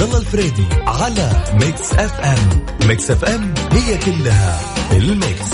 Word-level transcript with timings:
وعبد 0.00 0.10
الله 0.10 0.20
الفريدي 0.20 0.66
على 0.86 1.30
Mix 1.54 1.92
FM. 1.92 2.88
Mix 2.88 3.10
FM 3.10 3.54
هي 3.72 3.98
كلها 3.98 4.60
ال 4.92 5.04
mix. 5.04 5.50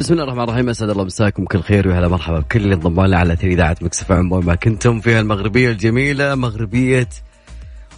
بسم 0.00 0.12
الله 0.12 0.24
الرحمن 0.24 0.42
الرحيم 0.42 0.68
أسعد 0.68 0.90
الله 0.90 1.04
مساكم 1.04 1.44
كل 1.44 1.60
خير 1.60 1.88
وهلا 1.88 2.08
مرحبا 2.08 2.38
بكل 2.38 2.60
اللي 2.60 2.74
انضم 2.74 3.04
لنا 3.04 3.18
على 3.18 3.32
اثير 3.32 3.50
إذاعة 3.50 3.76
Mix 3.80 3.99
FM 3.99 4.12
عن 4.12 4.32
وين 4.32 4.44
ما 4.44 4.54
كنتم 4.54 5.00
في 5.00 5.20
المغربية 5.20 5.70
الجميلة 5.70 6.34
مغربية 6.34 7.08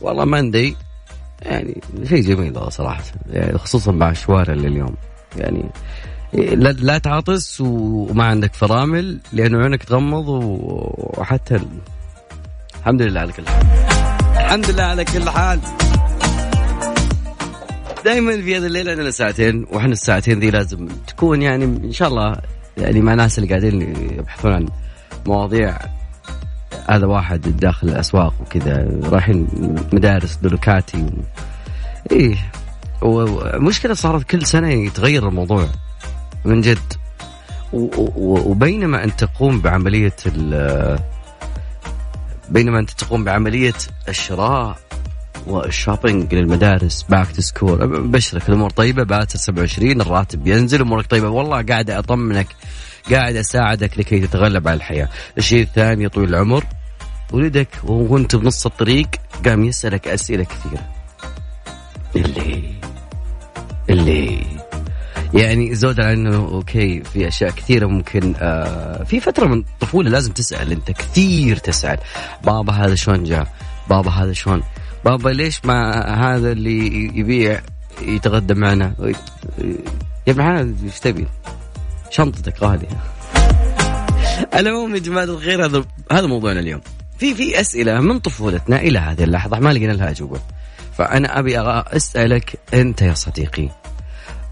والله 0.00 0.25
مندي 0.25 0.77
يعني 1.42 1.81
شيء 2.05 2.20
جميل 2.22 2.72
صراحة 2.72 3.03
يعني 3.31 3.58
خصوصا 3.58 3.92
مع 3.92 4.10
الشوارع 4.10 4.55
اللي 4.55 4.69
اليوم 4.69 4.94
يعني 5.36 5.64
لا, 6.33 6.98
تعطس 6.98 7.61
وما 7.61 8.25
عندك 8.25 8.55
فرامل 8.55 9.21
لأنه 9.33 9.59
عينك 9.59 9.84
تغمض 9.84 10.29
وحتى 10.29 11.57
ال... 11.57 11.67
الحمد 12.79 13.03
لله 13.03 13.21
على 13.21 13.33
كل 13.33 13.47
حال. 13.48 13.67
الحمد 14.37 14.71
لله 14.71 14.83
على 14.83 15.05
كل 15.05 15.31
حال. 15.31 15.61
دائما 18.05 18.43
في 18.43 18.56
هذا 18.56 18.67
الليل 18.67 18.89
عندنا 18.89 19.11
ساعتين 19.11 19.67
وإحنا 19.71 19.93
الساعتين 19.93 20.41
ذي 20.41 20.51
لازم 20.51 20.89
تكون 21.06 21.43
يعني 21.43 21.65
إن 21.65 21.93
شاء 21.93 22.09
الله 22.09 22.37
يعني 22.77 23.01
مع 23.01 23.15
ناس 23.15 23.39
اللي 23.39 23.49
قاعدين 23.49 23.83
يبحثون 24.19 24.53
عن 24.53 24.69
مواضيع 25.27 25.79
هذا 26.91 27.06
واحد 27.06 27.41
داخل 27.41 27.89
الأسواق 27.89 28.34
وكذا 28.41 29.01
رايحين 29.05 29.49
مدارس 29.93 30.37
دلوكاتي 30.37 31.03
و... 31.03 31.09
إيه 32.12 32.37
ومشكلة 33.03 33.95
صارت 33.95 34.23
كل 34.23 34.47
سنة 34.47 34.69
يتغير 34.69 35.29
الموضوع. 35.29 35.69
من 36.44 36.61
جد. 36.61 36.92
وبينما 37.72 39.05
أنت 39.05 39.25
تقوم 39.25 39.61
بعملية 39.61 40.17
بينما 42.48 42.78
أنت 42.78 42.91
تقوم 42.91 43.25
بعملية 43.25 43.75
الشراء 44.08 44.78
وال 45.47 45.64
shopping 45.64 46.34
للمدارس 46.34 47.03
back 47.03 47.33
to 47.33 47.41
school 47.41 48.08
بشرك 48.09 48.48
الأمور 48.48 48.70
طيبة 48.70 49.03
باكر 49.03 49.39
27 49.39 50.00
الراتب 50.00 50.47
ينزل 50.47 50.81
امورك 50.81 51.06
طيبة. 51.06 51.28
والله 51.28 51.62
قاعد 51.62 51.91
أطمنك 51.91 52.47
قاعد 53.11 53.36
أساعدك 53.36 53.98
لكي 53.98 54.20
تتغلب 54.20 54.69
على 54.69 54.77
الحياة. 54.77 55.09
الشيء 55.39 55.62
الثاني 55.62 56.09
طويل 56.09 56.28
العمر 56.28 56.64
ولدك 57.33 57.69
وأنت 57.84 58.36
بنص 58.36 58.66
الطريق 58.66 59.09
قام 59.44 59.65
يسألك 59.65 60.09
أسئلة 60.09 60.44
كثيرة. 60.44 60.87
اللي 62.16 62.75
اللي 63.91 64.47
يعني 65.34 65.75
زود 65.75 66.00
عن 66.00 66.12
إنه 66.12 66.37
أوكي 66.37 67.03
في 67.03 67.28
أشياء 67.28 67.50
كثيرة 67.50 67.87
ممكن 67.87 68.34
آه 68.39 69.05
في 69.05 69.21
فترة 69.21 69.47
من 69.47 69.59
الطفوله 69.59 70.11
لازم 70.11 70.33
تسأل 70.33 70.72
أنت 70.72 70.91
كثير 70.91 71.56
تسأل. 71.56 71.99
بابا 72.44 72.72
هذا 72.72 72.94
شلون 72.94 73.25
جاء؟ 73.25 73.47
بابا 73.91 74.11
هذا 74.11 74.33
شلون؟ 74.33 74.62
بابا 75.05 75.28
ليش 75.28 75.65
ما 75.65 76.00
هذا 76.15 76.53
اللي 76.53 77.06
يبيع 77.19 77.61
يتغدى 78.03 78.55
معنا؟ 78.55 78.93
يا 80.27 80.34
حلال 80.34 80.75
إيش 80.84 81.00
تبي؟ 81.00 81.27
شنطتك 82.11 82.62
غاليه 82.62 82.88
العموم 84.55 84.94
يا 84.94 85.00
جماعة 85.00 85.25
الخير 85.25 85.65
هذا 85.65 85.84
هذا 86.12 86.27
موضوعنا 86.27 86.61
اليوم. 86.61 86.81
في 87.19 87.34
في 87.34 87.61
أسئلة 87.61 88.00
من 88.00 88.19
طفولتنا 88.19 88.81
إلى 88.81 88.99
هذه 88.99 89.25
اللحظة 89.25 89.59
ما 89.59 89.72
لقينا 89.72 89.93
لها 89.93 90.11
اجوبه 90.11 90.41
فأنا 90.99 91.38
أبي 91.38 91.61
أسألك 91.61 92.59
أنت 92.75 93.03
يا 93.03 93.15
صديقي 93.15 93.69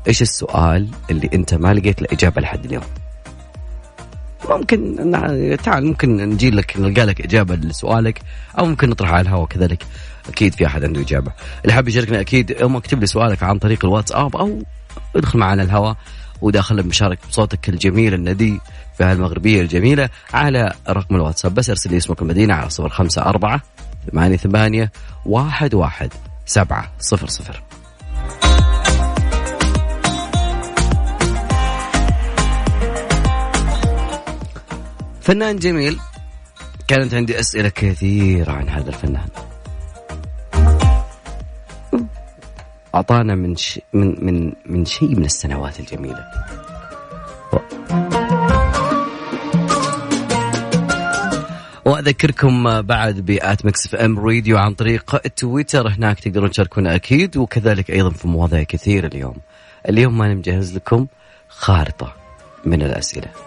إيش 0.09 0.23
السؤال 0.23 0.89
اللي 1.11 1.31
أنت 1.35 1.55
ما 1.55 1.75
لقيت 1.75 2.03
له 2.03 2.09
إجابة 2.13 2.41
لحد 2.41 2.65
اليوم؟ 2.65 2.85
ممكن 4.51 5.59
تعال 5.65 5.87
ممكن 5.87 6.17
نجي 6.17 6.51
لك 6.51 6.77
نلقى 6.79 7.05
لك 7.05 7.21
إجابة 7.21 7.55
لسؤالك 7.55 8.23
أو 8.59 8.67
ممكن 8.67 8.91
نطرح 8.91 9.11
على 9.11 9.21
الهواء 9.21 9.47
كذلك 9.47 9.83
أكيد 10.29 10.55
في 10.55 10.67
أحد 10.67 10.85
عنده 10.85 11.01
إجابة. 11.01 11.33
اللي 11.63 11.73
حاب 11.73 11.89
يشاركنا 11.89 12.21
أكيد 12.21 12.53
اما 12.53 12.79
اكتب 12.79 13.01
لي 13.01 13.07
سؤالك 13.07 13.43
عن 13.43 13.59
طريق 13.59 13.85
الواتساب 13.85 14.37
أو 14.37 14.63
ادخل 15.17 15.39
معنا 15.39 15.63
الهواء 15.63 15.97
وداخل 16.43 16.83
بمشاركة 16.83 17.29
بصوتك 17.29 17.69
الجميل 17.69 18.15
الندي 18.15 18.61
في 18.99 19.05
هالمغربية 19.05 19.61
الجميلة 19.61 20.09
على 20.35 20.73
رقم 20.89 21.15
الواتساب. 21.15 21.55
بس 21.55 21.71
ارسل 21.71 21.91
لي 21.91 21.97
اسمك 21.97 22.23
المدينة 22.23 22.55
على 22.55 22.71
صفر 22.71 22.89
خمسة 22.89 23.23
أربعة 23.23 23.61
ثمانية 24.13 24.37
ثمانية 24.37 24.93
واحد 25.27 25.75
واحد 25.75 26.13
سبعة 26.47 26.91
صفر 27.01 27.27
صفر. 27.29 27.66
فنان 35.27 35.57
جميل 35.57 35.99
كانت 36.89 37.15
عندي 37.15 37.41
أسئلة 37.41 37.69
كثيرة 37.69 38.53
عن 38.53 38.69
هذا 38.69 38.89
الفنان 38.89 39.29
أعطانا 42.95 43.35
من 43.35 43.57
ش... 43.57 43.81
من 43.93 44.25
من 44.25 44.53
من 44.67 44.85
شيء 44.85 45.09
من 45.09 45.25
السنوات 45.25 45.81
الجميلة 45.81 46.25
وأذكركم 51.85 52.83
بعد 52.83 53.21
ب 53.21 53.67
at 53.67 53.87
Mix 53.87 53.95
FM 53.95 54.19
Radio 54.19 54.59
عن 54.59 54.75
طريق 54.75 55.17
تويتر 55.17 55.89
هناك 55.89 56.21
تقدرون 56.21 56.51
تشاركونا 56.51 56.95
أكيد 56.95 57.37
وكذلك 57.37 57.91
أيضا 57.91 58.11
في 58.11 58.29
مواضيع 58.29 58.63
كثيرة 58.63 59.07
اليوم. 59.07 59.37
اليوم 59.89 60.19
ما 60.19 60.35
مجهز 60.35 60.77
لكم 60.77 61.07
خارطة 61.49 62.15
من 62.65 62.83
الأسئلة. 62.83 63.46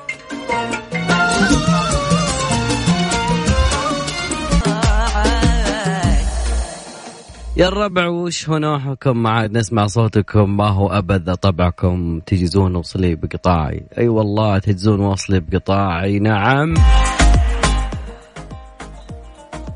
يا 7.57 7.67
الربع 7.67 8.07
وش 8.07 8.49
هو 8.49 8.57
نوحكم 8.57 9.23
ما 9.23 9.29
عاد 9.29 9.57
نسمع 9.57 9.87
صوتكم. 9.87 10.57
ما 10.57 10.67
هو 10.67 10.87
أبد 10.87 11.35
طبعكم. 11.35 12.19
تجزون 12.25 12.75
وصلي 12.75 13.15
بقطاعي. 13.15 13.75
أي 13.75 13.83
أيوة 13.97 14.15
والله 14.15 14.59
تجزون 14.59 14.99
وصلي 14.99 15.39
بقطاعي. 15.39 16.19
نعم. 16.19 16.73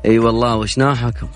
أي 0.04 0.10
أيوة 0.10 0.26
والله 0.26 0.56
وش 0.56 0.78
نوحكم 0.78 1.26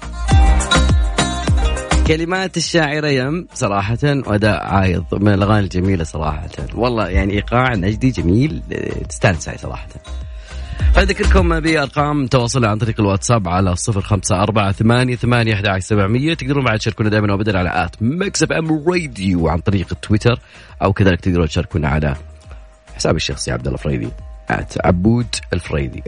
كلمات 2.08 2.56
الشاعرة 2.56 3.08
يم 3.08 3.46
صراحة 3.54 3.98
وأداء 4.04 4.66
عايض 4.66 5.04
من 5.12 5.34
الأغاني 5.34 5.60
الجميلة 5.60 6.04
صراحة. 6.04 6.48
والله 6.74 7.08
يعني 7.08 7.32
إيقاع 7.32 7.74
نجدي 7.74 8.10
جميل 8.10 8.62
تستانس 9.08 9.50
صراحة. 9.50 9.88
أذكركم 10.98 11.60
بأرقام 11.60 12.26
تواصل 12.26 12.64
عن 12.64 12.78
طريق 12.78 13.00
الواتساب 13.00 13.48
على 13.48 13.76
صفر 13.76 14.00
خمسة 14.00 14.42
أربعة 14.42 14.72
ثمانية 14.72 15.16
ثمانية 15.16 15.54
أحد 15.54 15.78
سبعمية. 15.78 16.34
تقدرون 16.34 16.64
بعد 16.64 16.78
تشاركونا 16.78 17.10
دائما 17.10 17.32
وأبدا 17.32 17.58
على 17.58 17.84
at 17.84 18.02
Mix 18.02 18.42
FM 18.42 18.84
Radio 18.88 19.48
عن 19.48 19.58
طريق 19.58 19.86
التويتر 19.92 20.40
أو 20.82 20.92
كذلك 20.92 21.20
تقدرون 21.20 21.48
تشاركونا 21.48 21.88
على 21.88 22.16
حسابي 22.96 23.16
الشخصي 23.16 23.52
عبد 23.52 23.66
الله 23.66 23.78
فريدي 23.78 24.08
آت 24.50 24.86
عبود 24.86 25.26
الفريدي. 25.52 26.02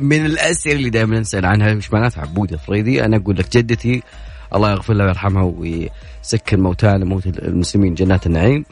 من 0.00 0.26
الأسئلة 0.26 0.76
اللي 0.76 0.90
دائما 0.90 1.20
نسأل 1.20 1.46
عنها 1.46 1.74
مش 1.74 1.92
معناتها 1.92 2.20
عبود 2.20 2.52
الفريدي 2.52 3.04
أنا 3.04 3.16
أقول 3.16 3.36
لك 3.36 3.56
جدتي 3.56 4.02
الله 4.54 4.70
يغفر 4.70 4.94
لها 4.94 5.06
ويرحمها 5.06 5.42
ويسكن 5.42 6.60
موتانا 6.60 7.04
موت 7.04 7.26
المسلمين 7.26 7.94
جنات 7.94 8.26
النعيم. 8.26 8.64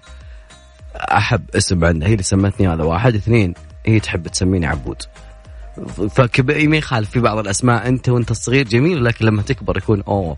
أحب 0.97 1.43
اسم 1.57 1.85
عندها 1.85 2.09
هي 2.09 2.13
اللي 2.13 2.23
سمتني 2.23 2.69
هذا 2.69 2.85
واحد. 2.85 3.15
اثنين 3.15 3.55
هي 3.87 4.01
تحب 4.01 4.29
تسميني 4.29 4.67
عبود. 4.67 5.03
فكبير 6.11 6.69
ما 6.69 6.77
يخالف 6.77 7.11
في 7.11 7.21
بعض 7.21 7.39
الأسماء 7.39 7.89
أنت 7.89 8.09
وأنت 8.09 8.33
صغير 8.33 8.69
جميل 8.69 9.05
لكن 9.05 9.25
لما 9.25 9.43
تكبر 9.43 9.77
يكون 9.77 10.03
أوه 10.09 10.37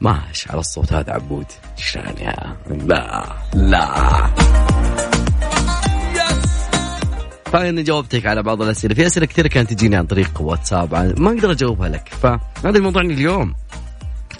ماش 0.00 0.50
على 0.50 0.60
الصوت 0.60 0.92
هذا 0.92 1.12
عبود. 1.12 1.46
شلون 1.76 2.14
يا 2.20 2.56
لا. 2.86 3.24
لا 3.54 4.26
فانا 7.44 7.82
جاوبتك 7.82 8.26
على 8.26 8.42
بعض 8.42 8.62
الأسئلة. 8.62 8.94
في 8.94 9.06
أسئلة 9.06 9.26
كثيرة 9.26 9.48
كانت 9.48 9.72
تجيني 9.72 9.96
عن 9.96 10.06
طريق 10.06 10.40
واتساب 10.40 10.94
ما 11.20 11.30
أقدر 11.30 11.50
أجاوبها 11.50 11.88
لك. 11.88 12.08
فهذا 12.08 12.78
الموضوع 12.78 13.02
اليوم. 13.02 13.54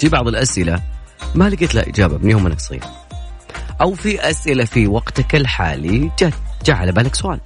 في 0.03 0.09
بعض 0.09 0.29
الأسئلة 0.29 0.83
ما 1.35 1.49
لقيت 1.49 1.75
لها 1.75 1.89
إجابة 1.89 2.19
من 2.19 2.31
يوم 2.31 2.47
أنك 2.47 2.61
صغير. 2.61 2.83
أو 3.81 3.95
في 3.95 4.31
أسئلة 4.31 4.65
في 4.65 4.87
وقتك 4.87 5.35
الحالي 5.35 6.11
جاء 6.19 6.33
جاء 6.65 6.77
على 6.77 6.93
بالك 6.93 7.15
سؤال. 7.15 7.41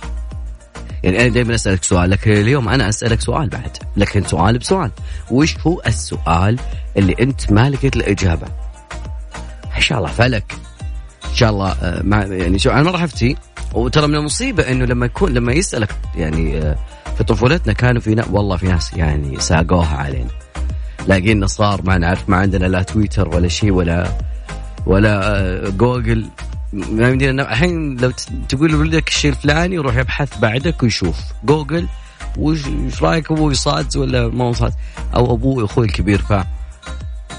يعني 1.02 1.20
أنا 1.20 1.28
دائما 1.28 1.54
أسألك 1.54 1.84
سؤال 1.84 2.10
لكن 2.10 2.32
اليوم 2.32 2.68
أنا 2.68 2.88
أسألك 2.88 3.20
سؤال 3.20 3.48
بعد. 3.48 3.76
لكن 3.96 4.24
سؤال 4.24 4.58
بسؤال. 4.58 4.90
وش 5.30 5.56
هو 5.66 5.82
السؤال 5.86 6.58
اللي 6.96 7.14
أنت 7.20 7.52
ما 7.52 7.70
لقيت 7.70 7.96
إجابة؟ 7.96 8.46
إن 9.76 9.80
شاء 9.80 9.98
الله 9.98 10.10
فلك. 10.10 10.52
إن 11.30 11.34
شاء 11.34 11.50
الله 11.50 11.72
آه، 11.72 12.02
ما 12.02 12.22
يعني 12.22 12.58
شو 12.58 12.70
أنا 12.70 12.82
مره 12.82 12.98
حفتي 12.98 13.36
وترى 13.74 14.06
من 14.06 14.14
المصيبة 14.14 14.70
إنه 14.70 14.84
لما 14.84 15.06
يكون 15.06 15.34
لما 15.34 15.52
يسألك 15.52 15.96
يعني 16.14 16.58
آه، 16.58 16.76
في 17.18 17.24
طفولتنا 17.24 17.72
كانوا 17.72 18.00
في 18.00 18.24
والله 18.30 18.56
في 18.56 18.66
ناس 18.66 18.94
يعني 18.94 19.40
ساقوها 19.40 19.96
علينا. 19.96 20.45
لاقينا 21.06 21.46
صار 21.46 21.80
ما 21.84 21.98
نعرف 21.98 22.28
ما 22.28 22.36
عندنا 22.36 22.66
لا 22.66 22.82
تويتر 22.82 23.28
ولا 23.28 23.48
شيء 23.48 23.70
ولا 23.72 24.08
ولا 24.86 25.36
آه، 25.36 25.68
جوجل. 25.68 26.26
ما 26.72 27.08
يمدينا 27.08 27.52
الحين 27.52 27.96
لو 27.96 28.12
تقول 28.48 28.70
لولدك 28.70 29.08
الشيء 29.08 29.30
الفلاني 29.30 29.74
يروح 29.74 29.96
يبحث 29.96 30.38
بعدك 30.38 30.82
ويشوف. 30.82 31.16
جوجل 31.44 31.86
وش 32.38 32.60
رأيك 33.02 33.30
أبوي 33.30 33.54
صاد 33.54 33.96
ولا 33.96 34.28
ما 34.28 34.44
هو 34.44 34.52
صاد 34.52 34.72
أو 35.14 35.34
أبوي 35.34 35.64
أخوي 35.64 35.86
الكبير 35.86 36.18
ف 36.18 36.32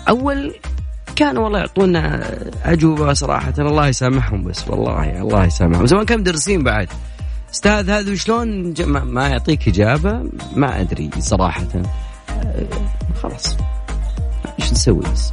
أول 0.09 0.53
كانوا 1.15 1.43
والله 1.43 1.59
يعطونا 1.59 2.29
أجوبة 2.63 3.13
صراحة. 3.13 3.53
الله 3.59 3.87
يسامحهم 3.87 4.43
بس 4.43 4.67
والله 4.67 5.21
الله 5.21 5.45
يسامحهم. 5.45 5.85
زمان 5.85 6.05
كانوا 6.05 6.21
مدرسين 6.21 6.63
بعد. 6.63 6.87
أستاذ 7.53 7.89
هذا 7.89 8.11
وشلون 8.11 8.73
ما 8.85 9.27
يعطيك 9.27 9.67
إجابة؟ 9.67 10.23
ما 10.55 10.81
أدري 10.81 11.09
صراحة. 11.19 11.67
خلاص. 13.21 13.57
إيش 14.59 14.71
نسوي 14.71 14.99
بس؟ 15.13 15.31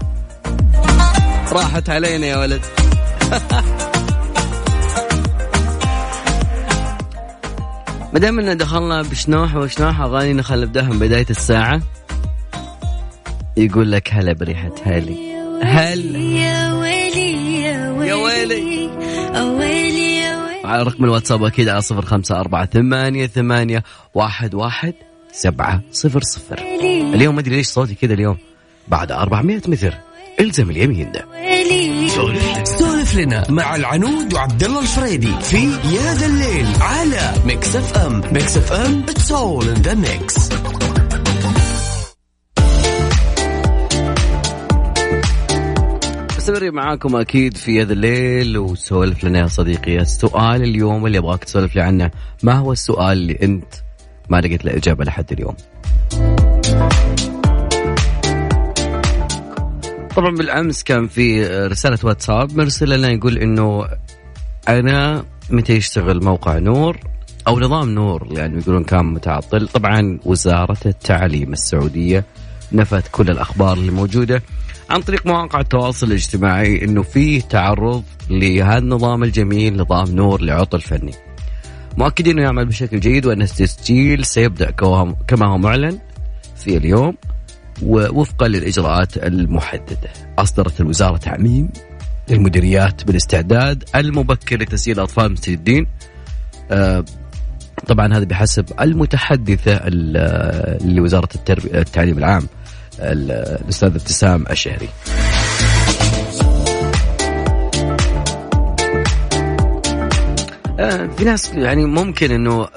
راحت 1.52 1.90
علينا 1.90 2.26
يا 2.26 2.36
ولد. 2.36 2.62
ما 8.12 8.20
دام 8.20 8.38
إن 8.38 8.56
دخلنا 8.56 9.02
بشنوح 9.02 9.56
وشنوح 9.56 10.00
اغاني 10.00 10.32
نخلف 10.32 10.70
دهم 10.70 10.98
بداية 10.98 11.26
الساعة. 11.30 11.82
يقول 13.56 13.92
لك 13.92 14.08
هلا 14.12 14.32
بريحة 14.32 14.72
هالي. 14.86 15.34
هلا 15.62 16.18
يا 16.18 16.74
ويلي 16.74 17.62
يا 17.62 17.90
ويلي 17.90 18.14
يا 18.14 18.16
ويلي 18.16 18.90
ويلي 19.34 20.16
يا 20.18 20.44
ويلي. 20.44 20.60
على 20.64 20.82
رقم 20.82 21.04
الواتساب 21.04 21.44
أكيد 21.44 21.68
على 21.68 21.80
صفر 21.80 22.04
خمسة 22.04 22.40
أربعة 22.40 22.66
ثمانية 22.66 23.26
ثمانية 23.26 23.82
واحد 24.14 24.54
واحد. 24.54 24.94
سبعة 25.34 25.82
صفر 25.92 26.22
صفر. 26.22 26.58
اليوم 27.14 27.34
ما 27.34 27.40
أدري 27.40 27.56
ليش 27.56 27.66
صوتي 27.66 27.94
كذا 27.94 28.14
اليوم. 28.14 28.36
بعد 28.88 29.12
400 29.12 29.60
متر. 29.69 29.94
إلزم 30.40 30.70
اليمين. 30.70 31.12
ده 31.12 31.25
سولف 32.64 33.14
لنا 33.14 33.50
مع 33.50 33.76
العنود 33.76 34.34
وعبد 34.34 34.62
الله 34.62 34.81
الفريدي 34.81 35.40
في 35.40 35.64
يا 35.66 36.14
ذا 36.14 36.26
الليل 36.26 36.66
على 36.81 37.32
Mix 37.46 37.76
FM 37.76 38.22
Mix 38.32 38.56
FM 38.56 39.02
it's 39.08 39.32
all 39.32 39.69
in 39.69 39.75
the 39.75 39.94
mix 39.94 40.48
مستمرين 46.36 46.75
معاكم 46.75 47.16
أكيد 47.16 47.56
في 47.56 47.82
يا 47.82 47.86
ذا 47.86 47.92
الليل 47.92 48.58
وسولف 48.58 49.25
لنا 49.25 49.38
يا 49.38 49.46
صديقي. 49.46 49.98
السؤال 50.00 50.62
اليوم 50.62 51.06
اللي 51.06 51.19
أبغاك 51.19 51.44
تسولف 51.44 51.76
لي 51.76 51.82
عنه 51.82 52.10
ما 52.42 52.52
هو 52.52 52.72
السؤال 52.72 53.19
اللي 53.19 53.38
أنت 53.42 53.83
ما 54.28 54.40
لقيت 54.40 54.64
له 54.64 54.76
إجابة 54.76 55.04
لحد 55.04 55.32
اليوم. 55.32 55.54
طبعا 60.16 60.30
بالأمس 60.30 60.82
كان 60.82 61.06
في 61.08 61.46
رسالة 61.46 61.98
واتساب 62.02 62.56
مرسل 62.56 62.98
لنا 62.98 63.10
يقول 63.10 63.38
إنه 63.38 63.86
أنا 64.68 65.24
متى 65.50 65.72
يشتغل 65.72 66.24
موقع 66.24 66.58
نور 66.58 66.98
أو 67.48 67.60
نظام 67.60 67.90
نور؟ 67.90 68.28
يعني 68.30 68.58
يقولون 68.58 68.84
كان 68.84 69.04
متعطل. 69.04 69.68
طبعا 69.68 70.18
وزارة 70.24 70.78
التعليم 70.86 71.52
السعودية 71.52 72.24
نفت 72.72 73.08
كل 73.12 73.30
الأخبار 73.30 73.76
اللي 73.76 73.92
موجودة 73.92 74.42
عن 74.90 75.00
طريق 75.02 75.26
مواقع 75.26 75.60
التواصل 75.60 76.06
الاجتماعي 76.06 76.84
إنه 76.84 77.02
في 77.02 77.40
تعرض 77.40 78.02
لهذا 78.30 78.78
النظام 78.78 79.22
الجميل 79.22 79.76
نظام 79.76 80.08
نور 80.08 80.40
لعطل 80.40 80.80
فني. 80.80 81.14
مؤكدين 81.96 82.32
إنه 82.32 82.43
يعمل 82.43 82.67
بشكل 82.67 83.00
جيد 83.00 83.26
وأن 83.26 83.43
التسجيل 83.43 84.25
سيبدأ 84.25 84.70
كما 85.29 85.46
هو 85.46 85.58
معلن 85.58 85.99
في 86.56 86.76
اليوم 86.76 87.17
ووفقا 87.82 88.49
للإجراءات 88.49 89.17
المحددة. 89.17 90.11
أصدرت 90.38 90.81
الوزارة 90.81 91.17
تعميم 91.17 91.69
للمديريات 92.31 93.05
بالاستعداد 93.05 93.85
المبكر 93.94 94.61
لتسجيل 94.61 94.96
الاطفال 94.99 95.26
المستجدين. 95.26 95.87
آه، 96.70 97.05
طبعا 97.87 98.17
هذا 98.17 98.25
بحسب 98.25 98.64
المتحدثة 98.81 99.88
لوزارة 100.85 101.29
التعليم 101.75 102.19
العام 102.19 102.49
الأستاذ 102.99 103.88
ابتسام 103.88 104.44
الشهري. 104.50 104.88
في 111.16 111.24
ناس 111.24 111.52
يعني 111.52 111.84
ممكن 111.84 112.30
إنه 112.30 112.68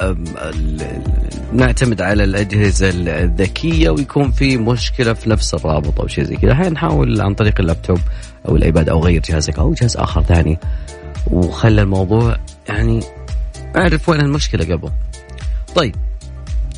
نعتمد 1.54 2.02
على 2.02 2.24
الأجهزة 2.24 2.90
الذكية 3.24 3.90
ويكون 3.90 4.32
في 4.32 4.58
مشكلة 4.58 5.14
في 5.14 5.30
نفس 5.30 5.54
الرابط 5.54 6.02
أو 6.02 6.08
شيء 6.08 6.24
زي 6.24 6.36
كذا، 6.36 6.52
الحين 6.52 6.74
نحاول 6.74 7.22
عن 7.22 7.34
طريق 7.34 7.60
اللابتوب 7.60 8.00
أو 8.48 8.56
الإيباد 8.56 8.90
أو 8.90 9.04
غير 9.04 9.22
جهازك 9.22 9.60
أو 9.60 9.74
جهاز 9.74 9.98
آخر 9.98 10.24
ثاني. 10.24 10.60
وخلى 11.28 11.82
الموضوع 11.82 12.38
يعني 12.70 13.00
أعرف 13.76 14.10
وين 14.10 14.22
المشكلة 14.22 14.76
قبل. 14.76 14.90
طيب 15.76 15.96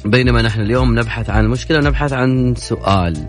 بينما 0.05 0.41
نحن 0.41 0.61
اليوم 0.61 0.99
نبحث 0.99 1.29
عن 1.29 1.43
المشكلة 1.45 1.79
نبحث 1.79 2.13
عن 2.13 2.55
سؤال 2.57 3.25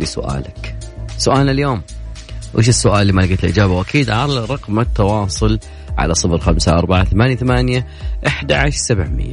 لسؤالك. 0.00 0.76
سؤالنا 1.18 1.50
اليوم 1.52 1.82
وش 2.54 2.68
السؤال 2.68 3.02
اللي 3.02 3.12
ما 3.12 3.22
لقيت 3.22 3.44
الإجابة؟ 3.44 3.72
وأكيد 3.72 4.10
على 4.10 4.44
رقم 4.44 4.80
التواصل 4.80 5.58
على 5.98 6.14
صفر 6.14 6.38
خمسة 6.38 6.72
أربعة 6.72 7.04
ثمانية 7.04 7.36
ثمانية 7.36 7.86
أحد 8.26 8.52
عشر 8.52 8.76
سبعمية. 8.76 9.32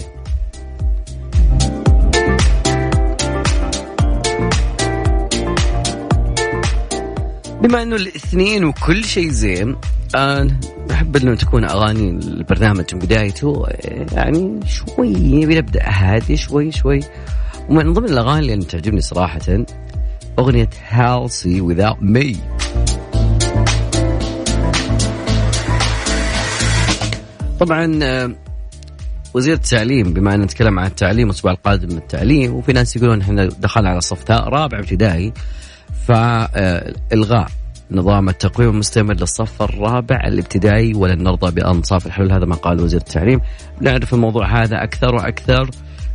بما 7.61 7.81
إنه 7.81 7.95
الاثنين 7.95 8.65
وكل 8.65 9.03
شيء 9.03 9.29
زين 9.29 9.75
آه 10.15 10.47
احب 10.91 11.15
إنه 11.15 11.35
تكون 11.35 11.63
أغاني 11.63 12.09
البرنامج 12.09 12.85
من 12.93 12.99
بدايته 12.99 13.65
يعني 14.11 14.59
شوي 14.65 15.45
نبدأ 15.45 15.83
هادي 15.85 16.37
شوي 16.37 16.71
شوي. 16.71 16.99
ومن 17.69 17.93
ضمن 17.93 18.09
الأغاني 18.09 18.53
اللي 18.53 18.65
تعجبني 18.65 19.01
صراحة 19.01 19.65
أغنية 20.39 20.69
هالسي 20.89 21.61
without 21.61 21.99
me. 22.01 22.37
طبعا 27.59 27.99
آه، 28.03 28.31
وزير 29.33 29.53
التعليم 29.53 30.13
بما 30.13 30.35
أن 30.35 30.41
نتكلم 30.41 30.79
عن 30.79 30.85
التعليم 30.85 31.27
الأسبوع 31.27 31.51
القادم 31.51 31.97
التعليم 31.97 32.53
وفي 32.53 32.73
ناس 32.73 32.95
يقولون 32.95 33.21
إحنا 33.21 33.45
دخلنا 33.45 33.89
على 33.89 34.01
صف 34.01 34.31
رابع 34.31 34.79
ابتدائي 34.79 35.33
فالغاء 36.07 37.47
نظام 37.91 38.29
التقويم 38.29 38.69
المستمر 38.69 39.13
للصف 39.13 39.61
الرابع 39.61 40.21
الابتدائي 40.27 40.93
ولن 40.93 41.23
نرضى 41.23 41.51
بأنصاف 41.51 42.05
الحلول 42.05 42.31
هذا 42.31 42.45
ما 42.45 42.55
قال 42.55 42.81
وزير 42.81 42.99
التعليم. 42.99 43.41
نعرف 43.81 44.13
الموضوع 44.13 44.63
هذا 44.63 44.83
أكثر 44.83 45.15
وأكثر. 45.15 45.69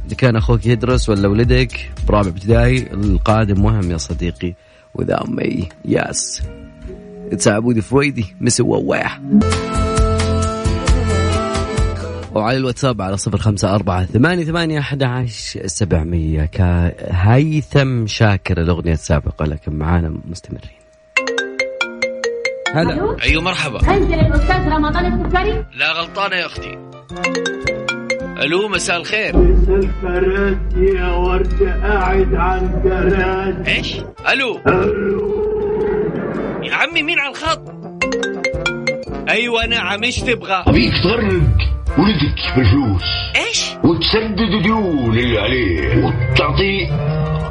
إذا 0.07 0.17
كان 0.17 0.37
أخوك 0.37 0.67
يدرس 0.67 1.09
ولا 1.09 1.29
ولدك 1.29 1.91
برابع 2.09 2.29
ابتدائي 2.29 2.93
القادم 2.93 3.63
مهم 3.63 3.91
يا 3.91 3.97
صديقي 3.97 4.55
وذا 4.95 5.25
أمي. 5.25 5.69
yes 5.85 6.43
it's 7.33 7.49
عبودي 7.49 7.81
فريدي 7.81 8.35
مسي 8.41 8.63
وواح 12.39 12.47
وعلى 12.47 12.57
الواتساب 12.57 13.03
على 13.03 13.17
صفر 13.17 13.39
خمسة 13.39 13.75
أربعة 13.75 14.05
ثمانية 14.05 14.45
ثمانية 14.45 14.79
أحد 14.79 15.03
عشر 15.03 15.67
سبعمية. 15.67 16.45
كان 16.45 16.91
هيثم 16.91 18.07
شاكر 18.07 18.61
الأغنية 18.61 18.93
السابقة 18.93 19.45
لكن 19.45 19.73
معانا 19.73 20.15
مستمرين. 20.31 20.79
هلا. 22.75 23.17
أيوه 23.23 23.43
مرحبا. 23.43 23.97
انزل 23.97 24.15
الاستاذ 24.15 24.69
رمضان 24.69 25.21
السكري 25.21 25.65
لا 25.77 25.93
غلطانة 25.93 26.37
يا 26.37 26.47
أختي. 26.47 26.79
ألو 28.43 28.69
مساء 28.69 28.97
الخير. 28.97 29.35
الفرد 29.69 30.77
يا 30.77 31.13
ورد 31.13 31.63
قاعد 31.63 32.35
عن 32.35 32.83
جراد 32.85 33.69
إيش؟ 33.69 34.01
ألو. 34.33 34.61
يا 36.63 36.75
عمي 36.75 37.03
مين 37.03 37.19
على 37.19 37.31
الخط؟ 37.31 37.63
أيوه 39.29 39.67
نعم 39.67 40.03
إيش 40.03 40.21
تبغى؟ 40.21 40.65
أبيك 40.67 40.93
تغرق 41.05 41.78
ولدك 41.99 42.57
بالفلوس 42.57 43.03
إيش؟ 43.37 43.71
وتسدد 43.85 44.41
الديون 44.41 45.19
اللي 45.19 45.39
عليه. 45.39 46.05
وتعطيه 46.05 46.91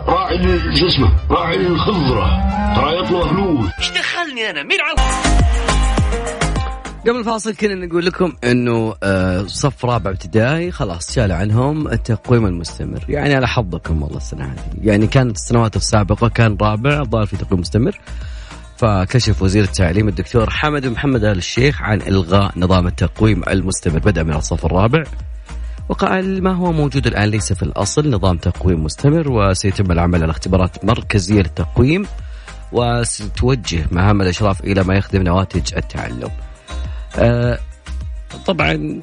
راعي 0.08 0.76
شو 0.76 0.88
اسمه؟ 0.88 1.12
راعي 1.30 1.68
الخضرة. 1.68 2.28
ترى 2.76 3.00
يطلع 3.00 3.28
فلوس. 3.28 3.70
إيش 3.80 3.90
دخلني 3.90 4.50
أنا؟ 4.50 4.64
مين 4.64 4.78
على 4.82 5.12
قبل 7.08 7.20
الفاصل 7.20 7.56
كنا 7.56 7.86
نقول 7.86 8.06
لكم 8.06 8.34
إنه 8.44 8.96
آه، 9.04 9.44
صف 9.44 9.86
رابع 9.86 10.12
ابتدائي. 10.12 10.72
خلاص 10.72 11.16
شال 11.16 11.32
عنهم 11.32 11.88
التقويم 11.88 12.46
المستمر. 12.46 13.06
يعني 13.10 13.36
على 13.36 13.48
حظكم 13.48 14.04
والله 14.04 14.18
السنة 14.18 14.46
هذه. 14.46 14.60
يعني 14.84 15.08
كانت 15.08 15.36
السنوات 15.36 15.76
السابقة 15.76 16.28
كان 16.30 16.58
رابع 16.62 17.04
ضال 17.04 17.28
في 17.28 17.38
تقويم 17.38 17.62
مستمر. 17.62 18.00
فكشف 18.78 19.42
وزير 19.42 19.64
التعليم 19.64 20.08
الدكتور 20.08 20.50
حمد 20.50 20.86
محمد 20.86 21.24
آل 21.24 21.38
الشيخ 21.38 21.82
عن 21.82 22.02
إلغاء 22.02 22.52
نظام 22.58 22.88
التقويم 22.88 23.44
المستمر. 23.50 24.00
بدءا 24.00 24.24
من 24.24 24.34
الصف 24.34 24.66
الرابع. 24.66 25.04
وقال 25.90 26.44
ما 26.44 26.54
هو 26.54 26.72
موجود 26.72 27.08
الآن 27.08 27.30
ليس 27.30 27.54
في 27.54 27.64
الأصل. 27.64 28.10
نظام 28.10 28.38
تقويم 28.38 28.84
مستمر 28.84 29.32
وسيتم 29.32 29.92
العمل 29.92 30.24
على 30.24 30.32
اختبارات 30.32 30.86
مركزية 30.86 31.42
للتقويم 31.42 32.06
وستوجه 32.72 33.88
مهام 33.92 34.22
الإشراف 34.22 34.62
إلى 34.62 34.84
ما 34.84 34.96
يخدم 34.96 35.24
نواتج 35.24 35.76
التعلم. 35.76 36.30
آه 37.20 37.60
طبعا 38.46 39.02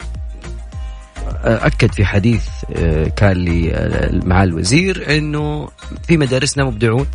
آه، 1.45 1.67
أكد 1.67 1.93
في 1.93 2.05
حديث 2.05 2.49
آه، 2.77 3.09
كان 3.09 3.33
لي 3.33 3.73
مع 4.25 4.43
الوزير 4.45 5.17
إنه 5.19 5.69
في 6.03 6.17
مدارسنا 6.17 6.65
مبدعون 6.65 7.07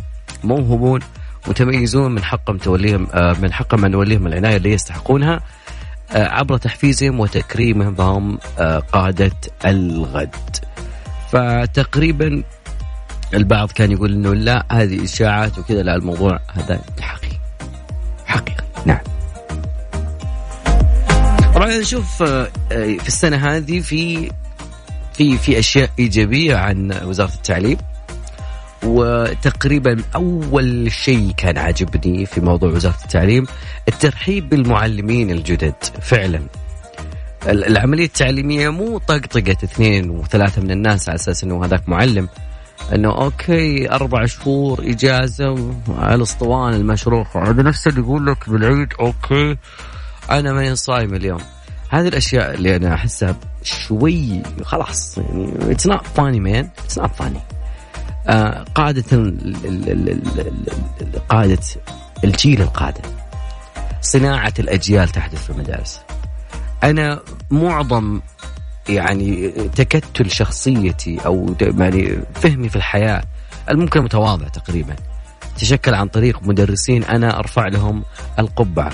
موهوبون 0.44 1.00
متميزون 1.48 2.12
من 2.12 2.24
حقهم 2.24 2.58
توليهم 2.58 3.06
آه، 3.14 3.36
من 3.42 3.52
حقهم 3.52 3.84
أن 3.84 3.90
نوليهم 3.90 4.26
العناية 4.26 4.56
اللي 4.56 4.72
يستحقونها 4.72 5.40
آه، 6.12 6.28
عبر 6.28 6.56
تحفيزهم 6.56 7.20
وتكريمهم 7.20 7.94
فهم 7.94 8.38
آه، 8.58 8.78
قادة 8.78 9.32
الغد. 9.64 10.56
فتقريبا 11.32 12.42
البعض 13.34 13.72
كان 13.72 13.92
يقول 13.92 14.12
إنه 14.12 14.34
لا 14.34 14.66
هذه 14.72 15.04
إشاعات 15.04 15.58
وكذا 15.58 15.82
لا 15.82 15.94
الموضوع 15.96 16.40
هذا 16.52 16.80
حقيقي. 17.00 17.36
حقيقي 18.26 18.64
نعم. 18.86 19.00
طبعا 21.54 21.78
نشوف 21.78 22.22
في 22.22 23.06
السنة 23.06 23.36
هذه 23.36 23.80
في 23.80 24.30
في 25.12 25.38
في 25.38 25.58
أشياء 25.58 25.90
إيجابية 25.98 26.56
عن 26.56 27.00
وزارة 27.04 27.34
التعليم 27.34 27.76
وتقريبا 28.84 29.96
أول 30.14 30.92
شيء 30.92 31.30
كان 31.36 31.58
عاجبني 31.58 32.26
في 32.26 32.40
موضوع 32.40 32.70
وزارة 32.70 32.96
التعليم 33.04 33.46
الترحيب 33.88 34.48
بالمعلمين 34.48 35.30
الجدد 35.30 35.74
فعلا. 36.02 36.42
ال- 37.48 37.64
العملية 37.64 38.04
التعليمية 38.04 38.68
مو 38.68 38.98
طقطقة 38.98 39.56
اثنين 39.64 40.10
وثلاثة 40.10 40.62
من 40.62 40.70
الناس 40.70 41.08
على 41.08 41.16
أساس 41.16 41.44
إنه 41.44 41.64
هذاك 41.64 41.88
معلم 41.88 42.28
إنه 42.94 43.08
okay 43.10 43.90
أربع 43.90 44.26
شهور 44.26 44.80
إجازة 44.84 45.74
على 45.98 46.14
الاسطوانه 46.14 46.76
المشروع. 46.76 47.26
هذا 47.34 47.62
نفسه 47.62 47.88
اللي 47.88 48.00
يقول 48.00 48.26
لك 48.26 48.48
بالعيد 48.50 48.88
okay. 49.00 49.56
أنا 50.30 50.52
ماني 50.52 50.76
صايم 50.76 51.14
اليوم. 51.14 51.40
هذه 51.90 52.08
الأشياء 52.08 52.54
اللي 52.54 52.76
أنا 52.76 52.94
أحسها 52.94 53.36
شوي 53.62 54.42
خلاص 54.64 55.18
يعني 55.18 55.72
it's 55.72 55.86
not 55.86 56.06
funny 56.06 56.40
man 56.40 56.68
it's 56.84 56.98
not 56.98 57.10
funny 57.14 57.40
ال- 58.28 58.64
قاعدة 61.28 61.58
الجيل 62.24 62.62
القادم. 62.62 63.10
صناعة 64.02 64.54
الأجيال 64.58 65.08
تحدث 65.08 65.44
في 65.44 65.50
المدارس. 65.50 66.00
أنا 66.84 67.20
معظم 67.50 68.20
يعني 68.88 69.48
تكتل 69.50 70.30
شخصيتي 70.30 71.18
أو 71.26 71.54
يعني 71.60 72.18
فهمي 72.34 72.68
في 72.68 72.76
الحياة 72.76 73.22
الممكن 73.70 74.00
متواضع 74.02 74.48
تقريبا. 74.48 74.96
تشكل 75.58 75.94
عن 75.94 76.08
طريق 76.08 76.40
مدرسين 76.42 77.04
أنا 77.04 77.38
أرفع 77.38 77.68
لهم 77.68 78.02
القبعة. 78.38 78.92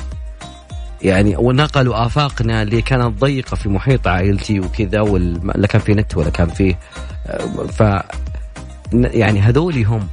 يعني 1.03 1.37
ونقلوا 1.37 2.07
آفاقنا 2.07 2.63
اللي 2.63 2.83
كانت 2.83 3.21
ضيقة 3.21 3.55
في 3.55 3.69
محيط 3.69 4.09
عائلتي 4.09 4.61
وكذا 4.61 5.01
وال- 5.01 5.53
لا 5.55 5.67
كان 5.67 5.81
في 5.81 5.95
نت 5.95 6.17
ولا 6.17 6.31
كان 6.31 6.49
فيه 6.49 6.79
آه، 7.27 7.67
ف 7.67 7.83
يعني 8.93 9.41
هذولي 9.41 9.85
هم 9.85 10.09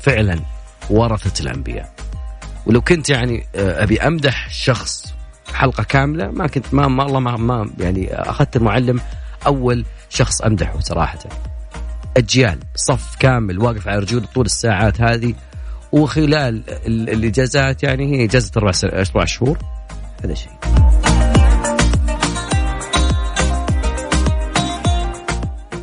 فعلا 0.00 0.40
ورثة 0.90 1.42
الأنبياء. 1.42 1.92
ولو 2.66 2.80
كنت 2.80 3.10
يعني 3.10 3.46
آه، 3.54 3.82
أبي 3.82 4.00
أمدح 4.00 4.50
شخص 4.50 5.14
حلقة 5.54 5.82
كاملة 5.82 6.30
ما 6.30 6.46
كنت 6.46 6.74
ما, 6.74 6.86
الله 7.06 7.20
ما, 7.20 7.36
ما 7.36 7.70
يعني 7.78 8.14
أخذت 8.14 8.56
المعلم 8.56 9.00
أول 9.46 9.84
شخص 10.08 10.40
أمدحه 10.42 10.80
صراحة. 10.80 11.18
أجيال 12.16 12.58
صف 12.74 13.16
كامل 13.18 13.58
واقف 13.58 13.88
على 13.88 13.98
رجول 13.98 14.24
طول 14.34 14.46
الساعات 14.46 15.00
هذه 15.00 15.34
وخلال 15.92 16.62
ال- 16.86 17.10
الإجازات 17.10 17.82
يعني 17.82 18.16
هي 18.16 18.24
إجازة 18.24 18.50
أربع 18.56 18.72
أربع 18.84 19.24
شهور. 19.24 19.58
هذا 20.24 20.34
شيء. 20.34 20.52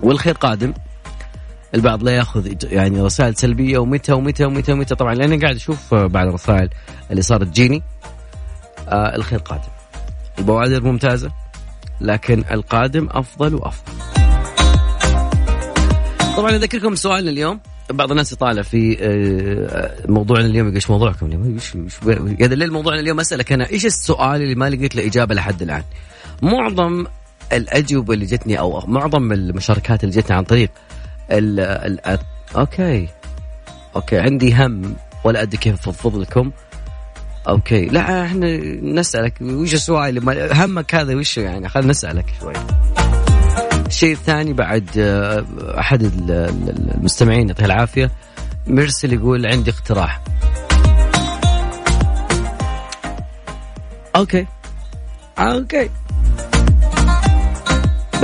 والخير 0.04 0.34
قادم. 0.34 0.74
البعض 1.76 2.04
لا 2.04 2.12
ياخذ 2.12 2.64
يعني 2.64 3.02
رسائل 3.02 3.36
سلبية 3.36 3.78
ومتى 3.78 4.14
ومتى 4.14 4.46
ومتى 4.46 4.72
ومتى 4.74 4.96
طبعا 4.96 5.16
لاني 5.16 5.38
قاعد 5.38 5.56
أشوف 5.56 5.94
آه، 5.94 6.08
بعض 6.08 6.28
الرسائل 6.28 6.70
اللي 7.12 7.22
صارت 7.22 7.48
تجيني 7.48 7.84
آه 8.90 9.16
الخير 9.16 9.40
قادم 9.40 9.64
البوادر 10.40 10.84
ممتازة 10.84 11.32
لكن 12.02 12.44
القادم 12.52 13.10
أفضل 13.12 13.56
وأفضل 13.56 13.94
طبعا 16.38 16.52
أذكركم 16.56 16.96
سؤالنا 16.96 17.32
اليوم 17.32 17.60
بعض 17.90 18.12
الناس 18.12 18.32
يطالع 18.32 18.62
في 18.62 18.98
آه، 19.02 20.08
موضوعنا 20.08 20.46
اليوم 20.46 20.76
إيش 20.76 20.90
موضوعكم 20.90 21.26
اليوم؟ 21.26 21.54
إيش 21.54 21.78
هذا 22.42 22.54
الليل 22.54 22.72
موضوعنا 22.72 23.00
اليوم 23.00 23.20
أسألك 23.20 23.52
أنا 23.52 23.70
إيش 23.70 23.86
السؤال 23.86 24.42
اللي 24.42 24.56
ما 24.56 24.70
لقيت 24.70 24.96
له 24.96 25.06
إجابة 25.06 25.36
لحد 25.36 25.62
الآن؟ 25.62 25.84
معظم 26.42 27.06
الأجوبة 27.54 28.14
اللي 28.14 28.26
جتني 28.26 28.60
أو 28.60 28.84
معظم 28.88 29.32
المشاركات 29.32 30.04
اللي 30.04 30.16
جتني 30.16 30.36
عن 30.36 30.44
طريق 30.44 30.70
ال 31.32 31.60
ال 31.60 32.20
okay. 32.56 33.08
okay 33.96 34.20
عندي 34.20 34.54
هم 34.56 34.96
ولا 35.24 35.42
أدري 35.42 35.58
كيف 35.58 35.74
أفضفض 35.76 36.16
لكم. 36.18 36.52
okay 37.48 37.86
لا 37.86 38.26
إحنا 38.26 38.58
نسألك 38.82 39.34
وش 39.42 39.74
السؤال 39.74 40.30
همك 40.54 40.96
هذا 40.96 41.16
وش 41.16 41.38
يعني؟ 41.38 41.70
خلينا 41.70 41.90
نسألك 41.90 42.26
شوي. 42.40 42.54
الشيء 43.88 44.14
الثاني 44.14 44.54
بعد 44.54 44.90
آه، 44.98 45.46
أحد 45.80 46.02
ال- 46.04 46.32
ال- 46.32 46.92
المستمعين 46.96 47.48
يعطيه 47.48 47.66
العافية. 47.66 48.12
مرسل 48.68 49.14
يقول 49.14 49.46
عندي 49.46 49.72
اقتراح. 49.72 50.22
okay. 54.16 54.46
okay. 55.40 55.90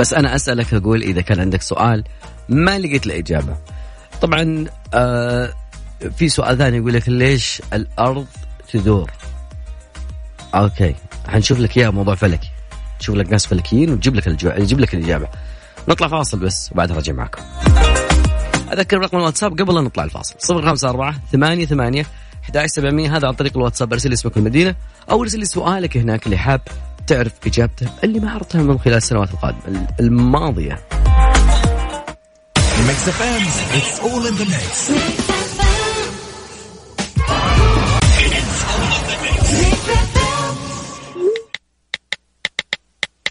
بس 0.00 0.14
أنا 0.14 0.34
أسألك 0.34 0.74
أقول 0.74 1.02
إذا 1.02 1.20
كان 1.20 1.40
عندك 1.40 1.62
سؤال 1.62 2.04
ما 2.50 2.78
لقيت 2.78 3.06
إجابة. 3.06 3.56
طبعا 4.22 4.66
آه 4.94 5.52
في 6.16 6.28
سؤال 6.28 6.58
ثاني 6.58 6.76
يقول 6.76 6.94
لك 6.94 7.08
ليش 7.08 7.62
الأرض 7.72 8.26
تدور؟ 8.72 9.10
أوكي 10.54 10.94
حنشوف 11.28 11.58
لك 11.58 11.78
اياه 11.78 11.90
موضوع 11.90 12.14
فلكي. 12.14 12.50
نشوف 13.00 13.16
لك 13.16 13.30
ناس 13.32 13.46
فلكيين 13.46 13.90
وتجيب 13.90 14.14
لك 14.14 14.28
الجو... 14.28 14.50
تجيب 14.50 14.80
لك 14.80 14.94
الإجابة. 14.94 15.28
نطلع 15.88 16.08
فاصل 16.08 16.38
بس 16.38 16.72
وبعدها 16.72 16.96
راجع 16.96 17.12
معكم. 17.12 17.42
أذكر 18.72 18.98
رقم 18.98 19.18
الواتساب 19.18 19.60
قبل 19.60 19.74
لا 19.74 19.80
نطلع 19.80 20.04
الفاصل. 20.04 20.34
054 20.50 21.20
8 21.32 21.66
8 21.66 22.04
11700 22.44 23.16
هذا 23.16 23.28
عن 23.28 23.34
طريق 23.34 23.56
الواتساب. 23.56 23.92
أرسل 23.92 24.12
اسمك 24.12 24.36
والمدينة 24.36 24.74
أو 25.10 25.22
أرسل 25.22 25.46
سؤالك 25.46 25.96
هناك 25.96 26.26
اللي 26.26 26.38
حاب 26.38 26.60
تعرف 27.06 27.32
إجابته 27.46 27.88
اللي 28.04 28.20
ما 28.20 28.30
عرفتها 28.30 28.62
من 28.62 28.78
خلال 28.78 28.96
السنوات 28.96 29.30
القادمة 29.30 29.86
الماضية. 30.00 30.78
Mix 32.86 32.98
FM, 33.08 33.42
it's 33.78 33.98
all 34.00 34.26
in 34.26 34.34
the 34.36 34.46
mix. 34.46 35.90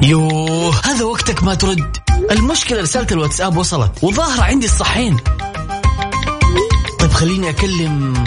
يوه 0.02 0.76
هذا 0.86 1.06
وقتك 1.06 1.44
ما 1.44 1.54
ترد 1.56 1.98
المشكلة 2.32 2.82
رسالة 2.82 3.08
الواتساب 3.12 3.58
وصلت 3.58 3.92
وظاهرة 4.04 4.42
عندي 4.44 4.66
الصحين 4.66 5.18
طيب 7.00 7.12
خليني 7.12 7.50
أكلم 7.50 8.24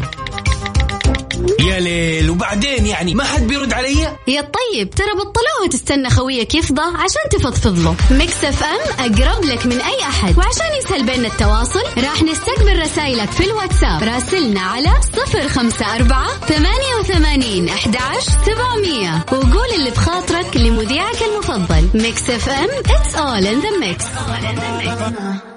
يا 1.60 1.80
ليل 1.80 2.30
وبعدين 2.30 2.86
يعني 2.86 3.14
ما 3.14 3.24
حد 3.24 3.46
بيرد 3.46 3.72
علي؟ 3.72 4.16
يا 4.28 4.40
طيب 4.40 4.90
ترى 4.90 5.10
بطلوها 5.14 5.68
تستنى 5.70 6.10
خويك 6.10 6.54
يفضى 6.54 6.82
عشان 6.82 7.22
تفضفض 7.30 7.78
له 7.78 7.96
Mix 8.10 8.44
FM 8.44 8.80
أقرب 8.98 9.44
لك 9.44 9.66
من 9.66 9.80
أي 9.80 10.02
أحد. 10.02 10.38
وعشان 10.38 10.66
يسهل 10.78 11.06
بيننا 11.06 11.28
التواصل 11.28 11.82
راح 11.96 12.22
نستقبل 12.22 12.82
رسايلك 12.82 13.30
في 13.30 13.44
الواتساب. 13.44 14.02
راسلنا 14.02 14.60
على 14.60 14.90
صفر 15.16 15.48
خمسة 15.48 15.96
أربعة 15.96 16.28
ثمانية 16.28 16.94
وثمانين 17.00 17.68
أحداش 17.68 18.24
سبعمية. 18.46 19.24
وقول 19.32 19.68
اللي 19.78 19.90
بخاطرك 19.90 20.56
لمذيعك 20.56 21.22
المفضل. 21.22 21.88
Mix 21.94 22.30
FM 22.30 22.68
it's 22.68 23.14
all 23.14 23.46
in 23.46 23.60
the 23.64 23.78
mix. 23.80 25.51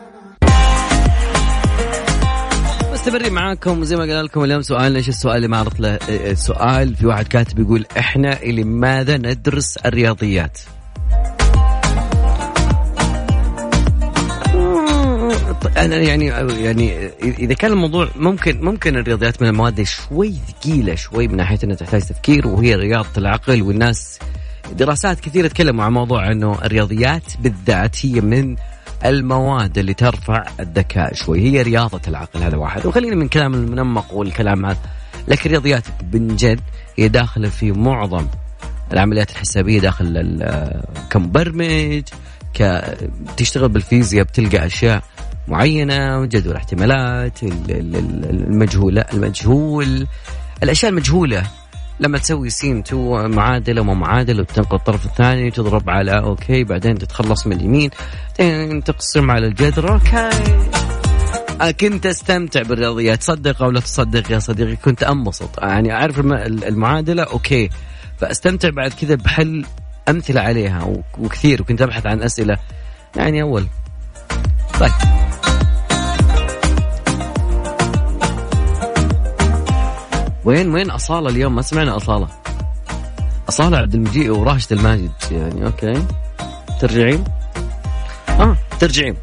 مستمرين 3.05 3.33
معاكم 3.33 3.81
وزي 3.81 3.95
ما 3.95 4.01
قلنا 4.01 4.23
لكم 4.23 4.43
اليوم 4.43 4.61
سؤالنا 4.61 4.97
إيش 4.97 5.09
السؤال 5.09 5.35
اللي 5.35 5.47
ما 5.47 5.57
عرفت 5.57 5.79
له 5.79 5.99
إيه، 6.09 6.33
سؤال 6.33 6.95
في 6.95 7.05
واحد 7.05 7.27
كاتب 7.27 7.59
يقول 7.59 7.85
إحنا 7.97 8.39
لماذا 8.45 9.17
ندرس 9.17 9.77
الرياضيات؟ 9.77 10.59
أنا 15.77 15.95
يعني 15.95 16.25
يعني 16.63 17.09
إذا 17.23 17.53
كان 17.53 17.71
الموضوع 17.71 18.07
ممكن 18.15 18.61
ممكن 18.61 18.97
الرياضيات 18.97 19.41
من 19.41 19.47
المواد 19.47 19.83
شوي 19.83 20.33
ثقيلة 20.47 20.95
شوي 20.95 21.27
من 21.27 21.35
ناحية 21.35 21.59
إنها 21.63 21.75
تحتاج 21.75 22.01
تفكير 22.01 22.47
وهي 22.47 22.75
رياضة 22.75 23.09
العقل 23.17 23.61
والناس 23.61 24.19
دراسات 24.71 25.19
كثيرة 25.19 25.47
تكلموا 25.47 25.83
عن 25.83 25.93
موضوع 25.93 26.31
إنه 26.31 26.57
الرياضيات 26.63 27.23
بالذات 27.39 28.05
هي 28.05 28.21
من 28.21 28.55
المواد 29.05 29.77
اللي 29.77 29.93
ترفع 29.93 30.43
الذكاء 30.59 31.13
شوي. 31.13 31.39
هي 31.39 31.61
رياضة 31.61 32.01
العقل 32.07 32.43
هذا 32.43 32.57
واحد. 32.57 32.85
وخلينا 32.85 33.15
من 33.15 33.27
كلام 33.27 33.53
المنمق 33.53 34.13
والكلام 34.13 34.65
هذا. 34.65 34.77
لكن 35.27 35.41
الرياضيات 35.45 35.83
من 36.03 36.31
جد 36.31 36.59
هي 36.97 37.07
داخلة 37.07 37.49
في 37.49 37.71
معظم 37.71 38.27
العمليات 38.93 39.31
الحسابية 39.31 39.79
داخل 39.79 40.39
كمبرمج 41.09 42.03
تشتغل 43.37 43.69
بالفيزياء 43.69 44.25
بتلقى 44.25 44.65
أشياء 44.65 45.03
معينة 45.47 46.25
جدول 46.25 46.55
احتمالات 46.55 47.43
ال- 47.43 47.51
ال- 47.71 47.95
ال- 47.95 48.29
المجهوله 48.29 49.01
المجهول. 49.13 50.07
الأشياء 50.63 50.91
المجهولة 50.91 51.43
لما 51.99 52.17
تسوي 52.17 52.49
سين 52.49 52.83
تو 52.83 53.27
معادلة 53.27 53.81
وما 53.81 53.93
معادله 53.93 54.41
وتنقل 54.41 54.75
الطرف 54.75 55.05
الثاني 55.05 55.51
تضرب 55.51 55.89
على 55.89 56.11
okay 56.19 56.63
بعدين 56.63 56.97
تتخلص 56.97 57.47
من 57.47 57.53
اليمين 57.53 57.89
بعدين 58.39 58.83
تقسم 58.83 59.31
على 59.31 59.47
الجذر. 59.47 59.93
okay. 59.93 60.29
كنت 61.79 62.05
استمتع 62.05 62.61
بالرياضيات 62.61 63.19
تصدق 63.19 63.63
أو 63.63 63.71
لا 63.71 63.79
تصدق 63.79 64.31
يا 64.31 64.39
صديقي 64.39 64.75
كنت 64.75 65.03
أنبسط. 65.03 65.59
يعني 65.59 65.93
أعرف 65.93 66.19
الم- 66.19 66.33
المعادلة 66.63 67.23
okay. 67.23 67.69
فأستمتع 68.17 68.69
بعد 68.69 68.91
كذا 68.93 69.15
بحل 69.15 69.65
أمثلة 70.09 70.41
عليها 70.41 71.03
وكثير 71.17 71.61
وكنت 71.61 71.81
أبحث 71.81 72.05
عن 72.05 72.21
أسئلة. 72.21 72.57
يعني 73.15 73.41
أول. 73.41 73.67
طيب. 74.79 74.91
وين 80.45 80.73
وين 80.73 80.91
أصالة 80.91 81.29
اليوم؟ 81.29 81.55
ما 81.55 81.61
سمعنا 81.61 81.97
أصالة. 81.97 82.27
أصالة 83.49 83.77
عبد 83.77 83.93
المجيد 83.95 84.29
وراشد 84.29 84.73
الماجد 84.73 85.11
يعني 85.31 85.65
okay. 85.65 86.05
ترجعين؟ 86.81 87.23
آه 88.29 88.57
ترجعين. 88.79 89.15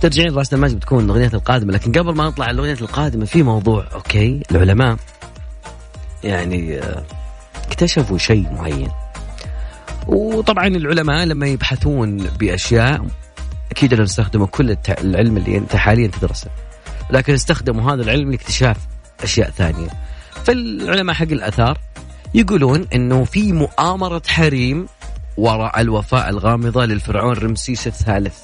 ترجعين 0.00 0.34
راشد 0.34 0.54
الماجد 0.54 0.76
بتكون 0.76 1.04
الاغنيه 1.04 1.30
القادمة 1.34 1.72
لكن 1.72 1.92
قبل 1.92 2.14
ما 2.14 2.26
نطلع 2.26 2.44
على 2.46 2.54
الأغنية 2.54 2.80
القادمة 2.80 3.24
في 3.24 3.42
موضوع 3.42 3.86
okay 3.94 4.42
العلماء 4.50 4.96
يعني 6.24 6.78
آه، 6.78 7.04
اكتشفوا 7.66 8.18
شيء 8.18 8.52
معين. 8.52 8.88
وطبعا 10.06 10.66
العلماء 10.66 11.24
لما 11.24 11.46
يبحثون 11.46 12.16
بأشياء 12.16 13.06
أكيد 13.70 13.92
أنهم 13.92 14.04
يستخدموا 14.04 14.46
كل 14.46 14.76
العلم 15.00 15.36
اللي 15.36 15.56
أنت 15.56 15.76
حاليا 15.76 16.06
تدرسه. 16.06 16.50
لكن 17.10 17.32
استخدموا 17.32 17.92
هذا 17.92 18.02
العلم 18.02 18.30
لاكتشاف 18.30 18.76
أشياء 19.22 19.50
ثانية. 19.50 19.88
فالعلماء 20.44 21.14
حق 21.14 21.30
الأثار 21.30 21.78
يقولون 22.34 22.86
إنه 22.94 23.24
في 23.24 23.52
مؤامرة 23.52 24.22
حريم 24.26 24.86
وراء 25.36 25.80
الوفاء 25.80 26.28
الغامضة 26.28 26.84
للفرعون 26.84 27.32
رمسيس 27.32 27.86
الثالث. 27.86 28.38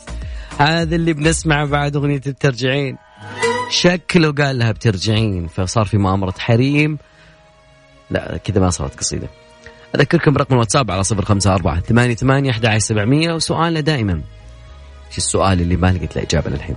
هذا 0.59 0.97
اللي 0.97 1.12
بنسمعه 1.12 1.66
بعد 1.66 1.97
أغنية 1.97 2.21
الترجعين. 2.26 2.97
شكله 3.71 4.32
قال 4.32 4.58
لها 4.58 4.73
بترجعين 4.73 5.47
فصار 5.47 5.84
في 5.84 5.99
مؤامرة 5.99 6.34
حريم. 6.39 6.99
لا 8.10 8.37
كذا 8.45 8.60
ما 8.60 8.71
صارت 8.71 8.99
قصيدة. 8.99 9.28
أذكركم 9.95 10.32
برقم 10.32 10.54
الواتساب 10.54 10.91
على 10.91 11.04
صفر 11.04 11.25
خمسة 11.25 11.54
أربعة 11.54 11.80
ثمانية 11.80 12.15
ثمانية 12.15 12.50
أحد 12.50 12.78
سبعمية 12.78 13.32
وسؤالنا 13.32 13.80
دائما. 13.80 14.21
شو 15.10 15.17
السؤال 15.17 15.60
اللي 15.60 15.76
ما 15.76 15.93
لقيت 15.93 16.17
له 16.17 16.23
إجابة 16.23 16.50
للحين؟ 16.50 16.76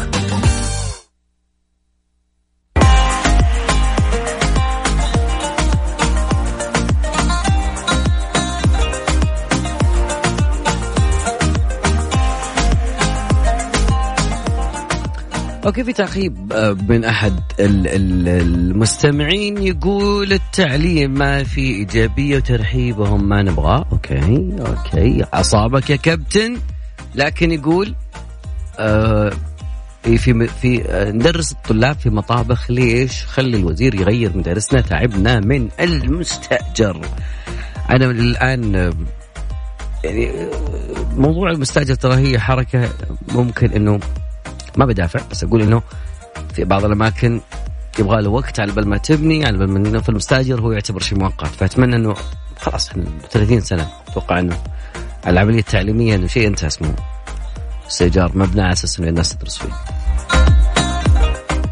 okay 15.71 15.83
في 15.83 15.93
تعقيب 15.93 16.53
آه، 16.53 16.77
من 16.89 17.05
أحد 17.05 17.39
ال- 17.59 17.87
ال- 17.87 18.27
المستمعين 18.27 19.57
يقول 19.63 20.33
التعليم 20.33 21.11
ما 21.13 21.43
في 21.43 21.61
إيجابية 21.61 22.37
وترحيبهم 22.37 23.29
ما 23.29 23.41
نبغاه. 23.41 23.85
okay 23.91 24.55
okay. 24.59 25.23
أصابك 25.33 25.89
يا 25.89 25.95
كابتن؟ 25.95 26.57
لكن 27.15 27.51
يقول 27.51 27.95
آه 28.79 29.31
إيه 30.07 30.17
في 30.17 30.47
في 30.47 30.83
آه، 30.89 31.11
ندرس 31.11 31.51
الطلاب 31.51 31.95
في 31.99 32.09
مطابخ. 32.09 32.71
ليش؟ 32.71 33.25
خلي 33.25 33.57
الوزير 33.57 33.95
يغير 33.95 34.37
مدارسنا 34.37 34.81
تعبنا 34.81 35.39
من 35.39 35.69
المستأجر. 35.79 37.01
أنا 37.89 38.05
الآن 38.05 38.75
آه، 38.75 38.93
يعني 40.03 40.31
موضوع 41.17 41.51
المستأجر 41.51 41.95
ترى 41.95 42.15
هي 42.15 42.39
حركة 42.39 42.89
ممكن 43.35 43.71
إنه 43.71 43.99
ما 44.77 44.85
بدافع 44.85 45.19
بس 45.31 45.43
أقول 45.43 45.61
إنه 45.61 45.81
في 46.53 46.63
بعض 46.63 46.85
الأماكن 46.85 47.41
يبغى 47.99 48.21
له 48.21 48.29
وقت 48.29 48.59
على 48.59 48.71
بال 48.71 48.87
ما 48.87 48.97
تبني 48.97 49.45
على 49.45 49.57
بال 49.57 49.91
ما 49.91 50.01
في 50.01 50.09
المستاجر 50.09 50.61
هو 50.61 50.71
يعتبر 50.71 50.99
شيء 50.99 51.19
مؤقت. 51.19 51.47
فأتمنى 51.47 51.95
إنه 51.95 52.15
خلاص 52.59 52.89
إحنا 52.89 53.03
30 53.29 53.61
سنة 53.61 53.89
أتوقع 54.07 54.39
إنه 54.39 54.57
العملية 55.27 55.59
التعليمية 55.59 56.15
إنه 56.15 56.27
شيء 56.27 56.47
انتهى 56.47 56.67
اسمه 56.67 56.95
استئجار 57.87 58.31
مبنى 58.37 58.61
على 58.61 58.73
أساس 58.73 58.99
إنه 58.99 59.09
الناس 59.09 59.35
تدرس 59.35 59.57
فيه. 59.57 59.73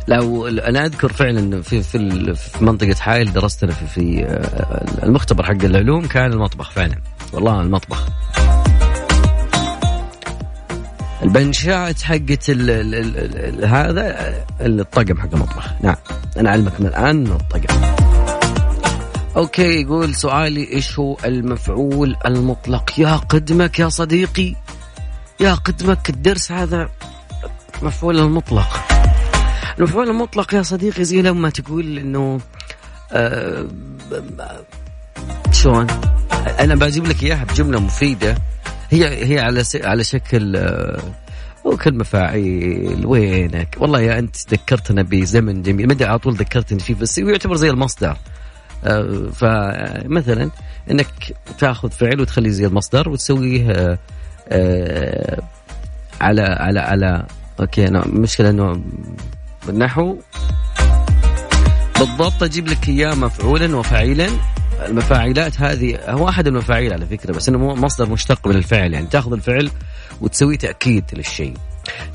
لو 0.07 0.47
أنا 0.47 0.85
أذكر 0.85 1.13
فعلا 1.13 1.61
في 1.61 1.83
في 1.83 2.33
في 2.35 2.65
منطقة 2.65 2.95
حائل 2.95 3.33
درست 3.33 3.63
أنا 3.63 3.73
في, 3.73 3.87
في 3.87 4.25
آه، 4.25 5.03
المختبر 5.03 5.43
حق 5.43 5.63
العلوم 5.63 6.07
كان 6.07 6.33
المطبخ 6.33 6.71
فعلا. 6.71 6.95
والله 7.33 7.61
المطبخ. 7.61 8.05
البنشات 11.23 12.01
حقت 12.01 12.49
هذا 13.63 14.35
الطقم 14.61 15.21
حق 15.21 15.33
المطبخ. 15.33 15.67
نعم. 15.81 15.95
أنا 16.37 16.49
أعلمك 16.49 16.81
من 16.81 16.87
الآن 16.87 17.05
إنه 17.05 17.35
الطقم. 17.35 17.81
أوكي 19.37 19.81
يقول 19.81 20.15
سؤالي 20.15 20.73
إيش 20.73 20.99
هو 20.99 21.17
المفعول 21.25 22.15
المطلق؟ 22.25 22.99
يا 22.99 23.15
قدمك 23.15 23.79
يا 23.79 23.89
صديقي 23.89 24.55
يا 25.39 25.53
قدمك 25.53 26.09
الدرس 26.09 26.51
هذا 26.51 26.89
مفعول 27.81 28.19
المطلق. 28.19 28.79
المفعول 29.77 30.09
المطلق 30.09 30.53
يا 30.53 30.61
صديقي 30.61 31.03
زي 31.03 31.21
لما 31.21 31.49
تقول 31.49 31.97
إنه 31.97 32.39
آه 33.11 33.67
شلون؟ 35.51 35.87
أنا 36.59 36.75
بجيب 36.75 37.07
لك 37.07 37.23
إياها 37.23 37.43
بجملة 37.43 37.79
مفيدة. 37.79 38.35
هي 38.89 39.25
هي 39.33 39.39
على 39.39 39.63
س... 39.63 39.75
على 39.75 40.03
شكل 40.03 40.55
آه، 40.55 41.03
وكلمة 41.65 42.03
فاعل 42.03 43.01
وينك؟ 43.05 43.75
والله 43.79 44.01
يا 44.01 44.19
أنت 44.19 44.35
ذكرتنا 44.53 45.01
بزمن 45.01 45.61
جميل. 45.61 45.87
ما 45.87 45.95
على 46.01 46.19
طول 46.19 46.33
ذكرتني 46.33 46.79
فيه 46.79 46.95
بس 46.95 47.17
يعتبر 47.17 47.55
زي 47.55 47.69
المصدر. 47.69 48.17
آه، 48.83 49.29
فمثلا 49.33 50.49
إنك 50.91 51.07
تأخذ 51.59 51.91
فعل 51.91 52.21
وتخليه 52.21 52.49
زي 52.49 52.65
المصدر 52.65 53.09
وتسويه 53.09 53.99
آه، 54.49 55.41
على 56.21 56.41
على 56.41 56.79
على 56.79 57.25
أوكي 57.59 57.87
أنا 57.87 58.05
المشكلة 58.05 58.49
إنه 58.49 58.81
بالنحو 59.67 60.17
بالضبط 61.99 62.43
أجيب 62.43 62.67
لك 62.67 62.89
إياه 62.89 63.15
مفعولا 63.15 63.77
وفعيلا 63.77 64.29
المفاعلات 64.85 65.61
هذه 65.61 65.97
هو 66.07 66.29
أحد 66.29 66.47
المفاعيل 66.47 66.93
على 66.93 67.05
فكرة 67.05 67.33
بس 67.33 67.49
إنه 67.49 67.75
مصدر 67.75 68.09
مشتق 68.09 68.47
من 68.47 68.55
الفعل 68.55 68.93
يعني 68.93 69.07
تأخذ 69.07 69.33
الفعل 69.33 69.69
وتسويه 70.21 70.57
تأكيد 70.57 71.03
للشيء. 71.13 71.53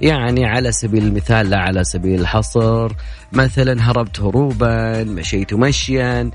يعني 0.00 0.46
على 0.46 0.72
سبيل 0.72 1.04
المثال 1.04 1.50
لا 1.50 1.58
على 1.58 1.84
سبيل 1.84 2.20
الحصر 2.20 2.92
مثلا 3.32 3.90
هربت 3.90 4.20
هروبا 4.20 5.04
مشيت 5.04 5.54
مشيا. 5.54 6.30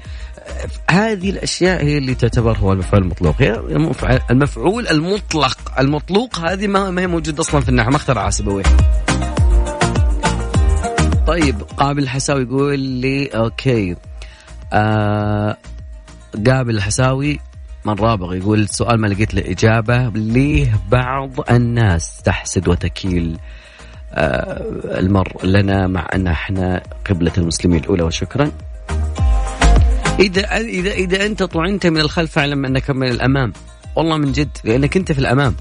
هذه 0.90 1.30
الأشياء 1.30 1.84
هي 1.86 1.98
اللي 1.98 2.16
تعتبر 2.16 2.58
هو 2.58 2.74
المفعول 2.74 3.02
المطلق 3.04 3.36
هي 3.42 3.54
المفع- 3.56 4.20
المفعول 4.32 4.88
المطلق 4.88 5.58
المطلوق 5.80 6.40
هذه 6.40 6.68
ما 6.68 7.02
هي 7.02 7.08
موجود 7.08 7.40
أصلا 7.40 7.62
في 7.62 7.70
النحو 7.70 7.90
ما 7.90 7.96
اخترعها 7.98 8.30
سيبويه 8.30 8.64
طيب 11.28 11.62
قابل 11.78 12.04
الحساوي 12.04 12.42
يقول 12.44 12.80
لي 12.80 13.26
أوكي. 13.28 13.96
آه 14.74 15.58
قابل 16.48 16.76
الحساوي 16.76 17.40
من 17.86 17.94
رابغ 17.94 18.36
يقول 18.36 18.60
السؤال 18.60 19.02
ما 19.02 19.08
لقيت 19.08 19.34
له 19.34 19.52
إجابة. 19.52 20.10
ليه 20.10 20.80
بعض 20.90 21.52
الناس 21.52 22.22
تحسد 22.22 22.68
وتكيل 22.68 23.38
آه 24.14 24.64
المرء 25.00 25.46
لنا 25.46 25.88
مع 25.88 26.08
أن 26.14 26.28
إحنا 26.28 26.84
قبلة 27.10 27.32
المسلمين 27.38 27.80
الأولى؟ 27.80 28.04
وشكرا. 28.04 28.52
إذا 30.20 30.58
إذا 30.58 30.92
إذا 30.92 31.26
أنت 31.26 31.44
طعنت 31.44 31.88
من 31.88 32.00
الخلف 32.00 32.32
فاعلم 32.32 32.66
أنك 32.66 32.90
من 32.90 33.08
الأمام. 33.08 33.54
والله 33.96 34.18
من 34.18 34.32
جد 34.32 34.58
لأنك 34.64 34.98
أنت 34.98 35.12
في 35.12 35.20
الأمام. 35.20 35.56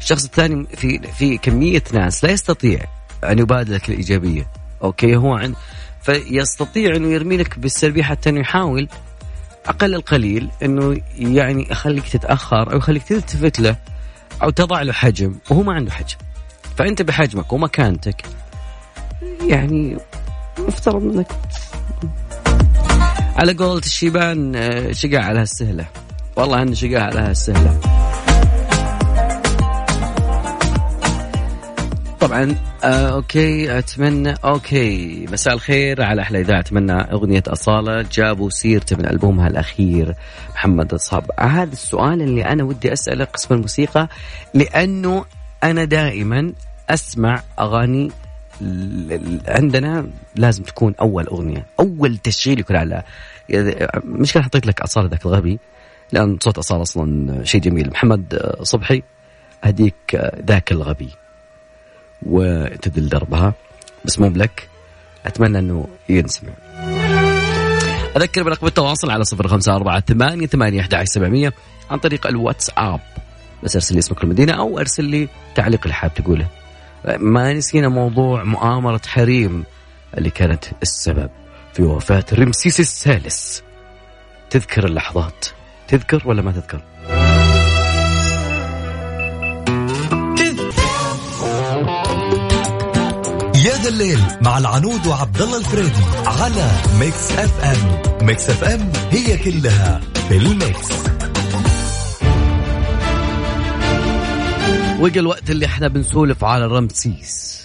الشخص 0.00 0.24
الثاني 0.24 0.66
في 0.76 0.98
في 0.98 1.38
كمية 1.38 1.82
ناس 1.92 2.24
لا 2.24 2.30
يستطيع 2.30 2.80
أن 3.24 3.38
يبادلك 3.38 3.88
الإيجابية. 3.88 4.46
أوكي 4.82 5.16
هو 5.16 5.34
عن 5.34 5.54
فيستطيع 6.02 6.96
أنه 6.96 7.08
يرمي 7.08 7.36
لك 7.36 7.58
بالسلبية 7.58 8.02
حتى 8.02 8.30
أنه 8.30 8.40
يحاول 8.40 8.88
أقل 9.66 9.94
القليل 9.94 10.48
إنه 10.62 11.00
يعني 11.16 11.66
يخليك 11.70 12.08
تتأخر 12.08 12.72
أو 12.72 12.78
يخليك 12.78 13.02
تلتفت 13.02 13.60
له 13.60 13.76
أو 14.42 14.50
تضع 14.50 14.82
له 14.82 14.92
حجم 14.92 15.34
وهو 15.50 15.62
ما 15.62 15.72
عنده 15.72 15.90
حجم. 15.90 16.16
فأنت 16.76 17.02
بحجمك 17.02 17.52
ومكانتك 17.52 18.22
يعني 19.46 19.96
مفترض 20.58 21.02
إنك 21.02 21.26
على 23.36 23.52
قولة 23.52 23.78
الشيبان 23.78 24.56
آه، 24.56 24.92
شقاع 24.92 25.24
على 25.24 25.42
السهلة 25.42 25.86
والله 26.36 26.62
ان 26.62 26.74
شقاع 26.74 27.02
على 27.02 27.30
السهلة 27.30 28.01
طبعا 32.22 32.56
آه 32.84 33.08
okay 33.08 33.78
أتمنى 33.78 34.34
okay 34.44 35.26
مساء 35.32 35.54
الخير 35.54 36.02
على 36.02 36.22
أحلى 36.22 36.40
إذاعة 36.40 36.60
أتمنى 36.60 36.92
أغنية 36.92 37.42
أصالة 37.46 38.02
جابوا 38.12 38.50
سيرته 38.50 38.96
من 38.96 39.06
ألبومها 39.06 39.48
الأخير 39.48 40.14
محمد 40.54 40.94
الصاب. 40.94 41.30
هذا 41.40 41.72
السؤال 41.72 42.22
اللي 42.22 42.44
أنا 42.44 42.64
ودي 42.64 42.92
أسأله 42.92 43.24
قسم 43.24 43.54
الموسيقى 43.54 44.08
لأنه 44.54 45.24
أنا 45.64 45.84
دائما 45.84 46.52
أسمع 46.90 47.42
أغاني 47.58 48.10
عندنا 49.48 50.06
لازم 50.36 50.62
تكون 50.62 50.94
أول 51.00 51.26
أغنية 51.26 51.66
أول 51.80 52.16
تشغيل 52.16 52.60
يكون 52.60 52.76
على 52.76 53.02
مشكله 54.04 54.42
حطيت 54.42 54.66
لك 54.66 54.80
أصالة 54.80 55.08
ذاك 55.08 55.26
الغبي؟ 55.26 55.58
لأن 56.12 56.38
صوت 56.40 56.58
أصالة 56.58 56.82
أصلا 56.82 57.44
شيء 57.44 57.60
جميل. 57.60 57.90
محمد 57.90 58.54
صبحي 58.62 59.02
هديك 59.62 59.94
ذاك 60.46 60.72
الغبي. 60.72 61.08
وتدل 62.26 63.08
دربها. 63.08 63.54
بس 64.04 64.18
مو 64.18 64.28
بلك. 64.28 64.68
أتمنى 65.26 65.58
إنه 65.58 65.88
ينسمع. 66.08 66.52
أذكر 68.16 68.42
برقم 68.42 68.66
التواصل 68.66 69.10
على 69.10 69.24
صفر 69.24 69.48
خمسة 69.48 69.76
أربعة 69.76 70.00
ثمانية 70.00 70.46
ثمانية 70.46 70.88
سبعمية 71.04 71.52
عن 71.90 71.98
طريق 71.98 72.26
الواتساب. 72.26 73.00
بس 73.62 73.76
أرسل 73.76 73.94
لي 73.94 73.98
اسمك 73.98 74.24
المدينة 74.24 74.52
أو 74.52 74.78
أرسل 74.78 75.04
لي 75.04 75.28
تعليق 75.54 75.80
اللي 75.82 75.94
حاب 75.94 76.14
تقوله. 76.14 76.46
ما 77.18 77.52
نسينا 77.52 77.88
موضوع 77.88 78.44
مؤامرة 78.44 79.00
حريم 79.06 79.64
اللي 80.18 80.30
كانت 80.30 80.64
السبب 80.82 81.30
في 81.74 81.82
وفاة 81.82 82.24
رمسيس 82.32 82.80
الثالث. 82.80 83.60
تذكر 84.50 84.84
اللحظات. 84.84 85.46
تذكر 85.88 86.22
ولا 86.24 86.42
ما 86.42 86.52
تذكر؟ 86.52 86.80
يا 93.64 93.82
ذا 93.82 93.88
الليل 93.88 94.18
مع 94.40 94.58
العنود 94.58 95.06
وعبد 95.06 95.42
الله 95.42 95.58
الفريدي 95.58 96.04
على 96.26 96.70
Mix 97.00 97.32
FM. 97.32 98.26
Mix 98.26 98.50
FM 98.50 98.92
هي 99.10 99.36
كلها 99.36 100.00
في 100.28 100.36
ال 100.36 100.46
Mix. 100.46 100.88
وجا 105.00 105.20
الوقت 105.20 105.50
اللي 105.50 105.66
إحنا 105.66 105.88
بنسولف 105.88 106.44
على 106.44 106.66
رمسيس. 106.66 107.62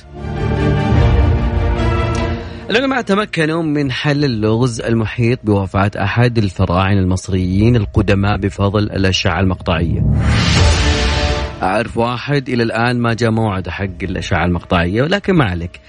العلماء 2.70 3.02
تمكنوا 3.02 3.64
من 3.64 3.92
حل 3.92 4.26
اللغز 4.26 4.82
المحيط 4.82 5.40
بوفاة 5.44 5.92
أحد 5.98 6.38
الفراعنة 6.38 7.00
المصريين 7.00 7.76
القدماء 7.76 8.38
بفضل 8.38 8.84
الأشعة 8.84 9.40
المقطعية. 9.40 10.02
أعرف 11.63 11.98
واحد 11.98 12.50
إلى 12.50 12.63
الآن 12.63 13.00
ما 13.00 13.13
جاء 13.13 13.32
موعد 13.32 13.70
حق 13.70 13.84
الأشعة 14.04 14.46
المقطعية 14.46 15.02
ولكن 15.04 15.34
ما 15.34 15.46
عليك. 15.46 15.80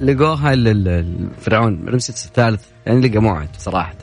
لقوها 0.00 0.52
ال- 0.52 0.68
ال- 0.68 0.88
الفرعون 0.88 1.88
رمسيس 1.88 2.26
الثالث 2.26 2.64
يعني 2.86 3.08
لقى 3.08 3.18
موعد 3.18 3.48
صراحة 3.58 3.94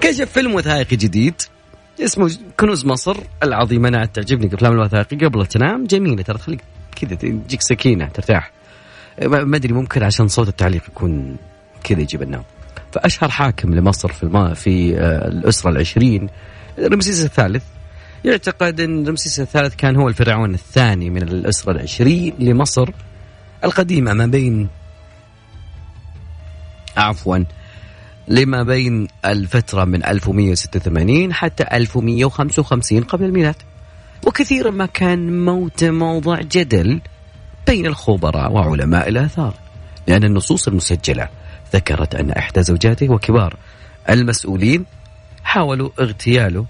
كشف 0.00 0.32
فيلم 0.32 0.54
وثائقي 0.54 0.96
جديد 0.96 1.34
اسمه 2.04 2.32
كنوز 2.60 2.86
مصر 2.86 3.16
العظيمة 3.42 3.88
أنا 3.88 4.04
تعجبني 4.06 4.46
الأفلام 4.46 4.72
الوثائقية 4.72 5.26
قبل 5.28 5.46
تنام 5.46 5.84
جميلة 5.84 6.22
ترى 6.22 6.38
تخليك 6.38 6.60
كذا 6.96 7.14
تجيك 7.14 7.62
سكينة 7.62 8.08
ترتاح. 8.08 8.50
ما 9.22 9.44
ما 9.44 9.56
أدري 9.56 9.72
ممكن 9.72 10.02
عشان 10.02 10.28
صوت 10.28 10.48
التعليق 10.48 10.82
يكون 10.88 11.36
كذا 11.84 12.00
يجيب 12.00 12.22
النوم. 12.22 12.44
فأشهر 12.92 13.30
حاكم 13.30 13.74
لمصر 13.74 14.12
في 14.12 14.22
الما 14.22 14.54
في 14.54 14.96
آه، 14.98 15.28
الأسرة 15.28 15.70
العشرين 15.70 16.28
رمسيس 16.78 17.24
الثالث 17.24 17.62
يعتقد 18.26 18.80
إن 18.80 19.08
رمسيس 19.08 19.40
الثالث 19.40 19.74
كان 19.74 19.96
هو 19.96 20.08
الفرعون 20.08 20.54
الثاني 20.54 21.10
من 21.10 21.22
الأسرة 21.22 21.72
العشرين 21.72 22.34
لمصر 22.38 22.90
القديمه 23.64 24.12
ما 24.12 24.26
بين 24.26 24.68
عفوا 26.96 27.38
لما 28.28 28.62
بين 28.62 29.08
الفترة 29.24 29.84
من 29.84 30.04
1186 30.04 31.32
حتى 31.32 31.64
1155 31.72 33.02
قبل 33.02 33.24
الميلاد. 33.24 33.54
وكثيرا 34.26 34.70
ما 34.70 34.86
كان 34.86 35.44
موته 35.44 35.90
موضع 35.90 36.40
جدل 36.40 37.00
بين 37.66 37.86
الخبراء 37.86 38.52
وعلماء 38.52 39.08
الآثار 39.08 39.54
لأن 40.06 40.24
النصوص 40.24 40.68
المسجلة 40.68 41.28
ذكرت 41.74 42.14
أن 42.14 42.30
إحدى 42.30 42.62
زوجاته 42.62 43.12
وكبار 43.12 43.56
المسؤولين 44.10 44.84
حاولوا 45.44 45.90
اغتياله 46.00 46.66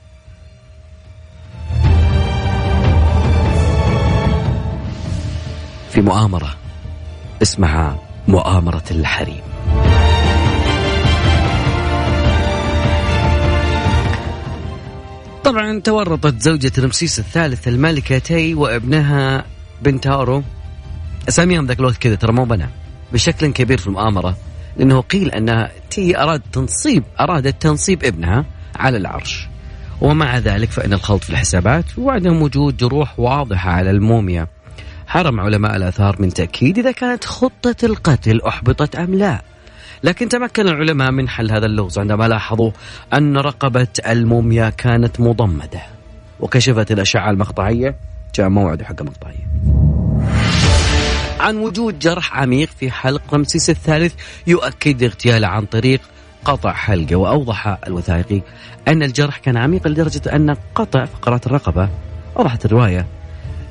مؤامرة 6.07 6.55
اسمها 7.43 7.99
مؤامرة 8.29 8.83
الحريم. 8.91 9.43
طبعا 15.45 15.81
تورطت 15.81 16.43
زوجة 16.43 16.73
رمسيس 16.79 17.19
الثالث 17.19 17.69
الملكة 17.69 18.19
تي 18.19 18.55
وابنها 18.55 19.45
بنتارو. 19.83 20.43
اساميهم 21.29 21.67
ذاك 21.67 21.81
الوقت 21.81 21.97
كذا 21.97 22.15
ترى 22.15 22.33
مو 22.33 22.45
بنا. 22.45 22.69
بشكل 23.13 23.47
كبير 23.53 23.79
في 23.79 23.87
المؤامرة. 23.87 24.37
لأنه 24.77 25.01
قيل 25.01 25.31
انها 25.31 25.71
تي 25.91 26.19
أراد 26.19 26.43
تنصيب 26.53 27.05
أرادت 27.21 27.63
تنصيب 27.63 28.05
ابنها 28.05 28.45
على 28.77 28.97
العرش. 28.97 29.49
ومع 30.01 30.39
ذلك 30.39 30.71
فإن 30.71 30.93
الخلط 30.93 31.25
في 31.25 31.31
الحسابات 31.31 31.99
وعدم 31.99 32.43
وجود 32.43 32.77
جروح 32.77 33.21
واضحة 33.21 33.71
على 33.71 33.91
الموميا. 33.91 34.47
حرم 35.07 35.41
علماء 35.41 35.77
الآثار 35.77 36.17
من 36.19 36.29
تأكيد 36.29 36.79
إذا 36.79 36.93
كانت 36.93 37.25
خطة 37.25 37.77
القتل 37.85 38.41
أحبطت 38.43 38.97
أم 38.97 39.15
لا. 39.15 39.43
لكن 40.05 40.29
تمكن 40.29 40.69
العلماء 40.69 41.11
من 41.11 41.29
حل 41.29 41.53
هذا 41.53 41.67
اللغز 41.67 41.99
عندما 41.99 42.29
لاحظوا 42.29 42.71
أن 43.15 43.37
رقبة 43.37 43.89
الموميا 44.07 44.71
كانت 44.71 45.21
مضمدة. 45.21 45.83
وكشفت 46.41 46.93
الأشعة 46.93 47.31
المقطعية. 47.31 47.97
جاء 48.35 48.49
موعد 48.49 48.83
حق 48.83 49.03
مقطعيه 49.03 49.47
عن 51.41 51.57
وجود 51.57 51.99
جرح 51.99 52.39
عميق 52.39 52.69
في 52.81 52.91
حلق 52.91 53.35
رمسيس 53.35 53.71
الثالث 53.71 54.15
يؤكد 54.47 55.03
اغتياله 55.03 55.49
عن 55.49 55.65
طريق 55.65 56.01
قطع 56.45 56.73
حلقة. 56.73 57.17
وأوضح 57.17 57.79
الوثائقي 57.87 58.43
أن 58.89 59.03
الجرح 59.03 59.39
كان 59.39 59.57
عميق 59.57 59.89
لدرجة 59.89 60.37
أن 60.37 60.57
قطع 60.75 61.05
فقرات 61.05 61.47
الرقبة. 61.47 61.89
أوضحت 62.37 62.65
الرواية. 62.65 63.07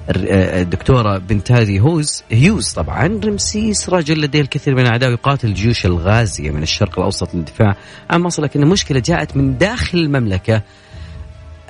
الر- 0.09 0.27
آه، 0.29 0.61
الدكتورة 0.61 1.17
بنتازي 1.17 1.79
هوز 1.79 2.23
هيوز 2.31 2.73
طبعا. 2.73 3.07
رمسيس 3.25 3.89
رجل 3.89 4.21
لديه 4.21 4.41
الكثير 4.41 4.75
من 4.75 4.81
الأعداء 4.81 5.11
يقاتل 5.11 5.47
الجيوش 5.47 5.85
الغازية 5.85 6.51
من 6.51 6.63
الشرق 6.63 6.99
الأوسط 6.99 7.35
للدفاع. 7.35 7.75
عن 8.09 8.21
مصر 8.21 8.43
لكن 8.43 8.63
المشكلة 8.63 8.99
جاءت 8.99 9.37
من 9.37 9.57
داخل 9.57 9.97
المملكة 9.97 10.61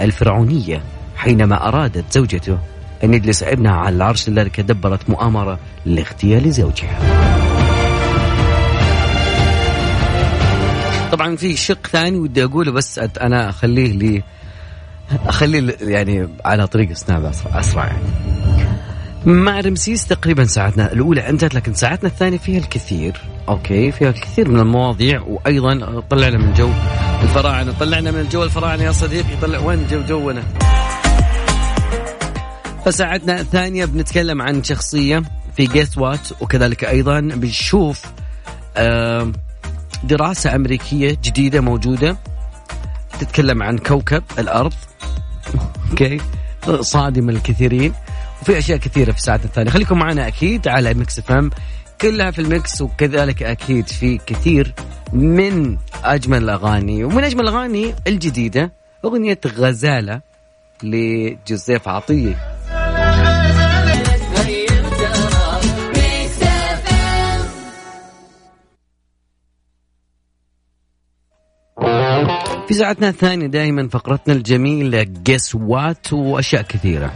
الفرعونية 0.01 0.81
حينما 1.15 1.67
أرادت 1.67 2.05
زوجته 2.13 2.57
أن 3.03 3.13
يجلس 3.13 3.43
ابنها 3.43 3.71
على 3.75 3.95
العرش 3.95 4.29
لذلك 4.29 4.59
دبرت 4.59 5.09
مؤامرة 5.09 5.59
لاغتيال 5.85 6.51
زوجها. 6.51 6.99
طبعا 11.11 11.35
في 11.35 11.55
شق 11.55 11.87
ثاني 11.87 12.17
ودي 12.17 12.43
أقوله 12.43 12.71
بس 12.71 12.99
أت- 12.99 13.21
أنا 13.21 13.51
أخليه 15.27 15.59
لي 15.59 15.73
أخليه 15.73 15.85
ل- 15.87 15.89
يعني 15.91 16.27
على 16.45 16.67
طريق 16.67 16.93
Snap 16.93 17.25
أسرع, 17.25 17.59
أسرع 17.59 17.85
يعني. 17.85 17.99
مع 19.25 19.59
رمسيس 19.59 20.05
تقريبا 20.07 20.45
ساعتنا 20.45 20.91
الأولى 20.93 21.29
أنتهت 21.29 21.55
لكن 21.55 21.73
ساعتنا 21.73 22.09
الثانية 22.09 22.37
فيها 22.37 22.59
الكثير. 22.59 23.21
okay 23.49 23.91
فيها 23.91 24.09
الكثير 24.09 24.49
من 24.49 24.59
المواضيع 24.59 25.21
وأيضا 25.21 26.03
طلعنا 26.09 26.37
من 26.37 26.53
جو 26.53 26.69
الفراعنة. 27.23 27.71
طلعنا 27.79 28.11
من 28.11 28.19
الجو 28.19 28.43
الفراعنة 28.43 28.83
يا 28.83 28.91
صديقي. 28.91 29.35
طلع 29.41 29.59
وين 29.59 29.87
جو 29.91 30.01
جونا؟ 30.07 30.43
فساعتنا 32.85 33.39
الثانية 33.39 33.85
بنتكلم 33.85 34.41
عن 34.41 34.63
شخصية 34.63 35.23
في 35.57 35.65
Guess 35.65 35.97
What 35.97 36.27
وكذلك 36.41 36.85
أيضا 36.85 37.19
بنشوف 37.19 38.05
آم، 38.77 39.33
دراسة 40.03 40.55
أمريكية 40.55 41.17
جديدة 41.23 41.61
موجودة. 41.61 42.17
تتكلم 43.19 43.63
عن 43.63 43.77
كوكب 43.77 44.23
الأرض 44.39 44.73
okay؟ 45.91 46.21
صادم 46.79 47.29
الكثيرين 47.29 47.93
وفي 48.41 48.57
أشياء 48.57 48.77
كثيرة 48.77 49.11
في 49.11 49.21
ساعتنا 49.21 49.45
الثانية. 49.45 49.71
خليكم 49.71 49.99
معنا 49.99 50.27
أكيد 50.27 50.67
على 50.67 50.93
Mix 50.93 51.19
FM 51.19 51.49
كلها 52.01 52.31
في 52.31 52.39
ال 52.39 52.50
Mix 52.50 52.81
وكذلك 52.81 53.43
أكيد 53.43 53.87
في 53.87 54.17
كثير 54.17 54.73
من 55.13 55.77
أجمل 56.03 56.43
الأغاني 56.43 57.03
ومن 57.03 57.23
أجمل 57.23 57.41
الأغاني 57.41 57.95
الجديدة 58.07 58.71
أغنية 59.05 59.39
غزالة 59.47 60.21
لجوزيف 60.83 61.87
عطية. 61.87 62.54
في 72.67 72.73
ساعتنا 72.73 73.09
الثانية 73.09 73.47
دائما 73.47 73.89
فقرتنا 73.89 74.33
الجميلة. 74.33 75.03
جيس 75.03 75.55
وات 75.55 76.13
وأشياء 76.13 76.61
كثيرة. 76.61 77.13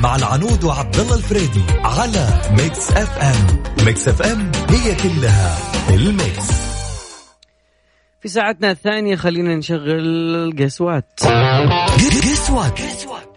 مع 0.00 0.16
العنود 0.16 0.64
وعبد 0.64 0.96
الله 0.96 1.16
الفريدي 1.16 1.62
على 1.84 2.28
Mix 2.50 2.90
FM 2.90 3.62
Mix 3.86 4.08
FM 4.08 4.52
هي 4.70 4.94
كلها 4.94 5.58
ال 5.90 6.02
Mix. 6.02 6.48
في 8.20 8.28
ساعتنا 8.28 8.70
الثانية 8.70 9.16
خلينا 9.16 9.56
نشغل 9.56 10.54
Guess 10.58 10.92
What 10.92 11.20
Guess 12.78 12.79
What 12.79 12.80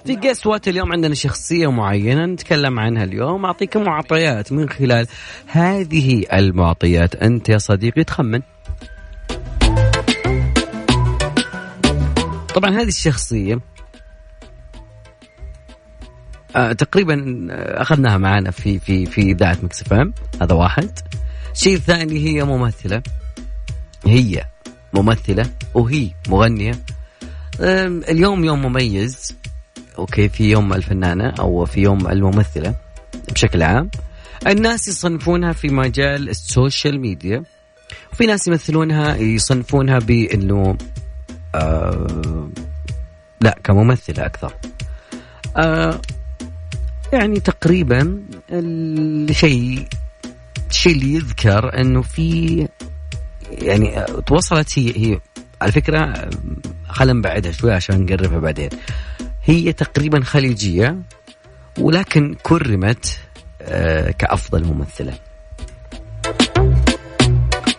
في 0.05 0.15
Guess 0.15 0.47
What 0.47 0.67
اليوم 0.67 0.91
عندنا 0.91 1.15
شخصية 1.15 1.71
معينة 1.71 2.25
نتكلم 2.25 2.79
عنها 2.79 3.03
اليوم. 3.03 3.45
أعطيكم 3.45 3.83
معطيات 3.83 4.51
من 4.51 4.69
خلال 4.69 5.07
هذه 5.47 6.25
المعطيات. 6.33 7.15
أنت 7.15 7.49
يا 7.49 7.57
صديقي 7.57 8.03
تخمن. 8.03 8.41
طبعا 12.55 12.69
هذه 12.69 12.87
الشخصية 12.87 13.59
آه 16.55 16.71
تقريبا 16.71 17.47
آه، 17.51 17.81
أخذناها 17.81 18.17
معنا 18.17 18.51
في 18.51 18.79
في 18.79 19.05
في 19.05 19.21
إذاعة 19.21 19.57
Mix 19.63 19.93
FM 19.93 20.13
هذا 20.41 20.53
واحد. 20.55 20.99
الشيء 21.55 21.75
الثاني 21.75 22.19
هي 22.19 22.43
ممثلة. 22.43 23.01
هي 24.05 24.45
ممثلة 24.93 25.49
وهي 25.73 26.09
مغنية. 26.27 26.71
أم، 27.61 28.01
اليوم 28.09 28.45
يوم 28.45 28.61
مميز. 28.61 29.35
okay 29.99 30.29
في 30.29 30.51
يوم 30.51 30.73
الفنانة 30.73 31.33
أو 31.39 31.65
في 31.65 31.81
يوم 31.81 32.07
الممثلة 32.07 32.75
بشكل 33.31 33.63
عام. 33.63 33.89
الناس 34.47 34.87
يصنفونها 34.87 35.53
في 35.53 35.67
مجال 35.67 36.29
ال 36.29 36.39
social 36.39 37.01
media. 37.01 37.43
وفي 38.13 38.25
ناس 38.25 38.47
يمثلونها 38.47 39.15
يصنفونها 39.15 39.99
بإنه 39.99 40.77
آه 41.55 42.49
لا 43.41 43.57
كممثلة 43.63 44.25
أكثر. 44.25 44.53
آه 45.57 46.01
يعني 47.13 47.39
تقريبا 47.39 48.23
الشيء 48.49 49.87
الشيء 50.69 50.93
اللي 50.93 51.13
يذكر 51.13 51.81
إنه 51.81 52.01
في 52.01 52.67
يعني 53.51 54.05
توصلت 54.25 54.79
هي 54.79 54.93
هي 54.95 55.19
على 55.61 55.71
فكرة 55.71 56.29
خلينا 56.89 57.19
نبعدها 57.19 57.51
شوي 57.51 57.73
عشان 57.73 58.05
نقربها 58.05 58.39
بعدين. 58.39 58.69
هي 59.43 59.73
تقريبا 59.73 60.23
خليجية 60.23 60.97
ولكن 61.79 62.35
كرمت 62.43 63.17
آه، 63.61 64.11
كأفضل 64.11 64.63
ممثلة. 64.63 65.13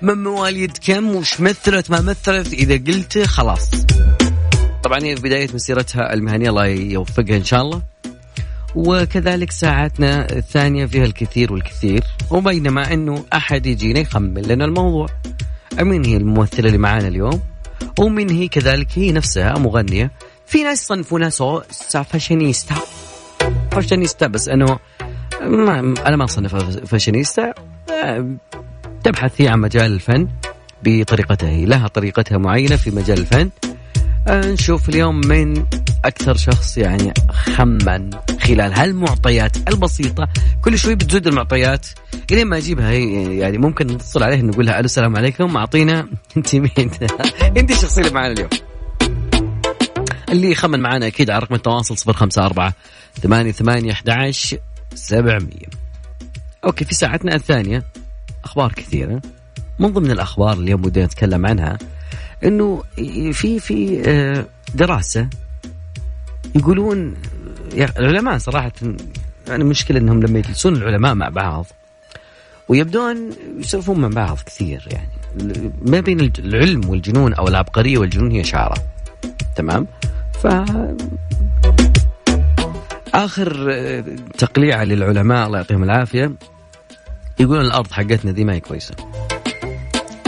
من 0.03 0.23
مواليد 0.23 0.79
كم 0.87 1.17
وش 1.17 1.41
مثلت 1.41 1.91
ما 1.91 2.01
مثلت 2.01 2.53
إذا 2.53 2.75
قلت 2.75 3.19
خلاص. 3.19 3.71
طبعا 4.83 4.99
هي 5.03 5.17
في 5.17 5.23
بداية 5.23 5.49
مسيرتها 5.55 6.15
المهنية 6.15 6.51
الله 6.51 6.67
يوفقها 6.67 7.37
إن 7.37 7.45
شاء 7.45 7.63
الله. 7.63 7.83
وكذلك 8.75 9.51
ساعاتنا 9.53 10.33
الثانية 10.33 10.87
فيها 10.87 11.05
الكثير 11.05 11.53
والكثير 11.53 12.05
وبينما 12.31 12.93
أنه 12.93 13.25
أحد 13.33 13.67
يجينا 13.67 14.01
يخمن 14.01 14.43
لنا 14.43 14.65
الموضوع. 14.65 15.07
مين 15.81 16.05
هي 16.05 16.17
الممثلة 16.17 16.67
اللي 16.67 16.79
معانا 16.79 17.09
اليوم 17.09 17.41
ومن 17.99 18.31
هي 18.31 18.49
كذلك 18.49 18.89
هي 18.95 19.13
نفسها 19.13 19.59
مغنية. 19.59 20.11
في 20.47 20.63
ناس 20.63 20.83
يصنفونها 20.83 21.31
سو 21.31 21.61
fashionista. 22.11 22.75
fashionista 23.71 24.27
بس 24.27 24.49
أنه 24.49 24.79
ما 25.43 25.79
أنا 26.07 26.17
ما 26.17 26.25
أصنفها 26.25 26.61
فاشينيستا. 26.61 27.55
آه، 28.05 28.29
تبحث 29.05 29.41
هي 29.41 29.49
عن 29.49 29.61
مجال 29.61 29.93
الفن 29.93 30.29
بطريقتها 30.83 31.49
هي 31.49 31.65
لها 31.65 31.89
طريقتها 31.89 32.39
معينة 32.39 32.77
في 32.77 32.91
مجال 32.91 33.19
الفن. 33.19 33.51
نشوف 34.29 34.89
اليوم 34.89 35.21
من 35.27 35.65
أكثر 36.05 36.37
شخص 36.37 36.79
يعني 36.79 37.15
خمن 37.31 38.11
خلال 38.41 38.73
هالمعطيات 38.73 39.57
البسيطة. 39.69 40.29
كل 40.65 40.79
شوي 40.79 40.95
بتزود 40.95 41.27
المعطيات. 41.27 41.87
الين 42.33 42.47
ما 42.47 42.57
أجيبها 42.59 42.91
هي 42.91 43.39
يعني 43.39 43.59
ممكن 43.59 43.87
نتصل 43.87 44.23
عليه 44.23 44.43
نقول 44.43 44.67
لها 44.67 44.79
ألو 44.79 44.85
السلام 44.85 45.17
عليكم. 45.17 45.57
أعطينا 45.57 46.09
أنت 46.37 46.55
مين؟ 46.55 46.71
أنت 47.59 47.71
الشخصية 47.71 48.03
اللي 48.03 48.15
معنا 48.15 48.33
اليوم. 48.33 48.49
اللي 50.29 50.51
يخمن 50.51 50.81
معنا 50.81 51.07
أكيد 51.07 51.31
على 51.31 51.43
رقم 51.43 51.55
التواصل 51.55 52.11
054 52.11 52.73
ثمانية 53.23 53.53
ثمانية 53.53 53.93
11 53.93 54.59
700 54.95 55.49
أوكي 56.65 56.85
في 56.85 56.95
ساعتنا 56.95 57.35
الثانية 57.35 57.85
أخبار 58.45 58.73
كثيرة. 58.73 59.23
من 59.79 59.93
ضمن 59.93 60.11
الأخبار 60.11 60.53
اللي 60.53 60.65
اليوم 60.65 60.85
ودنا 60.85 61.05
نتكلم 61.05 61.47
عنها. 61.47 61.79
إنه 62.45 62.83
في 63.33 63.61
في 63.61 64.03
آه، 64.07 64.47
دراسة 64.75 65.29
يقولون 66.55 67.15
العلماء 67.99 68.39
صراحة 68.39 68.73
يعني 69.49 69.65
مشكلة 69.65 69.99
إنهم 69.99 70.23
لما 70.23 70.39
يجلسون 70.39 70.77
العلماء 70.77 71.15
مع 71.15 71.29
بعض 71.29 71.67
ويبدون 72.69 73.31
يسولفون 73.59 74.01
مع 74.01 74.09
بعض 74.09 74.39
كثير 74.47 74.89
يعني. 74.91 75.09
ما 75.87 76.01
بين 76.01 76.33
العلم 76.39 76.89
والجنون 76.89 77.35
أو 77.35 77.49
العبقرية 77.49 77.99
والجنون 77.99 78.31
هي 78.31 78.45
شعرة 78.45 78.77
تمام؟ 79.57 79.87
ف 80.43 80.47
آخر 83.15 83.67
آه، 83.71 84.05
تقليعه 84.39 84.85
للعلماء 84.85 85.47
الله 85.47 85.59
يعطيهم 85.59 85.83
العافية 85.83 86.33
يقولون 87.41 87.65
الأرض 87.65 87.93
حقتنا 87.93 88.33
دي 88.33 88.45
ما 88.45 88.53
هي 88.53 88.61
كويسة. 88.61 88.95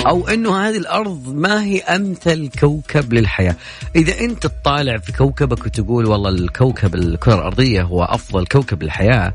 أو 0.07 0.29
إنه 0.29 0.69
هذه 0.69 0.77
الأرض 0.77 1.35
ما 1.35 1.63
هي 1.65 1.81
أمثل 1.81 2.51
كوكب 2.61 3.13
للحياة. 3.13 3.57
إذا 3.97 4.21
أنت 4.21 4.47
تطالع 4.47 4.99
في 4.99 5.13
كوكبك 5.13 5.67
وتقول 5.67 6.07
والله 6.07 6.31
الكوكب 6.31 6.95
الكرة 6.95 7.35
الأرضية 7.35 7.83
هو 7.83 8.05
أفضل 8.05 8.47
كوكب 8.47 8.83
للحياة 8.83 9.35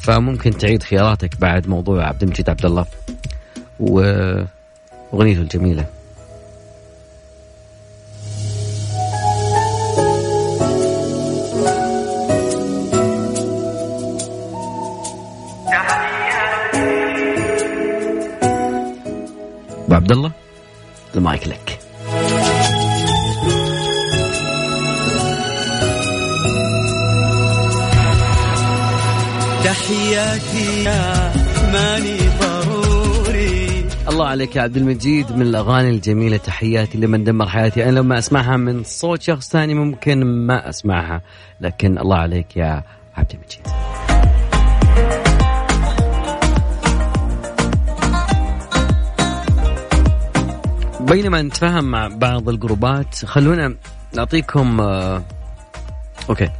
فممكن 0.00 0.50
تعيد 0.50 0.82
خياراتك 0.82 1.40
بعد 1.40 1.68
موضوع 1.68 2.06
عبد 2.08 2.22
المجيد 2.22 2.50
عبد 2.50 2.66
الله. 2.66 2.86
واغنيته 3.80 5.40
الجميلة. 5.40 5.95
عبد 19.96 20.12
الله 20.12 20.32
المايك 21.14 21.48
لك. 21.48 21.78
تحياتي 29.64 30.84
يا 30.84 31.32
ماني 31.72 32.18
ضروري. 32.40 33.84
الله 34.08 34.26
عليك 34.26 34.56
يا 34.56 34.62
عبد 34.62 34.76
المجيد 34.76 35.32
من 35.32 35.42
الأغاني 35.42 35.90
الجميلة. 35.90 36.36
تحياتي 36.36 36.98
لمن 36.98 37.24
دمر 37.24 37.48
حياتي. 37.48 37.84
أنا 37.88 37.98
لما 37.98 38.18
أسمعها 38.18 38.56
من 38.56 38.84
صوت 38.84 39.22
شخص 39.22 39.50
ثاني 39.50 39.74
ممكن 39.74 40.24
ما 40.24 40.68
أسمعها. 40.68 41.22
لكن 41.60 41.98
الله 41.98 42.16
عليك 42.16 42.56
يا 42.56 42.82
عبد 43.16 43.32
المجيد. 43.32 43.85
بينما 51.06 51.42
نتفاهم 51.42 51.84
مع 51.84 52.08
بعض 52.08 52.48
الجروبات 52.48 53.24
خلونا 53.24 53.74
نعطيكم 54.16 54.80
آه، 54.80 55.22
أوكي. 56.28 56.50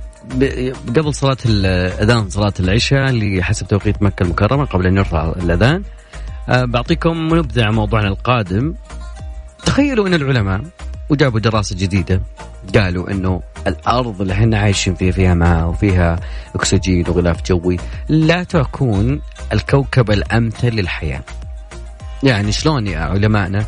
قبل 0.96 1.14
صلاة 1.14 1.36
الأذان 1.46 2.30
صلاة 2.30 2.52
العشاء 2.60 3.10
اللي 3.10 3.42
حسب 3.42 3.68
توقيت 3.68 4.02
مكة 4.02 4.22
المكرمة 4.22 4.64
قبل 4.64 4.86
أن 4.86 4.96
يرفع 4.96 5.32
الأذان 5.36 5.82
آه، 6.48 6.64
بعطيكم 6.64 7.34
نبذة 7.34 7.64
عن 7.64 7.74
موضوعنا 7.74 8.08
القادم. 8.08 8.74
تخيلوا 9.64 10.08
أن 10.08 10.14
العلماء 10.14 10.60
وجابوا 11.10 11.40
دراسة 11.40 11.76
جديدة 11.76 12.20
قالوا 12.74 13.10
أنه 13.10 13.42
الأرض 13.66 14.20
اللي 14.20 14.32
إحنا 14.32 14.58
عايشين 14.58 14.94
فيها 14.94 15.12
فيها 15.12 15.34
ماء 15.34 15.66
وفيها 15.66 16.20
أكسجين 16.54 17.04
وغلاف 17.08 17.42
جوي 17.46 17.76
لا 18.08 18.44
تكون 18.44 19.20
الكوكب 19.52 20.10
الأمثل 20.10 20.68
للحياة. 20.68 21.22
يعني 22.22 22.52
شلون 22.52 22.86
يا 22.86 22.98
علمائنا؟ 22.98 23.64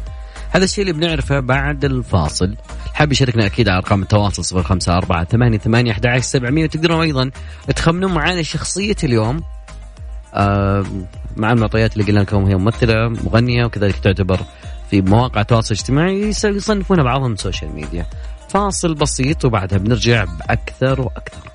هذا 0.50 0.64
الشيء 0.64 0.82
اللي 0.82 0.92
بنعرفه 0.92 1.40
بعد 1.40 1.84
الفاصل. 1.84 2.56
حاب 2.94 3.12
يشاركنا 3.12 3.46
أكيد 3.46 3.68
على 3.68 3.78
أرقام 3.78 4.02
التواصل 4.02 4.44
صفر 4.44 4.62
خمسة 4.62 4.96
أربعة 4.96 5.24
ثمانية 5.24 5.58
ثمانية 5.58 5.92
أحد 5.92 6.06
عشر 6.06 6.20
سبعمية 6.20 6.64
وتقدرون 6.64 7.00
أيضا 7.00 7.30
تخمنون 7.76 8.14
معنا 8.14 8.42
شخصية 8.42 8.96
اليوم. 9.04 9.42
آه 10.34 10.84
مع 11.36 11.52
المعطيات 11.52 11.92
اللي 11.92 12.04
قلنا 12.04 12.20
لكم 12.20 12.44
هي 12.44 12.56
ممثلة 12.56 13.08
مغنية 13.08 13.64
وكذلك 13.64 13.98
تعتبر 13.98 14.40
في 14.90 15.02
مواقع 15.02 15.40
التواصل 15.40 15.74
الاجتماعي. 15.74 16.28
يصنفونها 16.44 17.04
بعضهم 17.04 17.36
social 17.36 17.74
media 17.74 18.06
فاصل 18.48 18.94
بسيط 18.94 19.44
وبعدها 19.44 19.78
بنرجع 19.78 20.24
بأكثر 20.24 21.00
وأكثر. 21.00 21.50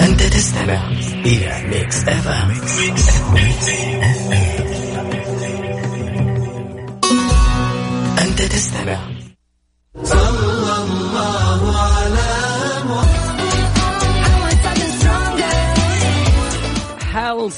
أنت 0.00 0.22
تستمع 0.22 0.88
إلى 1.24 1.68
Mix 1.68 2.08
FM 2.08 2.50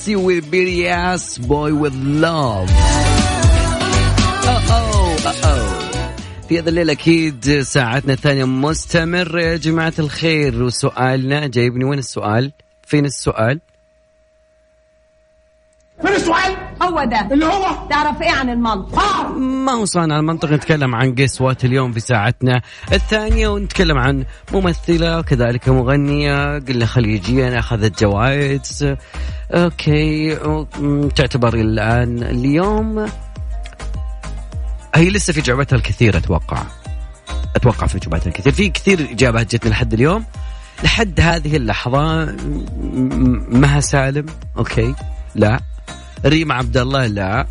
Halsey 0.07 0.15
with 0.15 0.51
BTS 0.53 1.49
Boy 1.49 1.75
with 1.75 1.95
Love. 1.95 2.71
في 6.49 6.59
هذا 6.59 6.69
الليل 6.69 6.91
أكيد 6.91 7.61
ساعتنا 7.61 8.13
الثانية 8.13 8.45
مستمرة 8.45 9.41
يا 9.41 9.57
جماعة 9.57 9.93
الخير 9.99 10.63
وسؤالنا 10.63 11.47
جايبني 11.47 11.85
وين 11.85 11.99
السؤال؟ 11.99 12.53
فين 12.83 13.05
السؤال؟ 13.05 13.61
فين 16.03 16.13
السؤال؟ 16.13 16.66
هو 16.83 17.05
ده. 17.05 17.29
اللي 17.33 17.45
هو؟ 17.45 17.89
تعرف 17.91 18.23
إيه 18.23 18.31
عن 18.31 18.51
المنطق؟ 18.51 19.29
ما 19.37 19.75
وصلنا 19.75 20.15
على 20.15 20.21
المنطق 20.21 20.51
نتكلم 20.53 20.95
عن 20.95 21.15
قسوات 21.15 21.65
اليوم 21.65 21.93
في 21.93 22.01
ساعتنا 22.01 22.63
الثانية 22.93 23.49
ونتكلم 23.49 23.99
عن 23.99 24.25
ممثلة 24.53 25.19
وكذلك 25.19 25.69
مغنية 25.69 26.59
قلنا 26.59 26.87
خليجية 26.87 27.59
أخذت 27.59 28.01
جوائز. 28.01 28.97
أوكي 29.51 30.37
أم، 30.37 31.09
تعتبر 31.09 31.55
الآن 31.55 32.23
اليوم. 32.23 33.07
هي 34.95 35.11
لسه 35.11 35.33
في 35.33 35.41
جعبتها 35.41 35.77
الكثير 35.77 36.17
أتوقع. 36.17 36.63
أتوقع 37.57 37.87
في 37.87 37.99
جعبتها 37.99 38.27
الكثير. 38.27 38.53
في 38.53 38.69
كثير 38.69 39.09
إجابات 39.11 39.55
جتني 39.55 39.71
لحد 39.71 39.93
اليوم. 39.93 40.25
لحد 40.85 41.21
هذه 41.21 41.57
اللحظة 41.57 42.35
مها 43.51 43.81
سالم. 43.81 44.27
أوكي. 44.59 44.95
لا. 45.35 45.61
ريم 46.25 46.53
عبد 46.53 46.77
الله 46.77 47.07
لا. 47.07 47.47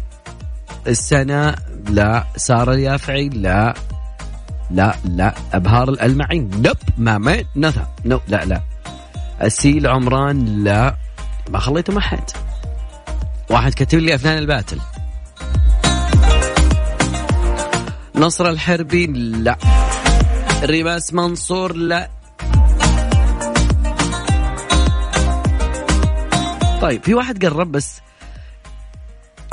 السنة 0.88 1.56
لا. 1.90 2.24
سارة 2.38 2.74
اليافعي 2.74 3.30
لا. 3.30 3.74
لا 4.72 4.96
لا. 5.06 5.34
أبهار 5.54 5.90
الألمعي 5.90 6.40
نب. 6.40 6.78
ما 6.98 7.18
ما 7.18 7.44
نثا 7.56 7.88
نو. 8.06 8.20
لا 8.28 8.46
لا. 8.46 8.62
أسيل 9.42 9.88
عمران 9.88 10.64
لا. 10.64 10.96
ما 11.50 11.60
خليته 11.60 11.98
أحد 11.98 12.24
واحد 13.50 13.74
كتب 13.74 14.00
لي 14.00 14.16
أفنان 14.16 14.38
الباتل 14.38 14.80
نصر 18.16 18.50
الحربي 18.50 19.08
لا. 19.08 19.58
ريماس 20.64 21.14
منصور 21.14 21.76
لا. 21.76 22.10
طيب 26.82 27.04
في 27.04 27.14
واحد 27.14 27.46
قرب 27.46 27.72
بس 27.72 28.02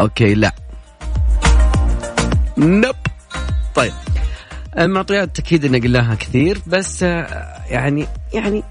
أوكي 0.03 0.35
لا. 0.35 0.53
نب 2.59 2.95
طيب. 3.75 3.93
المعطيات 4.79 5.38
أكيد 5.38 5.65
ان 5.65 5.83
قلناها 5.83 6.15
كثير 6.15 6.59
بس 6.67 7.03
آه، 7.03 7.27
يعني 7.67 8.07
يعني 8.35 8.62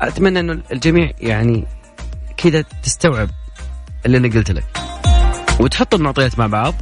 أتمنى 0.00 0.40
إنه 0.40 0.62
الجميع 0.72 1.10
يعني 1.20 1.64
كذا 2.36 2.64
تستوعب 2.82 3.28
اللي 4.06 4.18
أنا 4.18 4.28
قلت 4.28 4.50
لك. 4.50 4.64
وتحط 5.60 5.94
المعطيات 5.94 6.38
مع 6.38 6.46
بعض. 6.46 6.74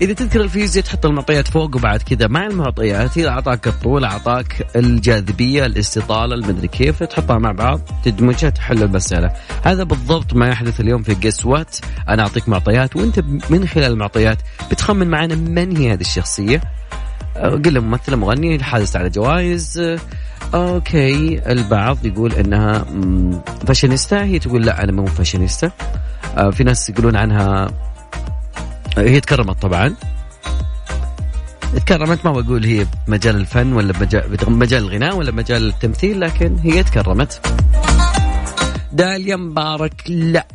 إذا 0.00 0.12
تذكر 0.12 0.40
الفيزياء 0.40 0.84
تحط 0.84 1.06
المعطيات 1.06 1.48
فوق 1.48 1.76
وبعد 1.76 2.02
كذا 2.02 2.26
مع 2.26 2.46
المعطيات 2.46 3.16
إذا 3.18 3.28
أعطاك 3.28 3.68
الطول 3.68 4.04
أعطاك 4.04 4.66
الجاذبية 4.76 5.66
الاستطالة 5.66 6.34
المدري 6.34 6.68
كيف 6.68 7.02
تحطها 7.02 7.38
مع 7.38 7.52
بعض 7.52 7.80
تدمجها 8.04 8.50
تحل 8.50 8.82
المساله 8.82 9.32
هذا 9.62 9.84
بالضبط 9.84 10.34
ما 10.34 10.48
يحدث 10.48 10.80
اليوم 10.80 11.02
في 11.02 11.14
جس 11.14 11.46
وات 11.46 11.76
أنا 12.08 12.22
أعطيك 12.22 12.48
معطيات 12.48 12.96
وأنت 12.96 13.20
من 13.50 13.66
خلال 13.66 13.92
المعطيات 13.92 14.38
بتخمن 14.70 15.08
معنا 15.08 15.34
من 15.34 15.76
هي 15.76 15.92
هذه 15.92 16.00
الشخصية. 16.00 16.60
أه، 17.36 17.50
قلنا 17.50 17.80
ممثله 17.80 18.16
مغنيه 18.16 18.58
حازت 18.58 18.96
على 18.96 19.10
جوائز. 19.10 19.78
أه، 19.78 19.98
أوكي. 20.54 21.40
البعض 21.52 22.06
يقول 22.06 22.32
إنها 22.32 22.84
فاشينيستا. 23.66 24.24
هي 24.24 24.38
تقول 24.38 24.66
لا 24.66 24.84
أنا 24.84 24.92
مو 24.92 25.06
فاشينيستا. 25.06 25.70
أه، 26.36 26.50
في 26.50 26.64
ناس 26.64 26.90
يقولون 26.90 27.16
عنها 27.16 27.68
هي 28.98 29.20
تكرمت 29.20 29.62
طبعا. 29.62 29.94
تكرمت 31.76 32.24
ما 32.24 32.32
بقول 32.32 32.64
هي 32.64 32.86
بمجال 33.06 33.36
الفن 33.36 33.72
ولا 33.72 33.92
بمجال 34.46 34.82
الغناء 34.82 35.16
ولا 35.16 35.30
بمجال 35.30 35.68
التمثيل 35.68 36.20
لكن 36.20 36.56
هي 36.56 36.82
تكرمت. 36.82 37.46
داليا 38.92 39.36
مبارك 39.36 40.10
لا. 40.10 40.46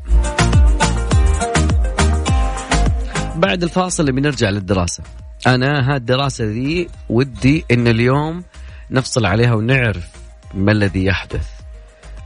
بعد 3.36 3.64
الفاصل 3.64 4.04
اللي 4.04 4.22
بنرجع 4.22 4.50
للدراسة. 4.50 5.04
أنا 5.48 5.96
هالدراسة 5.96 6.46
ذي 6.46 6.90
ودي 7.10 7.66
إن 7.72 7.88
اليوم 7.88 8.44
نفصل 8.92 9.26
عليها 9.26 9.54
ونعرف 9.54 10.08
ما 10.54 10.72
الذي 10.72 11.06
يحدث. 11.06 11.48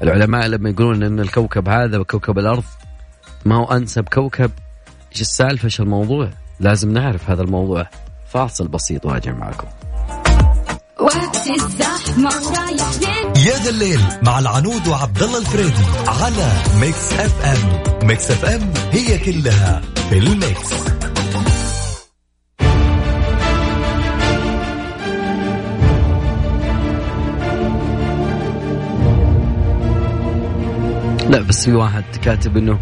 العلماء 0.02 0.48
لما 0.48 0.70
يقولون 0.70 1.04
إن 1.04 1.20
الكوكب 1.20 1.70
هذا 1.70 1.98
وكوكب 1.98 2.40
الأرض 2.40 2.64
ما 3.46 3.56
هو 3.56 3.66
أنسب 3.66 4.10
كوكب 4.10 4.52
إيش 5.16 5.22
السالفة 5.22 5.66
إيش 5.66 5.82
الموضوع؟ 5.82 6.30
لازم 6.60 6.92
نعرف 6.92 7.30
هذا 7.30 7.42
الموضوع. 7.42 7.88
فاصل 8.28 8.68
بسيط 8.68 9.06
واجع 9.06 9.32
معكم. 9.32 9.68
وقت 11.00 11.36
فين 11.36 11.56
يا 13.36 13.58
ذا 13.64 13.70
الليل 13.70 14.00
مع 14.22 14.40
العنود 14.40 14.88
وعبد 14.88 15.24
الله 15.24 15.38
الفريدي 15.40 15.84
على 16.08 16.52
Mix 16.80 17.14
FM 17.14 18.08
Mix 18.08 18.32
FM 18.32 18.74
هي 18.92 19.18
كلها 19.18 19.82
في 20.10 20.18
ال 20.18 20.32
Mix 20.32 20.74
لا 31.30 31.42
بس 31.42 31.66
في 31.66 31.74
واحد 31.74 32.04
كاتب 32.24 32.58
إنه 32.58 32.80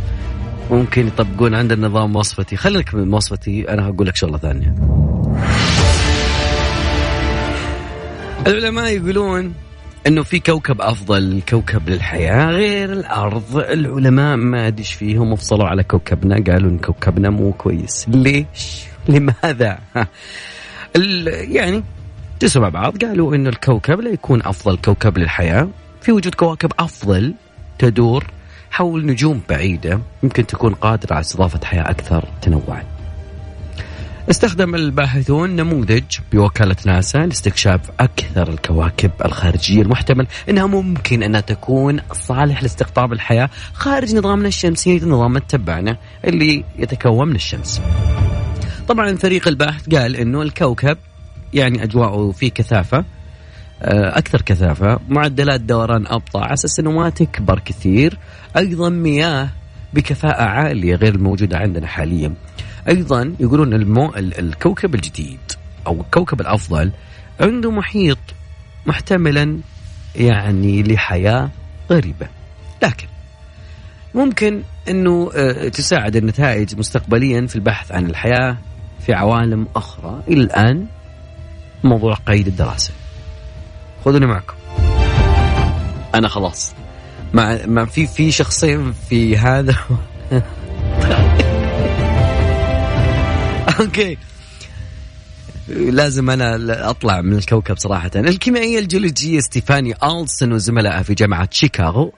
ممكن 0.72 1.07
يطبقون 1.07 1.55
عندنا 1.55 1.88
نظام 1.88 2.16
وصفتي، 2.16 2.55
خليك 2.55 2.95
من 2.95 3.14
وصفتي 3.14 3.70
أنا 3.70 3.88
هقول 3.89 4.07
لك 4.07 4.16
شغلة 4.16 4.38
ثانية. 4.38 4.76
العلماء 8.47 8.86
يقولون 8.86 9.53
إنه 10.07 10.24
في 10.24 10.39
كوكب 10.39 10.82
أفضل 10.82 11.41
كوكب 11.49 11.89
للحياة 11.89 12.45
غير 12.45 12.93
الأرض، 12.93 13.57
العلماء 13.57 14.36
ما 14.36 14.74
إيش 14.80 14.93
فيهم 14.93 15.32
وفصلوا 15.32 15.68
على 15.68 15.84
كوكبنا 15.84 16.36
قالوا 16.36 16.70
إن 16.70 16.78
كوكبنا 16.78 17.30
مو 17.30 17.51
كويس، 17.53 18.05
ليش؟ 18.09 18.84
لماذا؟ 19.07 19.80
يعني 21.55 21.84
جلسوا 22.41 22.61
مع 22.61 22.70
بعض 22.70 22.97
قالوا 23.05 23.36
إنه 23.36 23.49
الكوكب 23.49 24.01
لا 24.01 24.09
يكون 24.09 24.41
أفضل 24.45 24.78
كوكب 24.78 25.18
للحياة 25.18 25.70
في 26.01 26.11
وجود 26.11 26.36
كواكب 26.36 26.72
أفضل 26.80 27.34
تدور 27.80 28.24
حول 28.74 29.05
نجوم 29.05 29.41
بعيدة 29.49 29.99
يمكن 30.24 30.45
تكون 30.45 30.74
قادرة 30.74 31.13
على 31.13 31.21
استضافة 31.21 31.59
حياة 31.65 31.89
أكثر 31.89 32.26
تنوعا. 32.41 32.84
استخدم 34.30 34.76
الباحثون 34.76 35.55
نموذج 35.55 36.03
بوكالة 36.32 36.76
ناسا 36.86 37.17
لاستكشاف 37.17 37.80
أكثر 37.99 38.49
الكواكب 38.49 39.11
الخارجية 39.26 39.82
المحتمل. 39.82 40.28
أنها 40.49 40.65
ممكن 40.65 41.24
أنها 41.24 41.41
تكون 41.41 41.99
صالح 42.11 42.63
لاستقطاب 42.63 43.13
الحياة 43.13 43.49
خارج 43.74 44.15
نظامنا 44.15 44.47
الشمسي 44.47 44.99
نظام 44.99 45.38
تبعنا 45.38 45.97
اللي 46.26 46.63
يتكون 46.78 47.28
من 47.28 47.36
الشمس. 47.36 47.82
طبعا 48.88 49.15
فريق 49.15 49.47
الباحث 49.47 49.89
قال 49.95 50.15
أنه 50.15 50.41
الكوكب 50.41 50.97
يعني 51.53 51.84
أجواءه 51.84 52.32
فيه 52.32 52.51
كثافة. 52.51 53.05
أكثر 53.86 54.41
كثافة 54.41 54.99
معدلات 55.09 55.61
دوران 55.61 56.07
أبطأ 56.07 56.39
على 56.39 56.53
أساس 56.53 56.79
إنه 56.79 56.91
ما 56.91 57.09
تكبر 57.09 57.59
كثير. 57.59 58.17
أيضا 58.57 58.89
مياه 58.89 59.49
بكفاءة 59.93 60.43
عالية 60.43 60.95
غير 60.95 61.15
الموجودة 61.15 61.57
عندنا 61.57 61.88
حاليا. 61.88 62.34
أيضا 62.89 63.36
يقولون 63.39 63.73
المو... 63.73 64.09
ال- 64.09 64.39
الكوكب 64.39 64.95
الجديد 64.95 65.39
أو 65.88 66.01
الكوكب 66.01 66.41
الأفضل 66.41 66.91
عنده 67.41 67.71
محيط 67.71 68.17
محتملا 68.86 69.59
يعني 70.15 70.84
لحياة 70.84 71.49
غريبة. 71.91 72.27
لكن 72.84 73.07
ممكن 74.15 74.61
إنه 74.89 75.31
آه، 75.36 75.67
تساعد 75.69 76.15
النتائج 76.15 76.77
مستقبليا 76.77 77.47
في 77.47 77.55
البحث 77.55 77.91
عن 77.91 78.05
الحياة 78.05 78.57
في 79.05 79.13
عوالم 79.13 79.67
أخرى. 79.75 80.23
إلى 80.27 80.41
الآن 80.41 80.86
موضوع 81.84 82.13
قيد 82.13 82.47
الدراسة. 82.47 82.91
خذوني 84.06 84.26
معكم. 84.26 84.54
أنا 86.16 86.28
خلاص. 86.28 86.74
مع 87.34 87.58
مع 87.66 87.86
في 87.86 88.08
في 88.08 88.32
شخصين 88.32 88.93
في 89.10 89.38
هذا 89.38 89.76
أوكي. 93.80 94.18
لازم 95.68 96.30
أنا 96.30 96.89
أطلع 96.89 97.22
من 97.22 97.34
الكوكب 97.34 97.78
صراحة. 97.78 98.12
الكيميائية 98.16 98.80
الجيولوجية 98.80 99.39
ستيفاني 99.39 99.95
ألسن 100.04 100.51
وزملائها 100.51 101.04
في 101.04 101.14
جامعة 101.14 101.49
شيكاغو 101.51 102.14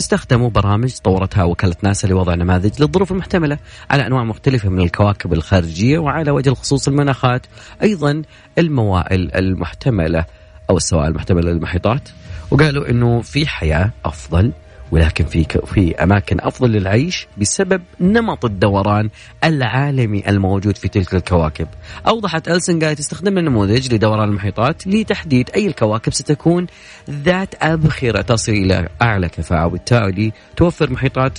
استخدموا 0.00 0.50
برامج 0.50 0.94
طورتها 1.04 1.44
وكالة 1.44 1.76
ناسا 1.82 2.06
لوضع 2.06 2.34
نماذج 2.34 2.82
للظروف 2.82 3.12
المحتملة 3.12 3.58
على 3.90 4.06
أنواع 4.06 4.24
مختلفة 4.24 4.68
من 4.68 4.80
الكواكب 4.80 5.32
الخارجية 5.32 5.98
وعلى 5.98 6.30
وجه 6.30 6.48
الخصوص 6.48 6.88
المناخات. 6.88 7.46
أيضا 7.82 8.22
الموائل 8.58 9.34
المحتملة. 9.34 10.24
أو 10.72 10.76
السوائل 10.76 11.08
المحتملة 11.08 11.52
للمحيطات 11.52 12.08
وقالوا 12.50 12.90
أنه 12.90 13.20
في 13.20 13.46
حياة 13.46 13.90
أفضل 14.04 14.52
ولكن 14.90 15.24
في 15.24 15.44
في 15.44 15.94
أماكن 16.02 16.36
أفضل 16.40 16.70
للعيش 16.70 17.26
بسبب 17.38 17.82
نمط 18.00 18.44
الدوران 18.44 19.10
العالمي 19.44 20.28
الموجود 20.28 20.76
في 20.76 20.88
تلك 20.88 21.14
الكواكب. 21.14 21.68
أوضحت 22.08 22.48
السن 22.48 22.84
قالت 22.84 22.98
استخدمنا 22.98 23.40
نموذج 23.40 23.94
لدوران 23.94 24.28
المحيطات 24.28 24.86
لتحديد 24.86 25.50
أي 25.54 25.66
الكواكب 25.66 26.12
ستكون 26.12 26.66
ذات 27.10 27.54
أبخرة 27.62 28.20
تصل 28.22 28.52
إلى 28.52 28.88
أعلى 29.02 29.28
كفاءة 29.28 29.66
وبالتالي 29.66 30.32
توفر 30.56 30.90
محيطات 30.90 31.38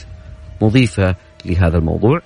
مضيفة 0.62 1.16
لهذا 1.46 1.78
الموضوع 1.78 2.22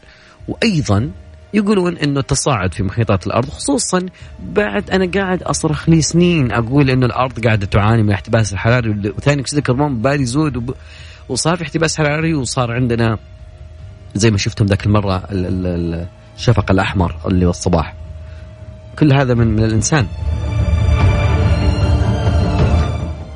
وأيضا 0.48 1.12
يقولون 1.54 1.98
إنه 1.98 2.20
التصاعد 2.20 2.74
في 2.74 2.84
محيطات 2.84 3.28
الأرض 3.28 3.50
خصوصا 3.50 4.06
بعد 4.40 4.90
أنا 4.92 5.12
قاعد 5.16 5.44
أصرخ 5.44 5.90
لي 5.90 6.02
سنين 6.02 6.52
أقول 6.52 6.90
إنه 6.90 7.06
الأرض 7.06 7.46
قاعدة 7.46 7.66
تعاني 7.66 8.04
من 8.04 8.10
الاحتباس 8.10 8.54
الحراري 8.54 8.90
وثاني 9.18 9.42
اكسيد 9.42 9.58
الكربون 9.58 10.02
بادي 10.02 10.24
يزود 10.24 10.58
وب... 10.58 10.74
وصار 11.30 11.56
في 11.58 11.64
احتباس 11.64 11.98
حراري 11.98 12.34
وصار 12.34 12.72
عندنا 12.72 13.18
زي 14.16 14.32
ما 14.32 14.38
شفتم 14.38 14.66
ذاك 14.66 14.86
المرة 14.86 15.16
ال- 15.32 15.46
ال- 15.46 15.68
ال- 15.68 16.08
الشفق 16.38 16.72
الأحمر 16.72 17.16
اللي 17.26 17.46
هو 17.46 17.50
الصباح. 17.50 17.94
كل 19.00 19.14
هذا 19.14 19.34
من 19.34 19.48
من 19.48 19.64
الإنسان. 19.64 20.08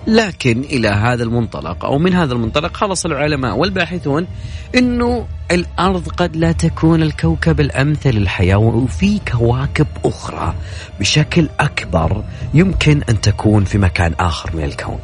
لكن 0.07 0.61
إلى 0.61 0.87
هذا 0.87 1.23
المنطلق 1.23 1.85
أو 1.85 1.97
من 1.97 2.13
هذا 2.13 2.33
المنطلق 2.33 2.77
خلص 2.77 3.05
العلماء 3.05 3.57
والباحثون 3.57 4.27
إنه 4.75 5.27
الأرض 5.51 6.07
قد 6.07 6.35
لا 6.35 6.51
تكون 6.51 7.03
الكوكب 7.03 7.59
الأمثل 7.59 8.09
للحياة 8.09 8.57
وفي 8.57 9.19
كواكب 9.31 9.87
أخرى 10.05 10.55
بشكل 10.99 11.49
أكبر 11.59 12.23
يمكن 12.53 13.01
أن 13.09 13.21
تكون 13.21 13.63
في 13.63 13.77
مكان 13.77 14.13
آخر 14.19 14.55
من 14.55 14.63
الكون. 14.63 14.99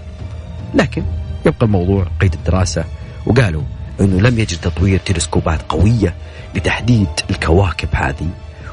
لكن 0.74 1.04
يبقى 1.46 1.66
الموضوع 1.66 2.08
قيد 2.22 2.34
الدراسة 2.34 2.84
وقالوا 3.26 3.64
إنه 4.02 4.22
لم 4.22 4.40
يجد 4.40 4.58
تطوير 4.58 5.00
تلسكوبات 5.00 5.62
قوية 5.70 6.16
لتحديد 6.56 7.08
الكواكب 7.30 7.90
هذه 7.94 8.30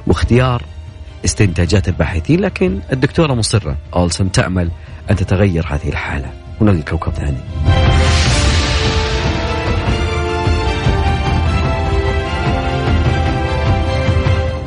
واختيار 0.07 0.63
استنتاجات 1.25 1.89
الباحثين 1.89 2.41
لكن 2.41 2.81
الدكتورة 2.93 3.35
مصرة 3.35 3.77
اولسون 3.95 4.33
تأمل 4.33 4.71
أن 5.11 5.17
تتغير 5.17 5.67
هذه 5.69 5.89
الحالة. 5.89 6.31
ونلقى 6.61 6.83
كوكب 6.83 7.13
ثاني. 7.13 7.39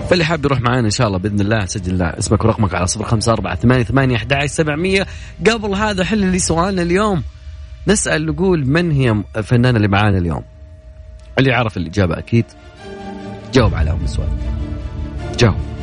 فاللي 0.09 0.25
حاب 0.25 0.45
يروح 0.45 0.61
معانا 0.61 0.85
إن 0.85 0.91
شاء 0.91 1.07
الله 1.07 1.19
بإذن 1.19 1.39
الله 1.39 1.65
سجل 1.65 2.01
اسمك 2.01 2.45
ورقمك 2.45 2.75
على 2.75 2.87
صفر 2.87 3.03
خمسة 3.03 3.33
أربعة 3.33 3.55
ثمانية 3.55 3.83
ثمانية 3.83 4.15
أحد 4.15 4.45
سبعمية. 4.45 5.07
قبل 5.49 5.73
هذا 5.75 6.03
حل 6.03 6.17
لي 6.17 6.39
سؤالنا 6.39 6.81
اليوم. 6.81 7.23
نسأل 7.87 8.25
نقول 8.25 8.67
من 8.67 8.91
هي 8.91 9.23
الفنانة 9.37 9.77
اللي 9.77 9.87
معانا 9.87 10.17
اليوم؟ 10.17 10.43
اللي 11.39 11.49
يعرف 11.49 11.77
الإجابة 11.77 12.17
أكيد. 12.17 12.45
جاوب 13.53 13.75
على 13.75 13.91
أم 13.91 14.03
السؤال. 14.03 14.29
جاوب. 15.39 15.76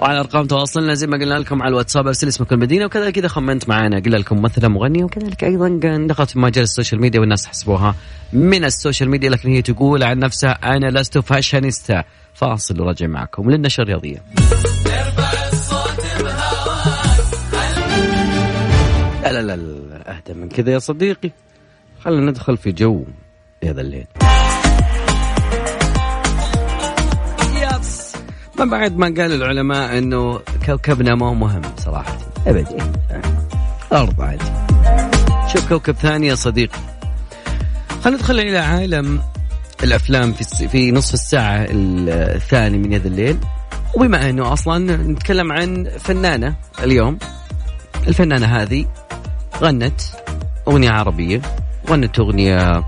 وعلى 0.00 0.20
أرقام 0.20 0.46
تواصلنا 0.46 0.94
زي 0.94 1.06
ما 1.06 1.16
قلنا 1.16 1.34
لكم 1.34 1.62
على 1.62 1.68
الواتساب 1.68 2.06
أرسل 2.06 2.28
اسمك 2.28 2.52
المدينة 2.52 2.84
وكذلك 2.84 3.18
إذا 3.18 3.28
خمنت 3.28 3.68
معنا 3.68 3.98
قلنا 3.98 4.16
لكم 4.16 4.36
ممثله 4.36 4.68
مغنية 4.68 5.04
وكذلك 5.04 5.44
أيضا 5.44 5.68
دخلت 6.06 6.30
في 6.30 6.38
مجال 6.38 6.64
ال 6.64 6.69
social 6.69 7.00
media 7.00 7.20
والناس 7.20 7.42
تحسبوها 7.42 7.94
من 8.32 8.64
ال 8.64 8.71
social 8.71 9.10
media 9.10 9.30
لكن 9.30 9.48
هي 9.48 9.62
تقول 9.62 10.02
عن 10.02 10.18
نفسها 10.18 10.76
أنا 10.76 10.90
لست 10.98 11.18
فاشينيستا. 11.18 12.04
فاصل 12.34 12.80
وراجع 12.80 13.06
معكم. 13.06 13.50
للنشر 13.50 13.82
الرياضيه 13.82 14.22
لا 19.22 19.42
لا, 19.42 19.56
لا 19.56 20.16
أهدى 20.16 20.34
من 20.34 20.48
كذا 20.48 20.72
يا 20.72 20.78
صديقي. 20.78 21.30
خلينا 22.04 22.30
ندخل 22.30 22.56
في 22.56 22.72
جو 22.72 23.04
هذا 23.64 23.80
الليل. 23.80 24.06
ما 28.60 28.66
بعد 28.66 28.96
ما 28.96 29.06
قال 29.06 29.32
العلماء 29.32 29.98
إنه 29.98 30.40
كوكبنا 30.66 31.14
ما 31.14 31.28
هو 31.28 31.34
مهم 31.34 31.62
صراحة. 31.78 32.18
ابدا. 32.46 32.92
الأرض 33.92 34.20
عادي. 34.20 34.44
شوف 35.52 35.68
كوكب 35.68 35.94
ثاني 35.94 36.26
يا 36.26 36.34
صديقي. 36.34 36.78
خلينا 38.04 38.18
ندخل 38.18 38.40
إلى 38.40 38.58
عالم 38.58 39.20
الأفلام 39.82 40.32
في 40.32 40.68
في 40.68 40.92
نصف 40.92 41.14
الساعة 41.14 41.66
الثاني 41.70 42.78
من 42.78 42.94
هذا 42.94 43.08
الليل. 43.08 43.38
وبما 43.94 44.30
إنه 44.30 44.52
أصلا 44.52 44.96
نتكلم 44.96 45.52
عن 45.52 45.90
فنانة 45.98 46.54
اليوم. 46.82 47.18
الفنانة 48.08 48.46
هذه 48.46 48.86
غنت 49.60 50.00
أغنية 50.68 50.90
عربية 50.90 51.42
غنت 51.88 52.18
أغنية 52.18 52.84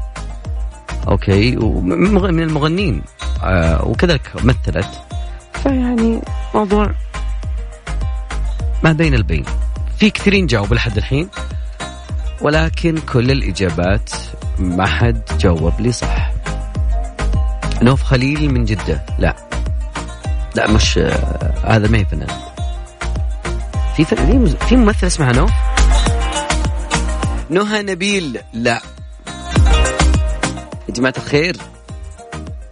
أوكي 1.08 1.56
من 1.56 2.42
المغنين 2.42 3.02
آه 3.44 3.88
وكذلك 3.88 4.32
مثلت 4.34 4.88
فيعني 5.54 6.20
موضوع 6.54 6.90
ما 8.82 8.92
بين 8.92 9.14
البين. 9.14 9.44
في 9.98 10.10
كثيرين 10.10 10.46
جاوبوا 10.46 10.76
لحد 10.76 10.96
الحين 10.96 11.28
ولكن 12.40 12.98
كل 12.98 13.30
الإجابات 13.30 14.10
ما 14.58 14.86
حد 14.86 15.22
جاوب 15.38 15.80
لي 15.80 15.92
صح. 15.92 16.30
نوف 17.82 18.02
خليل 18.02 18.54
من 18.54 18.64
جدة. 18.64 19.06
لا. 19.18 19.36
لا 20.54 20.70
مش 20.70 20.98
هذا 21.64 21.88
ما 21.88 21.98
هي 21.98 22.04
فنان. 22.04 22.28
في 23.96 24.04
فنان 24.04 24.46
في 24.68 24.76
ممثل 24.76 25.06
اسمها 25.06 25.32
نوف؟ 25.32 25.50
نهى 27.50 27.82
نبيل. 27.82 28.40
لا. 28.52 28.80
يا 30.88 30.94
جماعة 30.94 31.14
الخير 31.16 31.56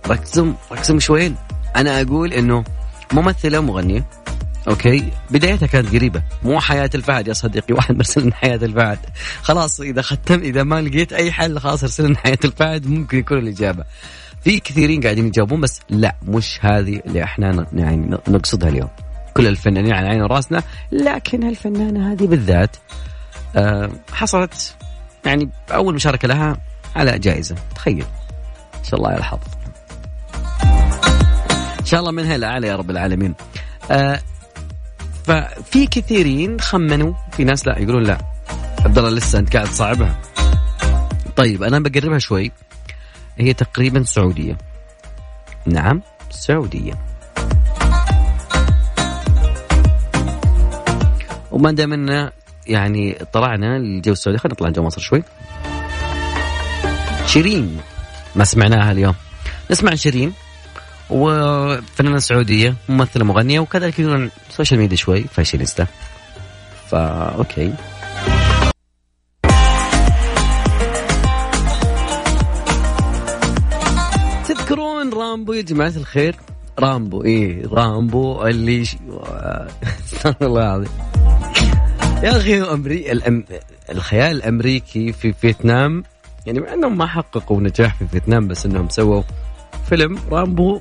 ركزوا 0.06 0.52
ركزوا 0.72 0.98
شوين 0.98 1.36
أنا 1.76 2.00
أقول 2.00 2.32
إنه 2.32 2.64
ممثلة 3.12 3.60
مغنيه 3.60 4.04
أوكي؟ 4.68 5.10
بدايتها 5.30 5.66
كانت 5.66 5.94
قريبة 5.94 6.22
مو 6.42 6.60
حياة 6.60 6.90
الفهد 6.94 7.28
يا 7.28 7.32
صديقي 7.32 7.74
واحد 7.74 7.96
مرسل 7.96 8.22
لنا 8.22 8.34
حياة 8.34 8.56
الفهد. 8.56 8.98
خلاص 9.42 9.80
إذا 9.80 10.02
ختم 10.02 10.40
إذا 10.40 10.62
ما 10.62 10.80
لقيت 10.82 11.12
أي 11.12 11.32
حل 11.32 11.58
خلاص 11.58 11.82
ارسل 11.82 12.06
لنا 12.06 12.18
حياة 12.18 12.38
الفهد 12.44 12.86
ممكن 12.86 13.18
يكون 13.18 13.38
الإجابة. 13.38 13.84
في 14.44 14.60
كثيرين 14.60 15.00
قاعدين 15.02 15.26
يجاوبون 15.26 15.60
بس 15.60 15.80
لا 15.90 16.16
مش 16.28 16.58
هذه 16.62 17.00
اللي 17.06 17.24
إحنا 17.24 17.66
يعني 17.72 18.18
نقصدها 18.28 18.68
اليوم. 18.68 18.88
كل 19.34 19.46
الفنانين 19.46 19.92
على 19.92 20.08
عين 20.08 20.22
وراسنا 20.22 20.62
لكن 20.92 21.48
الفنانة 21.48 22.12
هذه 22.12 22.26
بالذات 22.26 22.76
آه 23.56 23.90
حصلت 24.12 24.74
يعني 25.24 25.48
أول 25.70 25.94
مشاركة 25.94 26.28
لها 26.28 26.56
على 26.96 27.18
جائزة. 27.18 27.56
تخيل 27.74 28.04
إن 28.78 28.84
شاء 28.84 29.00
الله 29.00 29.12
يا 29.12 29.18
الحظ 29.18 29.38
شاء 31.90 32.00
الله 32.00 32.12
منها 32.12 32.36
الاعلى 32.36 32.66
يا 32.66 32.76
رب 32.76 32.90
العالمين. 32.90 33.34
آه 33.90 34.20
ففي 35.24 35.86
كثيرين 35.86 36.60
خمنوا 36.60 37.12
في 37.32 37.44
ناس 37.44 37.66
لا 37.66 37.78
يقولون 37.78 38.02
لا. 38.02 38.18
عبد 38.84 38.98
الله 38.98 39.10
لسه 39.10 39.38
أنت 39.38 39.56
قاعد 39.56 39.66
تصعبها. 39.66 40.18
طيب 41.36 41.62
أنا 41.62 41.78
بقربها 41.78 42.18
شوي. 42.18 42.52
هي 43.38 43.52
تقريبا 43.52 44.02
سعودية. 44.02 44.58
نعم 45.66 46.02
سعودية. 46.30 46.92
وما 51.50 51.72
دام 51.72 52.30
يعني 52.66 53.18
طلعنا 53.32 53.78
للجو 53.78 54.12
السعودي 54.12 54.38
خلينا 54.38 54.54
نطلع 54.54 54.70
جو 54.70 54.82
مصر 54.82 55.00
شوي. 55.00 55.22
شيرين 57.26 57.80
ما 58.36 58.44
سمعناها 58.44 58.92
اليوم. 58.92 59.14
نسمع 59.70 59.94
شيرين. 59.94 60.32
وفنانة 61.10 62.18
سعودية 62.18 62.74
ممثلة 62.88 63.24
مغنية 63.24 63.60
وكذلك 63.60 63.98
يقولون 63.98 64.30
social 64.50 64.80
media 64.80 64.96
شوي 64.96 65.22
فاشينيستا. 65.22 65.86
فا 66.88 66.98
أوكي. 67.38 67.72
تذكرون 74.48 75.12
رامبو 75.12 75.52
يا 75.52 75.62
جماعة 75.62 75.92
الخير؟ 75.96 76.36
رامبو 76.78 77.24
إيه 77.24 77.66
رامبو 77.66 78.46
اللي. 78.46 78.82
استغفر 80.04 80.46
الله 80.46 80.62
العظيم. 80.62 80.88
يا 82.22 82.36
أخي 82.36 82.62
أمري... 82.62 83.12
الأم... 83.12 83.44
الخيال 83.90 84.36
الأمريكي 84.36 85.12
في 85.12 85.32
فيتنام 85.32 86.04
يعني 86.46 86.60
مع 86.60 86.72
إنهم 86.72 86.98
ما 86.98 87.06
حققوا 87.06 87.60
نجاح 87.60 87.96
في 87.96 88.06
فيتنام 88.06 88.48
بس 88.48 88.66
إنهم 88.66 88.88
سووا 88.88 89.22
فيلم 89.90 90.18
رامبو 90.30 90.80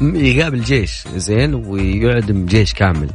يقابل 0.00 0.60
جيش 0.60 1.08
زين 1.16 1.54
ويعدم 1.54 2.46
جيش 2.46 2.74
كامل. 2.74 3.10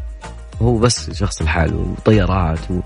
هو 0.61 0.77
بس 0.77 1.11
شخص 1.11 1.41
لحاله 1.41 1.75
وطيارات 1.75 2.71
و... 2.71 2.79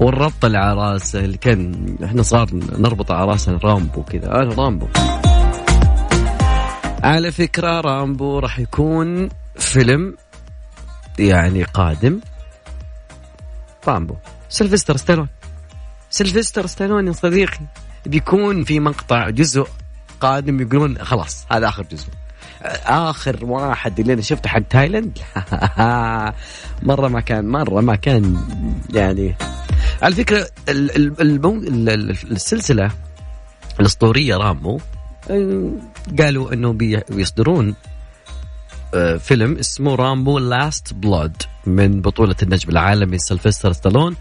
والربط 0.00 0.44
اللي 0.44 0.58
على 0.58 0.74
راسه 0.74 1.20
اللي 1.20 1.36
كان 1.36 1.96
إحنا 2.04 2.22
صار 2.22 2.48
نربط 2.54 3.12
على 3.12 3.30
راسنا 3.30 3.58
رامبو 3.64 4.02
كذا. 4.02 4.34
أنا 4.34 4.54
رامبو. 4.54 4.86
على 7.02 7.32
فكرة 7.32 7.80
رامبو 7.80 8.38
راح 8.38 8.58
يكون 8.58 9.28
فيلم 9.58 10.16
يعني 11.18 11.62
قادم. 11.62 12.20
رامبو. 13.88 14.14
سيلفستر 14.48 14.96
ستالون. 14.96 15.28
سيلفستر 16.10 16.66
ستالون 16.66 17.06
يا 17.06 17.12
صديقي 17.12 17.60
بيكون 18.06 18.64
في 18.64 18.80
مقطع 18.80 19.30
جزء 19.30 19.66
قادم 20.20 20.60
يقولون 20.60 20.98
خلاص 20.98 21.46
هذا 21.50 21.68
آخر 21.68 21.82
جزء. 21.92 22.06
آخر 22.86 23.44
واحد 23.44 24.00
اللي 24.00 24.12
أنا 24.12 24.22
شفته 24.22 24.48
حق 24.48 24.60
تايلاند؟ 24.70 25.18
مرة 26.90 27.08
ما 27.08 27.20
كان 27.20 27.48
مرة 27.48 27.80
ما 27.80 27.96
كان 27.96 28.36
يعني. 28.94 29.36
على 30.02 30.14
فكرة 30.14 30.48
المو... 30.68 31.54
السلسلة 32.30 32.90
الأسطورية 33.80 34.36
رامبو 34.36 34.80
قالوا 36.18 36.52
إنه 36.52 36.72
بي- 36.72 37.00
بيصدرون 37.10 37.74
آه، 38.94 39.16
فيلم 39.16 39.56
اسمه 39.58 39.94
Rambo 39.94 40.38
Last 40.38 40.94
Blood 40.94 41.42
من 41.66 42.00
بطولة 42.00 42.36
النجم 42.42 42.70
العالمي 42.70 43.18
سيلفستر 43.18 43.72
ستالون. 43.72 44.16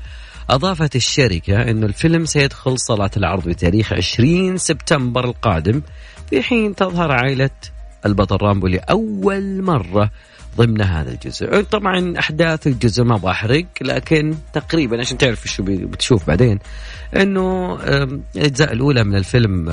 أضافت 0.50 0.96
الشركة 0.96 1.62
أنه 1.62 1.86
الفيلم 1.86 2.26
سيدخل 2.26 2.80
صالات 2.80 3.18
العرض 3.18 3.50
بتاريخ 3.50 3.94
20 3.94 4.58
سبتمبر 4.58 5.26
القادم 5.26 5.82
في 6.30 6.42
حين 6.42 6.76
تظهر 6.76 7.12
عائلة 7.12 7.50
البطل 8.06 8.38
رامبو 8.42 8.68
لأول 8.68 9.62
مرة 9.62 10.12
ضمن 10.58 10.82
هذا 10.82 11.12
الجزء. 11.12 11.62
طبعا 11.62 12.20
أحداث 12.20 12.68
الجزء 12.68 13.04
ما 13.04 13.18
بحرق 13.18 13.66
لكن 13.82 14.36
تقريبا 14.54 15.00
عشان 15.00 15.18
تعرف 15.18 15.48
شو 15.48 15.64
بتشوف 15.68 16.28
بعدين 16.28 16.60
أنه 17.16 17.78
الأجزاء 18.36 18.74
الأولى 18.74 19.04
من 19.04 19.16
الفيلم 19.16 19.70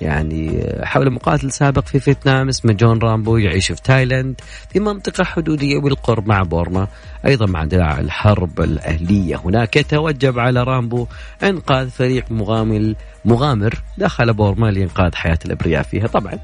يعني 0.00 0.66
حول 0.82 1.10
مقاتل 1.10 1.52
سابق 1.52 1.84
في 1.84 2.00
فيتنام 2.00 2.48
اسمه 2.48 2.72
جون 2.72 2.98
رامبو 2.98 3.36
يعيش 3.36 3.72
في 3.72 3.82
تايلاند 3.82 4.40
في 4.70 4.80
منطقة 4.80 5.24
حدودية 5.24 5.80
بالقرب 5.80 6.26
مع 6.26 6.42
بورما 6.42 6.88
أيضا 7.26 7.46
مع 7.46 7.62
اندلاع 7.62 8.00
الحرب 8.00 8.60
الأهلية. 8.60 9.36
هناك 9.44 9.76
يتوجب 9.76 10.38
على 10.38 10.62
رامبو 10.62 11.06
إنقاذ 11.42 11.90
فريق 11.90 12.24
مغامل 12.30 12.96
مغامر 13.24 13.74
دخل 13.98 14.32
بورما 14.34 14.66
لإنقاذ 14.66 15.14
حياة 15.14 15.38
الأبرياء 15.44 15.82
فيها. 15.82 16.06
طبعا. 16.06 16.38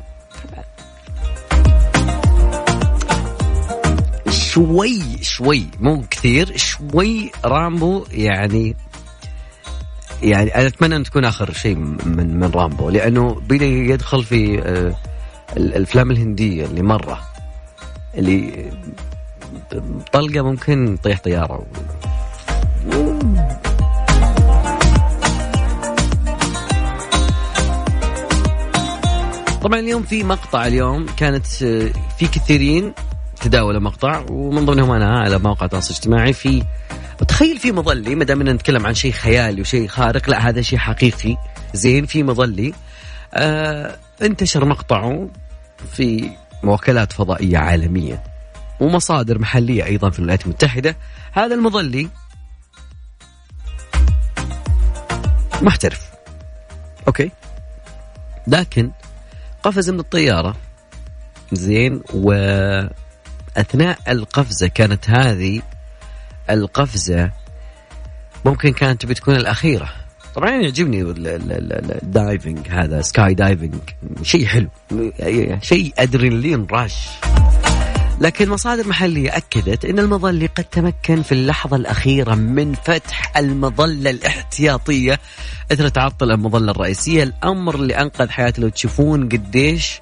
شوي 4.31 5.01
شوي 5.23 5.67
مو 5.81 6.05
كثير 6.11 6.57
شوي 6.57 7.31
رامبو 7.45 8.05
يعني 8.11 8.77
يعني 10.23 10.55
أنا 10.55 10.67
أتمنى 10.67 10.97
أن 10.97 11.03
تكون 11.03 11.25
آخر 11.25 11.53
شيء 11.53 11.75
من 11.77 12.39
من 12.39 12.51
رامبو 12.55 12.91
لأنه 12.91 13.41
بدا 13.49 13.65
يدخل 13.65 14.25
في 14.25 14.59
آه، 14.63 14.95
ال- 15.57 15.75
الأفلام 15.77 16.11
الهندية 16.11 16.65
اللي 16.65 16.83
مرة 16.83 17.21
اللي 18.15 18.71
طلقة 20.13 20.43
ممكن 20.43 20.99
تطيح 21.03 21.21
طيارة. 21.21 21.67
طبعا 29.63 29.81
اليوم 29.81 30.03
في 30.03 30.25
مقطع 30.25 30.67
اليوم 30.67 31.07
كانت 31.17 31.63
آه، 31.63 31.91
في 32.19 32.27
كثيرين 32.27 32.93
تداولوا 33.43 33.81
مقطع 33.81 34.25
ومن 34.31 34.65
ضمنهم 34.65 34.91
أنا 34.91 35.19
على 35.19 35.39
موقع 35.39 35.67
التواصل 35.67 35.91
الاجتماعي 35.91 36.33
في 36.33 36.65
تخيل 37.29 37.59
في 37.59 37.73
مظلي 37.73 38.15
ما 38.15 38.25
دام 38.25 38.49
نتكلم 38.49 38.87
عن 38.87 38.95
شيء 38.95 39.13
خيالي 39.13 39.61
وشيء 39.61 39.89
خارق 39.89 40.31
لا 40.31 40.49
هذا 40.49 40.63
شيء 40.63 40.79
حقيقي. 40.79 41.37
زين 41.75 42.07
في 42.07 42.23
مظلي. 42.23 42.75
آه 43.35 43.97
انتشر 44.23 44.65
مقطعه 44.65 45.29
في 45.93 46.31
وكالات 46.65 47.13
فضائية 47.13 47.59
عالمية 47.59 48.23
ومصادر 48.81 49.39
محلية 49.39 49.85
أيضا 49.85 50.11
في 50.11 50.19
الولايات 50.19 50.45
المتحدة. 50.45 50.97
هذا 51.33 51.55
المظلي 51.55 52.09
محترف. 55.63 56.11
أوكي. 57.07 57.31
لكن 58.47 58.91
قفز 59.63 59.91
من 59.91 60.01
الطيارة. 60.01 60.57
زين 61.53 62.03
واثناء 63.57 63.99
القفزة 64.09 64.67
كانت 64.67 65.11
هذه 65.11 65.63
القفزة 66.51 67.31
ممكن 68.45 68.73
كانت 68.73 69.07
بتكون 69.07 69.37
الأخيرة. 69.37 69.89
طبعا 70.35 70.51
يعجبني 70.51 71.03
ال- 71.03 71.27
ال- 71.29 71.53
ال- 71.53 72.03
ال 72.03 72.12
diving 72.12 72.69
هذا 72.69 73.03
skydiving 73.03 73.75
شيء 74.23 74.47
حلو. 74.47 74.69
شيء 75.63 75.93
adrenaline 75.99 76.67
rush 76.73 77.09
لكن 78.21 78.49
مصادر 78.49 78.89
محلية 78.89 79.37
أكدت 79.37 79.85
أن 79.85 79.99
المظلي 79.99 80.47
قد 80.47 80.65
تمكن 80.65 81.23
في 81.23 81.33
اللحظة 81.33 81.77
الأخيرة 81.77 82.35
من 82.35 82.75
فتح 82.75 83.37
المظلة 83.37 84.11
الاحتياطية 84.11 85.21
إثر 85.73 85.89
تعطل 85.89 86.31
المظلة 86.31 86.71
الرئيسية. 86.71 87.23
الأمر 87.23 87.75
اللي 87.75 87.95
أنقذ 88.01 88.29
حياته 88.31 88.63
لو 88.63 88.69
تشوفون 88.69 89.29
قديش 89.29 90.01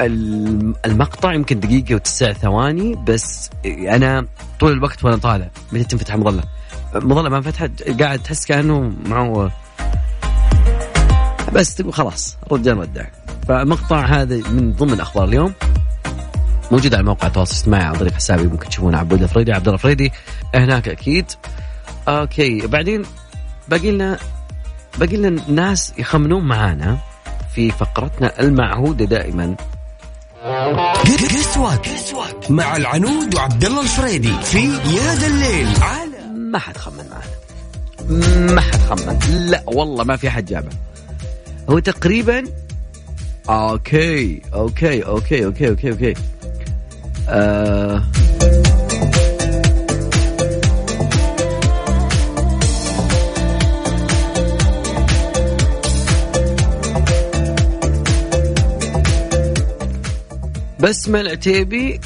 المقطع 0.00 1.32
يمكن 1.32 1.60
دقيقة 1.60 1.94
وتسع 1.94 2.32
ثواني 2.32 2.94
بس 2.94 3.50
أنا 3.66 4.26
طول 4.60 4.72
الوقت 4.72 5.04
وأنا 5.04 5.16
طالع 5.16 5.48
متى 5.72 5.84
تنفتح 5.84 6.14
المظلة 6.14 6.42
المظلة 6.94 7.28
ما 7.28 7.36
انفتحت 7.36 7.82
قاعد 7.82 8.18
تحس 8.18 8.46
كأنه 8.46 8.92
معه 9.06 9.50
بس 11.52 11.74
تقول 11.74 11.92
خلاص 11.92 12.36
الرجال 12.46 12.78
ودع. 12.78 13.04
فمقطع 13.48 14.00
هذا 14.06 14.36
من 14.36 14.72
ضمن 14.72 15.00
أخبار 15.00 15.24
اليوم. 15.24 15.54
موجود 16.72 16.94
على 16.94 17.04
موقع 17.04 17.26
التواصل 17.26 17.52
الاجتماعي 17.52 17.84
عن 17.84 17.94
طريق 17.94 18.12
حسابي 18.12 18.42
ممكن 18.42 18.68
تشوفونه 18.68 18.98
عبود 18.98 19.22
الفريدي 19.22 19.52
عبود 19.52 19.68
الفريدي 19.68 20.12
هناك 20.54 20.88
أكيد. 20.88 21.26
أوكي 22.08 22.66
بعدين 22.66 23.02
باقي 23.68 23.90
لنا 23.90 24.18
باقي 24.98 25.16
لنا 25.16 25.50
ناس 25.50 25.94
يخمنون 25.98 26.44
معانا 26.44 26.98
في 27.54 27.70
فقرتنا 27.70 28.40
المعهودة 28.40 29.04
دائما. 29.04 29.56
guess 30.44 31.56
what 32.14 32.50
مع 32.50 32.76
العنود 32.76 33.34
وعبد 33.34 33.64
الله 33.64 33.82
الفريدي 33.82 34.32
في 34.42 34.58
يا 34.68 35.14
ذا 35.14 35.26
الليل. 35.26 35.68
على 35.82 36.32
ما 36.34 36.58
حد 36.58 36.76
خمن 36.76 37.04
معنا. 37.10 38.52
ما 38.52 38.60
حد 38.60 38.80
خمن. 38.80 39.18
لا 39.50 39.62
والله 39.66 40.04
ما 40.04 40.16
في 40.16 40.30
حد 40.30 40.44
جابه. 40.44 40.68
هو 41.70 41.78
تقريبا 41.78 42.44
أوكي 43.48 44.42
أوكي 44.54 45.06
أوكي 45.06 45.44
أوكي 45.44 45.68
أوكي 45.68 45.90
أوكي. 45.90 46.14
آه 47.28 48.04
بسمة 60.80 61.20
العتيبي 61.20 62.00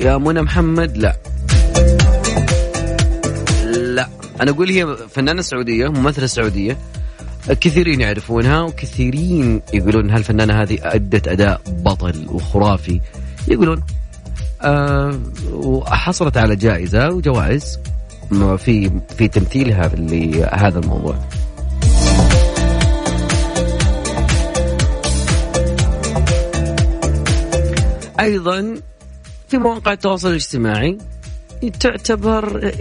يا 0.00 0.18
منى 0.18 0.42
محمد؟ 0.42 0.96
لا. 0.96 1.16
لا. 3.64 4.08
أنا 4.40 4.50
أقول 4.50 4.70
هي 4.70 4.96
فنانة 4.96 5.42
سعودية 5.42 5.88
ممثلة 5.88 6.26
سعودية. 6.26 6.78
كثيرين 7.60 8.00
يعرفونها 8.00 8.60
وكثيرين 8.62 9.62
يقولون 9.74 10.10
هالفنانة 10.10 10.62
هذه 10.62 10.78
أدت 10.82 11.28
أداء 11.28 11.60
بطل 11.66 12.26
وخرافي. 12.28 13.00
يقولون 13.48 13.82
آه 14.62 15.20
وحصلت 15.52 16.36
على 16.36 16.56
جائزة 16.56 17.10
وجوائز. 17.10 17.78
في 18.58 18.90
في 19.18 19.28
تمثيلها 19.28 19.88
لهذا 19.96 20.78
الموضوع. 20.78 21.18
أيضا 28.20 28.74
في 29.48 29.58
مواقع 29.58 29.92
التواصل 29.92 30.28
الاجتماعي 30.28 30.98
تعتبر 31.80 32.72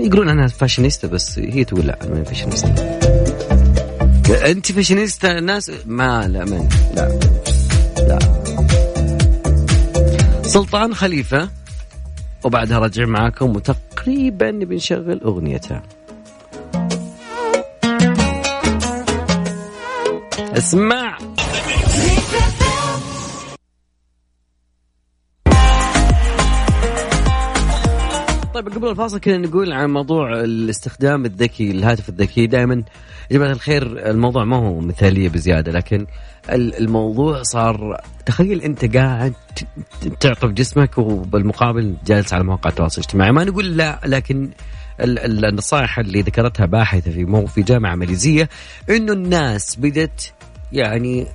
يقولون 0.00 0.28
أنها 0.28 0.46
فاشينيستا 0.46 1.08
بس 1.08 1.38
هي 1.38 1.64
تقول 1.64 1.86
لا 1.86 1.98
أنا 2.02 2.10
ماني 2.10 2.24
فاشينيستا. 2.24 2.98
أنت 4.50 4.72
فاشينيستا 4.72 5.38
الناس 5.38 5.70
ما 5.86 6.28
لا 6.28 6.44
من 6.44 6.68
لا 6.94 7.18
لا. 8.08 8.18
سلطان 10.42 10.94
خليفة 10.94 11.48
وبعدها 12.44 12.78
رجع 12.78 13.04
معاكم 13.06 13.56
وتقريبا 13.56 14.50
بنشغل 14.50 15.20
اغنيتها 15.24 15.82
اسمع. 20.56 21.18
طيب 28.62 28.72
قبل 28.74 28.88
الفاصل 28.88 29.18
كنا 29.20 29.36
نقول 29.38 29.72
عن 29.72 29.90
موضوع 29.90 30.40
الاستخدام 30.40 31.24
الذكي 31.24 31.70
الهاتف 31.70 32.08
الذكي. 32.08 32.46
دائما 32.46 32.74
يا 33.30 33.36
جماعة 33.38 33.50
الخير 33.52 34.10
الموضوع 34.10 34.44
ما 34.44 34.56
هو 34.56 34.80
مثالية 34.80 35.28
بزيادة 35.28 35.72
لكن 35.72 36.06
ال- 36.50 36.74
الموضوع 36.78 37.42
صار 37.42 38.00
تخيل 38.26 38.60
أنت 38.62 38.96
قاعد 38.96 39.32
تعطف 40.20 40.44
جسمك 40.48 40.98
وبالمقابل 40.98 41.96
جالس 42.06 42.32
على 42.32 42.44
مواقع 42.44 42.70
التواصل 42.70 43.00
الاجتماعي. 43.00 43.32
ما 43.32 43.44
نقول 43.44 43.76
لا 43.76 44.00
لكن 44.06 44.50
ال- 45.00 45.18
ال- 45.18 45.44
النصائح 45.44 45.98
اللي 45.98 46.20
ذكرتها 46.22 46.66
باحثة 46.66 47.10
في 47.10 47.24
مو 47.24 47.46
في 47.46 47.62
جامعة 47.62 47.94
ماليزية 47.94 48.48
إنه 48.90 49.12
الناس 49.12 49.76
بدت 49.76 50.32
يعني 50.72 51.26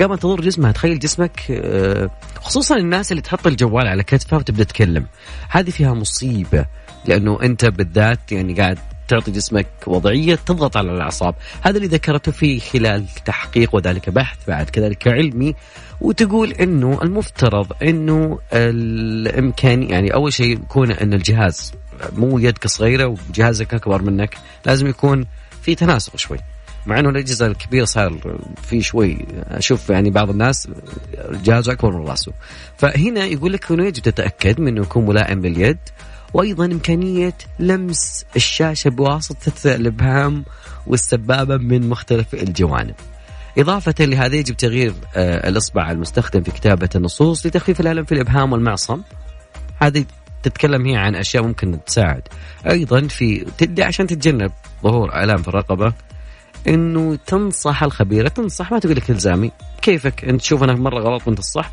قامت 0.00 0.22
تضر 0.22 0.40
جسمها. 0.40 0.72
تخيل 0.72 0.98
جسمك 0.98 1.40
آه، 1.50 2.10
خصوصا 2.40 2.76
الناس 2.76 3.12
اللي 3.12 3.22
تحط 3.22 3.46
الجوال 3.46 3.86
على 3.86 4.02
كتفها 4.02 4.38
وتبدأ 4.38 4.64
تتكلم 4.64 5.06
هذه 5.48 5.70
فيها 5.70 5.94
مصيبة 5.94 6.66
لأنه 7.06 7.38
أنت 7.42 7.64
بالذات 7.64 8.32
يعني 8.32 8.54
قاعد 8.54 8.78
تعطي 9.08 9.30
جسمك 9.30 9.66
وضعية 9.86 10.34
تضغط 10.34 10.76
على 10.76 10.92
الأعصاب. 10.92 11.34
هذا 11.62 11.76
اللي 11.76 11.88
ذكرته 11.88 12.32
في 12.32 12.60
خلال 12.60 13.06
تحقيق 13.24 13.74
وذلك 13.74 14.10
بحث 14.10 14.38
بعد 14.48 14.70
كذلك 14.70 15.08
علمي 15.08 15.54
وتقول 16.00 16.52
إنه 16.52 16.98
المفترض 17.02 17.72
إنه 17.82 18.38
الامكان 18.52 19.82
يعني 19.82 20.14
أول 20.14 20.32
شيء 20.32 20.52
يكون 20.52 20.90
إن 20.90 21.14
الجهاز 21.14 21.72
مو 22.12 22.38
يدك 22.38 22.66
صغيرة 22.66 23.06
وجهازك 23.06 23.74
أكبر 23.74 24.02
منك 24.02 24.36
لازم 24.66 24.86
يكون 24.86 25.26
في 25.62 25.74
تناسق 25.74 26.16
شوي. 26.16 26.38
مع 26.86 26.98
إنه 26.98 27.08
الأجهزة 27.08 27.46
الكبيرة 27.46 27.84
صار 27.84 28.36
في 28.62 28.82
شوي 28.82 29.18
أشوف 29.48 29.90
يعني 29.90 30.10
بعض 30.10 30.30
الناس 30.30 30.68
جهازه 31.44 31.72
أكبر 31.72 31.96
من 31.96 32.06
رأسه. 32.06 32.32
فهنا 32.76 33.24
يقول 33.24 33.52
لك 33.52 33.70
انه 33.70 33.84
يجب 33.84 34.02
تتأكد 34.02 34.60
من 34.60 34.68
إنه 34.68 34.80
يكون 34.80 35.06
ملائم 35.06 35.46
لليد 35.46 35.78
وأيضا 36.34 36.64
إمكانية 36.64 37.34
لمس 37.58 38.24
الشاشة 38.36 38.90
بواسطة 38.90 39.74
الابهام 39.74 40.44
والسبابة 40.86 41.56
من 41.56 41.88
مختلف 41.88 42.34
الجوانب. 42.34 42.94
إضافة 43.58 43.94
لهذا 44.00 44.36
يجب 44.36 44.56
تغيير 44.56 44.94
آه، 45.16 45.48
الإصبع 45.48 45.90
المستخدم 45.90 46.42
في 46.42 46.50
كتابة 46.50 46.88
النصوص 46.94 47.46
لتخفيف 47.46 47.80
الألم 47.80 48.04
في 48.04 48.12
الإبهام 48.12 48.52
والمعصم. 48.52 49.02
هذه 49.76 50.04
تتكلم 50.42 50.86
هي 50.86 50.96
عن 50.96 51.14
أشياء 51.14 51.42
ممكن 51.42 51.84
تساعد. 51.86 52.22
أيضا 52.70 53.06
في 53.06 53.46
تدي 53.58 53.82
عشان 53.82 54.06
تتجنب 54.06 54.52
ظهور 54.82 55.22
آلام 55.22 55.42
في 55.42 55.48
الرقبة 55.48 55.92
إنه 56.68 57.18
تنصح 57.26 57.82
الخبيرة 57.82 58.28
تنصح 58.28 58.72
ما 58.72 58.78
تقول 58.78 58.96
لك 58.96 59.10
إلزامي. 59.10 59.52
كيفك؟ 59.82 60.24
أنت 60.24 60.40
تشوف 60.40 60.62
أنا 60.62 60.74
مرة 60.74 61.00
غلط 61.00 61.26
وأنت 61.26 61.38
الصح 61.38 61.70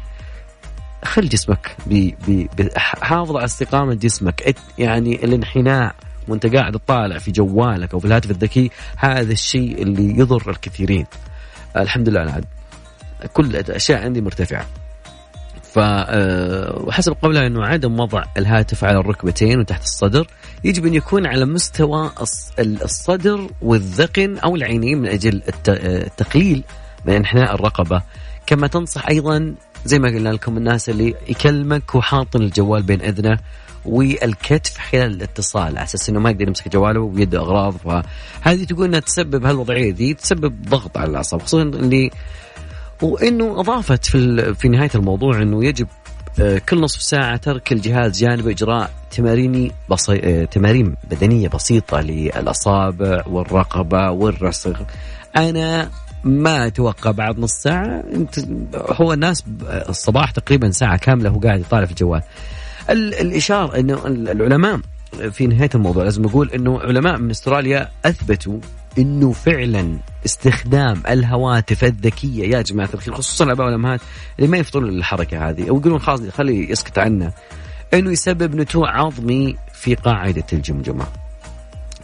خل 1.04 1.30
جسمك 1.30 1.76
بي 1.88 2.16
بي 2.28 2.50
حافظ 2.78 3.36
على 3.36 3.46
استقامة 3.46 3.94
جسمك. 3.94 4.56
يعني 4.78 5.26
الانحناء 5.26 5.96
وأنت 6.28 6.56
قاعد 6.56 6.74
تطالع 6.74 7.18
في 7.18 7.32
جوالك 7.32 7.94
أو 7.94 8.00
في 8.00 8.08
الهاتف 8.08 8.32
الذكي 8.32 8.72
هذا 8.98 9.32
الشيء 9.32 9.82
اللي 9.82 10.20
يضر 10.20 10.50
الكثيرين. 10.50 11.06
الحمد 11.78 12.10
لله 12.10 12.22
أنا 12.22 12.32
عاد 12.32 12.46
كل 13.34 13.56
الأشياء 13.56 14.04
عندي 14.04 14.22
مرتفعة. 14.22 14.66
آه، 15.84 16.82
وحسب 16.88 17.16
قولها 17.22 17.48
إنه 17.48 17.66
عدم 17.66 18.00
وضع 18.00 18.24
الهاتف 18.38 18.84
على 18.84 19.00
الركبتين 19.00 19.60
وتحت 19.60 19.84
الصدر 19.84 20.28
يجب 20.64 20.86
أن 20.86 20.94
يكون 20.94 21.26
على 21.26 21.46
مستوى 21.46 22.10
الص- 22.20 22.60
الصدر 22.60 23.50
والذقن 23.62 24.38
أو 24.38 24.56
العينين 24.56 24.98
من 25.02 25.08
أجل 25.08 25.42
آه، 25.70 26.04
التقليل 26.06 26.64
من 27.06 27.14
إنحناء 27.14 27.56
الرقبة. 27.56 28.02
كما 28.46 28.68
تنصح 28.68 29.08
أيضا 29.08 29.56
زي 29.86 30.00
ما 30.00 30.08
قلنا 30.08 30.30
لكم 30.30 30.58
الناس 30.58 30.90
اللي 30.90 31.16
يكلمك 31.30 31.96
وحاطن 31.96 32.42
الجوال 32.42 32.84
بين 32.84 33.02
أذنه 33.02 33.40
والكتف 33.86 34.78
خلال 34.78 35.12
الاتصال 35.14 35.62
على 35.64 35.84
أساس 35.84 36.10
إنه 36.10 36.20
ما 36.20 36.30
يقدر 36.30 36.48
يمسك 36.48 36.68
جواله 36.68 37.00
ويده 37.00 37.40
أغراض 37.40 37.74
فهذه 37.78 38.64
تقول 38.64 38.86
إنها 38.86 39.00
تسبب 39.00 39.46
هالوضعية 39.46 39.92
دي 39.92 40.14
تسبب 40.14 40.62
ضغط 40.70 40.98
على 40.98 41.10
الأعصاب 41.10 41.42
خصوصا 41.42 41.64
اللي 41.64 42.12
وإنه 43.02 43.60
أضافت 43.60 44.06
في 44.06 44.54
في 44.56 44.68
نهاية 44.70 44.90
الموضوع 44.96 45.42
إنه 45.42 45.66
يجب 45.66 45.88
آه، 46.40 46.58
كل 46.70 46.82
نصف 46.82 47.02
ساعة 47.02 47.38
ترك 47.38 47.72
الجهاز 47.72 48.20
جانب 48.20 48.48
إجراء 48.48 48.92
تمارين 49.12 49.72
بسي... 49.90 50.20
آه، 50.24 50.46
تمارين 50.46 50.96
بدنية 51.12 51.48
بسيطة 51.48 52.02
للأصابع 52.02 53.24
والرقبة 53.28 54.10
والرسغ. 54.12 54.76
أنا 55.38 55.90
ما 56.24 56.68
أتوقع 56.68 57.12
بعد 57.12 57.40
نص 57.40 57.52
ساعة 57.54 58.04
أنت 58.14 58.40
هو 58.76 59.14
الناس 59.14 59.44
الصباح 59.70 60.32
تقريبا 60.32 60.72
ساعة 60.72 60.98
كاملة 60.98 61.30
هو 61.30 61.40
قاعد 61.40 61.60
يطالع 61.60 61.86
في 61.86 61.92
الجوال. 61.92 62.22
ال- 62.90 63.14
الإشارة 63.16 63.80
أنه 63.80 64.08
ال- 64.08 64.30
العلماء 64.30 64.80
في 65.32 65.48
نهاية 65.48 65.70
الموضوع 65.76 66.04
لازم 66.04 66.26
أقول 66.26 66.50
أنه 66.52 66.80
علماء 66.80 67.18
من 67.18 67.30
أستراليا 67.30 67.90
أثبتوا 68.06 68.60
أنه 68.98 69.32
فعلا 69.32 69.98
استخدام 70.26 71.04
الهواتف 71.10 71.84
الذكية. 71.84 72.56
يا 72.56 72.62
جماعة 72.62 72.90
الخير 72.94 73.14
خصوصا 73.14 73.46
الآباء 73.46 73.66
والأمهات 73.66 74.02
اللي 74.40 74.50
ما 74.50 74.58
يفطرون 74.58 74.90
الحركة 74.90 75.50
هذه 75.50 75.70
أو 75.70 75.78
يقولون 75.78 76.00
خلاص 76.00 76.22
خلي 76.30 76.72
يسكت 76.72 76.98
عنا 77.00 77.32
أنه 77.94 78.12
يسبب 78.12 78.56
نتوء 78.56 78.88
عظمي 78.88 79.56
في 79.74 79.96
قاعدة 79.96 80.44
الجمجمة. 80.54 81.06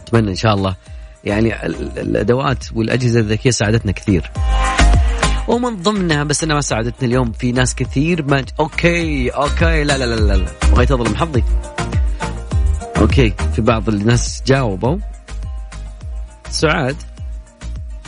أتمنى 0.02 0.30
إن 0.30 0.34
شاء 0.36 0.54
الله 0.54 0.76
يعني 1.24 1.66
ال- 1.66 1.82
ال- 1.82 1.98
الأدوات 1.98 2.64
والأجهزة 2.74 3.20
الذكية 3.20 3.50
ساعدتنا 3.50 3.92
كثير. 3.92 4.30
ومن 5.48 5.82
ضمنها 5.82 6.24
بس 6.24 6.44
أنها 6.44 6.54
ما 6.54 6.60
ساعدتني 6.60 7.08
اليوم 7.08 7.32
في 7.32 7.52
ناس 7.52 7.74
كثير 7.74 8.24
ما 8.26 8.44
أوكي 8.60 9.28
أوكي 9.28 9.84
لا 9.84 9.98
لا 9.98 10.04
لا 10.04 10.14
لا, 10.20 10.36
لا. 10.36 10.46
بغيت 10.72 10.90
اظلم 10.92 11.16
حظي 11.16 11.44
أوكي 12.96 13.34
في 13.54 13.62
بعض 13.62 13.88
الناس 13.88 14.42
جاوبوا. 14.46 14.96
سعاد. 16.54 16.96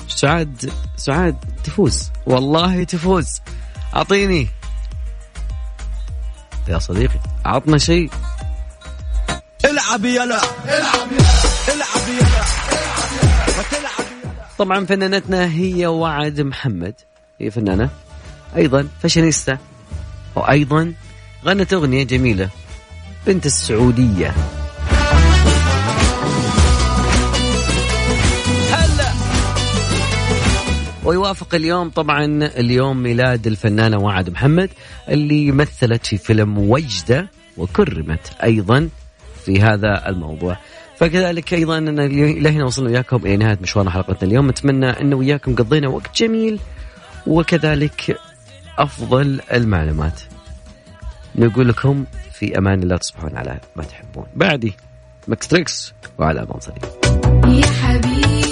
سعاد 0.09 0.73
سعاد 0.97 1.37
تفوز. 1.65 2.11
والله 2.27 2.85
تفوز. 2.85 3.41
أعطيني. 3.95 4.49
يا 6.69 6.79
صديقي 6.79 7.21
عطنا 7.45 7.79
شيء. 7.79 8.11
العب 9.65 10.05
يلا 10.05 10.25
العب 10.25 11.13
يلا 11.13 11.75
العب 11.75 12.09
يلا 12.09 12.45
طبعا 14.59 14.87
فنانتنا 14.87 15.47
هي 15.47 15.87
وعد 15.87 16.41
محمد. 16.41 16.95
هي 17.41 17.51
فنانة. 17.51 17.91
أيضا 18.57 18.89
فاشينيستا. 19.03 19.59
وأيضا 20.35 20.93
غنت 21.45 21.73
أغنية 21.73 22.03
جميلة. 22.03 22.49
بنت 23.27 23.47
السعودية. 23.47 24.35
ويوافق 31.07 31.55
اليوم 31.55 31.91
طبعا 31.91 32.25
اليوم 32.47 33.03
ميلاد 33.03 33.47
الفنانة 33.47 33.99
وعد 33.99 34.31
محمد 34.31 34.71
اللي 35.09 35.53
مثلت 35.53 36.07
في 36.07 36.19
فيلم 36.19 36.59
وجدة 36.59 37.31
وكرمت 37.57 38.33
أيضا 38.43 38.89
في 39.45 39.61
هذا 39.63 40.09
الموضوع. 40.09 40.57
فكذلك 40.97 41.55
أيضا 41.55 41.79
أن 41.79 41.99
إلى 41.99 42.49
هنا 42.49 42.65
وصلنا 42.65 42.91
وياكم 42.91 43.17
إلى 43.17 43.37
نهاية 43.37 43.59
مشوار 43.63 43.91
حلقتنا 43.91 44.29
اليوم. 44.29 44.49
اتمنى 44.49 44.87
انه 44.87 45.17
وياكم 45.17 45.55
قضينا 45.55 45.89
وقت 45.89 46.23
جميل 46.23 46.61
وكذلك 47.27 48.19
أفضل 48.79 49.41
المعلومات. 49.53 50.21
نقول 51.37 51.69
لكم 51.69 52.05
في 52.33 52.59
أمان 52.59 52.83
الله 52.83 52.97
تصبحون 52.97 53.37
على 53.37 53.61
ما 53.77 53.83
تحبون. 53.85 54.27
بعدي 54.37 54.75
Mix 55.29 55.49
Tricks 55.49 55.93
وعلى 56.19 56.43
أمان 56.43 56.61
صديق 56.61 56.87
يا 57.47 57.67
حبيبي. 57.67 58.46